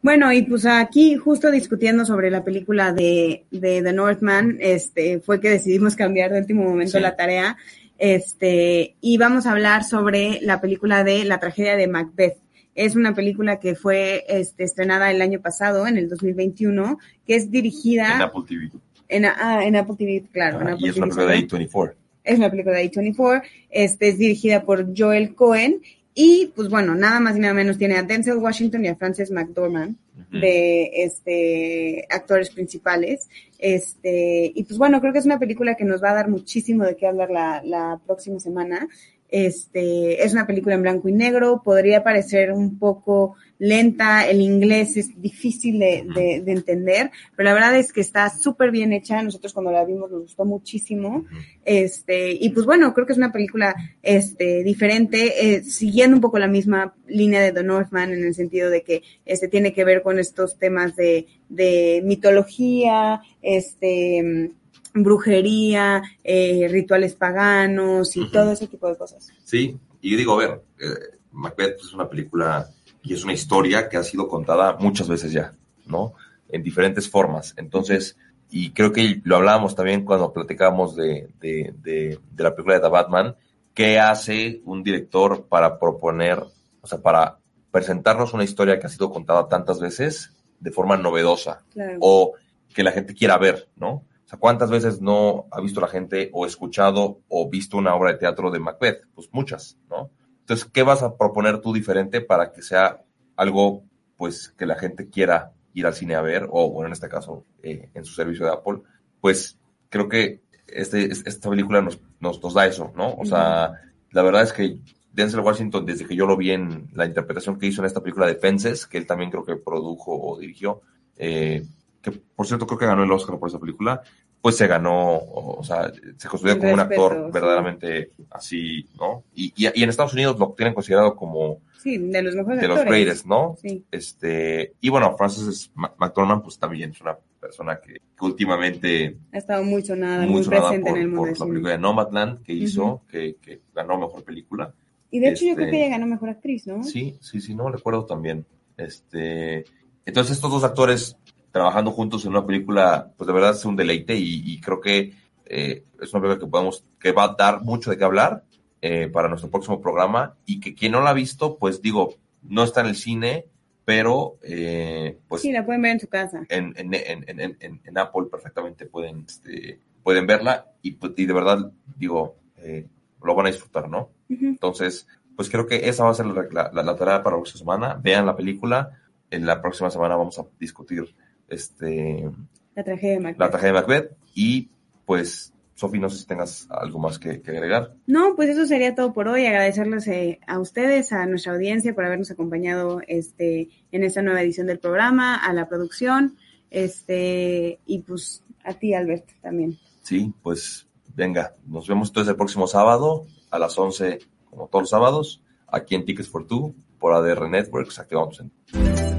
Bueno, 0.01 0.33
y 0.33 0.41
pues 0.41 0.65
aquí 0.65 1.15
justo 1.15 1.49
discutiendo 1.49 2.05
sobre 2.05 2.29
la 2.29 2.43
película 2.43 2.91
de, 2.91 3.45
de 3.51 3.81
The 3.81 3.93
Northman, 3.93 4.57
este, 4.59 5.19
fue 5.21 5.39
que 5.39 5.49
decidimos 5.49 5.95
cambiar 5.95 6.31
de 6.31 6.39
último 6.39 6.63
momento 6.63 6.97
Sí. 6.97 6.99
la 6.99 7.15
tarea, 7.15 7.55
este, 7.97 8.95
y 8.99 9.17
vamos 9.17 9.45
a 9.45 9.51
hablar 9.51 9.85
sobre 9.85 10.39
la 10.41 10.59
película 10.59 11.03
de 11.05 11.23
la 11.23 11.39
tragedia 11.39 11.77
de 11.77 11.87
Macbeth. 11.87 12.37
Es 12.75 12.95
una 12.97 13.13
película 13.13 13.59
que 13.59 13.75
fue 13.75 14.25
este, 14.27 14.63
estrenada 14.63 15.09
el 15.11 15.21
año 15.21 15.39
pasado, 15.39 15.87
en 15.87 15.97
el 15.97 16.09
2021, 16.09 16.97
que 17.25 17.35
es 17.35 17.49
dirigida 17.51 18.15
En 18.15 18.21
Apple 18.23 18.41
TV. 18.47 18.71
en, 19.07 19.25
ah, 19.25 19.59
en 19.63 19.75
Apple 19.77 19.95
TV, 19.97 20.23
claro. 20.33 20.59
en 20.59 20.67
Apple 20.69 20.85
y 20.85 20.89
es 20.89 20.97
una 20.97 21.05
película 21.05 21.31
de 21.33 21.47
salió. 21.49 21.69
A24. 21.69 21.93
Es 22.23 22.37
una 22.37 22.49
película 22.49 22.77
de 22.77 22.89
A24, 22.89 23.43
este 23.69 24.09
es 24.09 24.17
dirigida 24.17 24.63
por 24.63 24.97
Joel 24.97 25.35
Cohen 25.35 25.81
y 26.15 26.51
pues 26.55 26.69
bueno, 26.69 26.93
nada 26.93 27.19
más 27.19 27.35
y 27.35 27.39
nada 27.39 27.53
menos 27.53 27.77
tiene 27.77 27.95
a 27.95 28.03
Denzel 28.03 28.37
Washington 28.37 28.85
y 28.85 28.87
a 28.87 28.95
Frances 28.95 29.31
McDormand 29.31 29.95
de 30.31 30.91
este 30.93 32.05
actores 32.09 32.51
principales. 32.51 33.27
Este, 33.57 34.51
y 34.53 34.63
pues 34.63 34.77
bueno, 34.77 35.01
creo 35.01 35.11
que 35.11 35.19
es 35.19 35.25
una 35.25 35.39
película 35.39 35.75
que 35.75 35.85
nos 35.85 36.03
va 36.03 36.11
a 36.11 36.15
dar 36.15 36.29
muchísimo 36.29 36.83
de 36.83 36.95
qué 36.95 37.07
hablar 37.07 37.31
la, 37.31 37.61
la 37.63 37.99
próxima 38.05 38.39
semana. 38.39 38.87
Este, 39.35 40.23
es 40.23 40.31
una 40.33 40.45
película 40.45 40.75
en 40.75 40.83
blanco 40.83 41.09
y 41.09 41.11
negro, 41.11 41.63
podría 41.65 42.03
parecer 42.03 42.51
un 42.51 42.77
poco 42.77 43.33
lenta, 43.57 44.27
el 44.27 44.41
inglés 44.41 44.95
es 44.95 45.19
difícil 45.19 45.79
de, 45.79 46.05
de- 46.13 46.41
de 46.45 46.51
entender, 46.51 47.09
pero 47.35 47.49
la 47.49 47.55
verdad 47.55 47.75
es 47.77 47.91
que 47.91 48.01
está 48.01 48.29
súper 48.29 48.69
bien 48.69 48.93
hecha, 48.93 49.23
nosotros 49.23 49.51
cuando 49.53 49.71
la 49.71 49.85
vimos 49.85 50.11
nos 50.11 50.21
gustó 50.21 50.45
muchísimo, 50.45 51.25
este, 51.65 52.31
y 52.33 52.49
pues 52.51 52.67
bueno, 52.67 52.93
creo 52.93 53.07
que 53.07 53.13
es 53.13 53.17
una 53.17 53.31
película, 53.31 53.73
este, 54.03 54.63
diferente, 54.63 55.55
eh, 55.55 55.63
siguiendo 55.63 56.15
un 56.15 56.21
poco 56.21 56.37
la 56.37 56.47
misma 56.47 56.93
línea 57.07 57.41
de 57.41 57.51
The 57.53 57.63
Northman 57.63 58.11
en 58.13 58.23
el 58.25 58.35
sentido 58.35 58.69
de 58.69 58.83
que, 58.83 59.01
este, 59.25 59.47
tiene 59.47 59.73
que 59.73 59.83
ver 59.83 60.03
con 60.03 60.19
estos 60.19 60.59
temas 60.59 60.95
de, 60.95 61.25
de 61.49 62.01
mitología, 62.05 63.21
este, 63.41 64.51
brujería, 64.93 66.01
eh, 66.23 66.67
rituales 66.69 67.15
paganos 67.15 68.15
y 68.15 68.29
todo 68.31 68.51
ese 68.51 68.67
tipo 68.67 68.87
de 68.87 68.97
cosas. 68.97 69.31
Sí, 69.43 69.77
y 70.01 70.15
digo, 70.15 70.33
a 70.33 70.37
ver, 70.37 70.61
eh, 70.79 71.17
Macbeth 71.31 71.79
es 71.79 71.93
una 71.93 72.09
película 72.09 72.69
y 73.01 73.13
es 73.13 73.23
una 73.23 73.33
historia 73.33 73.89
que 73.89 73.97
ha 73.97 74.03
sido 74.03 74.27
contada 74.27 74.77
muchas 74.79 75.07
veces 75.07 75.31
ya, 75.31 75.53
¿no? 75.85 76.13
En 76.49 76.63
diferentes 76.63 77.09
formas. 77.09 77.53
Entonces, 77.57 78.17
y 78.49 78.71
creo 78.71 78.91
que 78.91 79.21
lo 79.23 79.37
hablábamos 79.37 79.75
también 79.75 80.05
cuando 80.05 80.31
platicábamos 80.31 80.95
de, 80.95 81.29
de, 81.39 81.73
de, 81.81 82.19
de 82.31 82.43
la 82.43 82.53
película 82.53 82.75
de 82.75 82.81
The 82.81 82.89
Batman, 82.89 83.35
¿qué 83.73 83.99
hace 83.99 84.61
un 84.65 84.83
director 84.83 85.47
para 85.47 85.79
proponer, 85.79 86.43
o 86.81 86.87
sea, 86.87 86.99
para 86.99 87.39
presentarnos 87.71 88.33
una 88.33 88.43
historia 88.43 88.79
que 88.79 88.85
ha 88.85 88.89
sido 88.89 89.11
contada 89.11 89.49
tantas 89.49 89.79
veces 89.79 90.31
de 90.59 90.71
forma 90.71 90.95
novedosa? 90.97 91.63
Claro. 91.73 91.97
o 91.99 92.33
que 92.73 92.83
la 92.83 92.91
gente 92.91 93.13
quiera 93.13 93.37
ver, 93.37 93.69
¿no? 93.75 94.03
Sea, 94.33 94.39
¿cuántas 94.39 94.71
veces 94.71 94.99
no 94.99 95.45
ha 95.51 95.61
visto 95.61 95.79
la 95.79 95.87
gente 95.87 96.31
o 96.33 96.47
escuchado 96.47 97.21
o 97.27 97.49
visto 97.51 97.77
una 97.77 97.93
obra 97.93 98.13
de 98.13 98.17
teatro 98.17 98.49
de 98.49 98.59
Macbeth? 98.59 99.03
Pues 99.13 99.29
muchas, 99.31 99.77
¿no? 99.91 100.09
Entonces, 100.39 100.67
¿qué 100.73 100.81
vas 100.81 101.03
a 101.03 101.15
proponer 101.17 101.61
tú 101.61 101.71
diferente 101.71 102.19
para 102.19 102.51
que 102.51 102.63
sea 102.63 103.03
algo, 103.35 103.83
pues, 104.17 104.49
que 104.57 104.65
la 104.65 104.75
gente 104.75 105.07
quiera 105.07 105.51
ir 105.75 105.85
al 105.85 105.93
cine 105.93 106.15
a 106.15 106.21
ver, 106.21 106.47
o 106.49 106.71
bueno, 106.71 106.87
en 106.87 106.93
este 106.93 107.09
caso, 107.09 107.45
eh, 107.61 107.91
en 107.93 108.05
su 108.05 108.15
servicio 108.15 108.45
de 108.45 108.53
Apple? 108.53 108.81
Pues 109.21 109.59
creo 109.89 110.09
que 110.09 110.41
este, 110.65 111.11
esta 111.11 111.51
película 111.51 111.83
nos, 111.83 111.99
nos, 112.19 112.41
nos 112.41 112.53
da 112.55 112.65
eso, 112.65 112.91
¿no? 112.95 113.13
O 113.13 113.25
sea, 113.25 113.73
la 114.09 114.23
verdad 114.23 114.41
es 114.41 114.51
que 114.51 114.79
Denzel 115.11 115.41
Washington, 115.41 115.85
desde 115.85 116.07
que 116.07 116.15
yo 116.15 116.25
lo 116.25 116.35
vi 116.35 116.51
en 116.51 116.89
la 116.93 117.05
interpretación 117.05 117.59
que 117.59 117.67
hizo 117.67 117.81
en 117.81 117.85
esta 117.85 118.01
película 118.01 118.25
de 118.25 118.35
Fences, 118.35 118.87
que 118.87 118.97
él 118.97 119.05
también 119.05 119.29
creo 119.29 119.45
que 119.45 119.57
produjo 119.57 120.19
o 120.19 120.39
dirigió, 120.39 120.81
eh, 121.17 121.63
que 122.01 122.11
por 122.11 122.47
cierto 122.47 122.65
creo 122.65 122.79
que 122.79 122.85
ganó 122.85 123.03
el 123.03 123.11
Oscar 123.11 123.37
por 123.37 123.47
esa 123.47 123.59
película, 123.59 124.01
pues 124.43 124.57
se 124.57 124.67
ganó, 124.67 125.19
o 125.19 125.63
sea, 125.63 125.89
se 126.17 126.27
construyó 126.27 126.59
como 126.59 126.73
un 126.73 126.79
actor 126.81 127.31
verdaderamente 127.31 128.11
así, 128.29 128.85
¿no? 128.99 129.23
Y, 129.33 129.53
y, 129.55 129.69
y, 129.73 129.83
en 129.83 129.89
Estados 129.89 130.11
Unidos 130.11 130.37
lo 130.37 130.51
tienen 130.51 130.73
considerado 130.73 131.15
como 131.15 131.61
sí, 131.81 131.97
de 131.97 132.21
los 132.21 132.35
mejores 132.35 132.59
de 132.59 132.65
actores. 132.65 132.83
los 132.83 132.93
greatest, 132.93 133.25
¿no? 133.25 133.55
Sí. 133.61 133.85
Este, 133.89 134.73
y 134.81 134.89
bueno, 134.89 135.15
Francis 135.15 135.71
McDormand 135.75 136.43
pues 136.43 136.59
también 136.59 136.91
es 136.91 136.99
una 136.99 137.17
persona 137.39 137.79
que, 137.79 137.93
que 137.93 138.25
últimamente 138.25 139.15
ha 139.31 139.37
estado 139.37 139.63
muy 139.63 139.81
sonada, 139.81 140.25
muy, 140.25 140.41
muy 140.41 140.43
presente 140.45 140.89
por, 140.89 140.97
en 140.97 141.03
el 141.03 141.07
mundo. 141.07 141.33
Por 141.37 141.39
la 141.39 141.45
película 141.45 141.71
de 141.71 141.79
Nomadland 141.79 142.43
que 142.43 142.51
hizo, 142.51 142.83
uh 142.83 142.95
-huh. 142.97 143.07
que, 143.07 143.37
que, 143.41 143.61
ganó 143.73 143.97
mejor 143.97 144.25
película. 144.25 144.73
Y 145.09 145.21
de 145.21 145.27
hecho 145.29 145.35
este, 145.35 145.47
yo 145.47 145.55
creo 145.55 145.71
que 145.71 145.85
ella 145.85 145.97
ganó 145.97 146.05
mejor 146.05 146.27
actriz, 146.27 146.67
¿no? 146.67 146.83
Sí, 146.83 147.17
sí, 147.21 147.39
sí, 147.39 147.55
no 147.55 147.71
recuerdo 147.71 148.05
también. 148.05 148.45
Este, 148.75 149.63
entonces 150.05 150.35
estos 150.35 150.51
dos 150.51 150.65
actores 150.65 151.15
trabajando 151.53 151.91
juntos 151.91 152.25
en 152.25 152.31
una 152.31 152.45
película, 152.45 153.13
pues 153.15 153.27
de 153.27 153.33
verdad 153.33 153.51
es 153.51 153.63
un 153.63 153.75
deleite 153.75 154.15
y, 154.15 154.41
y 154.43 154.59
creo 154.59 154.81
que 154.81 155.13
eh, 155.45 155.83
es 156.01 156.11
una 156.11 156.21
película 156.23 156.39
que 156.39 156.49
podemos, 156.51 156.83
que 156.99 157.11
va 157.11 157.25
a 157.25 157.35
dar 157.37 157.61
mucho 157.61 157.91
de 157.91 157.97
qué 157.97 158.03
hablar 158.03 158.43
eh, 158.81 159.07
para 159.07 159.29
nuestro 159.29 159.51
próximo 159.51 159.79
programa 159.79 160.35
y 160.47 160.59
que 160.59 160.73
quien 160.73 160.93
no 160.93 161.01
la 161.01 161.11
ha 161.11 161.13
visto, 161.13 161.57
pues 161.59 161.79
digo, 161.79 162.15
no 162.41 162.63
está 162.63 162.81
en 162.81 162.87
el 162.87 162.95
cine, 162.95 163.45
pero 163.85 164.37
eh, 164.41 165.19
pues 165.27 165.43
sí, 165.43 165.51
la 165.51 165.63
pueden 165.63 165.83
ver 165.83 165.91
en 165.91 165.99
su 165.99 166.07
casa. 166.07 166.43
En, 166.49 166.73
en, 166.75 166.91
en, 166.95 167.39
en, 167.39 167.81
en 167.83 167.97
Apple 167.99 168.25
perfectamente 168.31 168.87
pueden, 168.87 169.25
este, 169.27 169.79
pueden 170.01 170.25
verla 170.25 170.71
y, 170.81 170.97
y 171.17 171.25
de 171.25 171.33
verdad, 171.33 171.71
digo, 171.95 172.35
eh, 172.57 172.87
lo 173.23 173.35
van 173.35 173.45
a 173.45 173.51
disfrutar, 173.51 173.87
¿no? 173.87 174.09
Uh 174.27 174.33
-huh. 174.33 174.47
Entonces, 174.47 175.07
pues 175.35 175.49
creo 175.51 175.67
que 175.67 175.87
esa 175.87 176.03
va 176.03 176.09
a 176.09 176.15
ser 176.15 176.25
la, 176.25 176.71
la 176.73 176.95
tarea 176.95 177.21
para 177.21 177.35
la 177.35 177.41
próxima 177.43 177.59
semana. 177.59 177.99
Vean 178.01 178.25
la 178.25 178.35
película. 178.35 178.99
En 179.29 179.45
la 179.45 179.61
próxima 179.61 179.89
semana 179.89 180.15
vamos 180.15 180.37
a 180.39 180.45
discutir 180.59 181.15
este 181.53 182.29
la 182.75 182.83
tragedia 182.83 183.13
de 183.13 183.19
Macbeth. 183.19 183.39
La 183.39 183.49
tragedia 183.49 183.73
de 183.73 183.79
Macbeth. 183.79 184.11
Y 184.33 184.69
pues, 185.05 185.53
Sofi, 185.75 185.99
no 185.99 186.09
sé 186.09 186.19
si 186.19 186.25
tengas 186.25 186.67
algo 186.69 186.99
más 186.99 187.19
que, 187.19 187.41
que, 187.41 187.51
agregar. 187.51 187.93
No, 188.07 188.35
pues 188.35 188.49
eso 188.49 188.65
sería 188.65 188.95
todo 188.95 189.13
por 189.13 189.27
hoy. 189.27 189.45
Agradecerles 189.45 190.07
eh, 190.07 190.39
a 190.47 190.59
ustedes, 190.59 191.11
a 191.11 191.25
nuestra 191.25 191.53
audiencia 191.53 191.93
por 191.93 192.05
habernos 192.05 192.31
acompañado 192.31 193.01
este, 193.07 193.69
en 193.91 194.03
esta 194.03 194.21
nueva 194.21 194.41
edición 194.41 194.67
del 194.67 194.79
programa, 194.79 195.35
a 195.35 195.53
la 195.53 195.67
producción, 195.67 196.37
este, 196.69 197.79
y 197.85 197.99
pues 197.99 198.43
a 198.63 198.73
ti, 198.73 198.93
Albert, 198.93 199.29
también. 199.41 199.77
Sí, 200.01 200.33
pues 200.41 200.87
venga, 201.15 201.53
nos 201.67 201.87
vemos 201.87 202.09
entonces 202.09 202.31
el 202.31 202.37
próximo 202.37 202.65
sábado 202.67 203.27
a 203.51 203.59
las 203.59 203.77
11, 203.77 204.19
como 204.49 204.67
todos 204.67 204.83
los 204.83 204.89
sábados, 204.89 205.43
aquí 205.67 205.95
en 205.95 206.05
Tickets 206.05 206.29
for 206.29 206.47
Two, 206.47 206.73
por 206.97 207.13
ADR 207.13 207.49
Networks. 207.49 207.99
Activamos 207.99 208.39
en. 208.39 209.12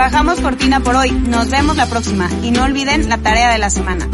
Bajamos 0.00 0.40
cortina 0.40 0.80
por 0.80 0.96
hoy. 0.96 1.10
Nos 1.10 1.50
vemos 1.50 1.76
la 1.76 1.84
próxima. 1.84 2.26
Y 2.42 2.52
no 2.52 2.64
olviden 2.64 3.06
la 3.10 3.18
tarea 3.18 3.50
de 3.52 3.58
la 3.58 3.68
semana. 3.68 4.08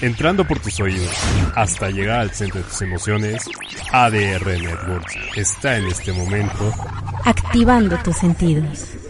Entrando 0.00 0.44
por 0.44 0.58
tus 0.58 0.80
oídos 0.80 1.14
hasta 1.54 1.90
llegar 1.90 2.18
al 2.18 2.32
centro 2.32 2.60
de 2.60 2.66
tus 2.66 2.82
emociones, 2.82 3.44
ADR 3.92 4.46
Networks 4.46 5.14
está 5.36 5.76
en 5.76 5.86
este 5.86 6.12
momento 6.12 6.74
activando 7.24 7.96
tus 7.98 8.16
sentidos. 8.16 9.03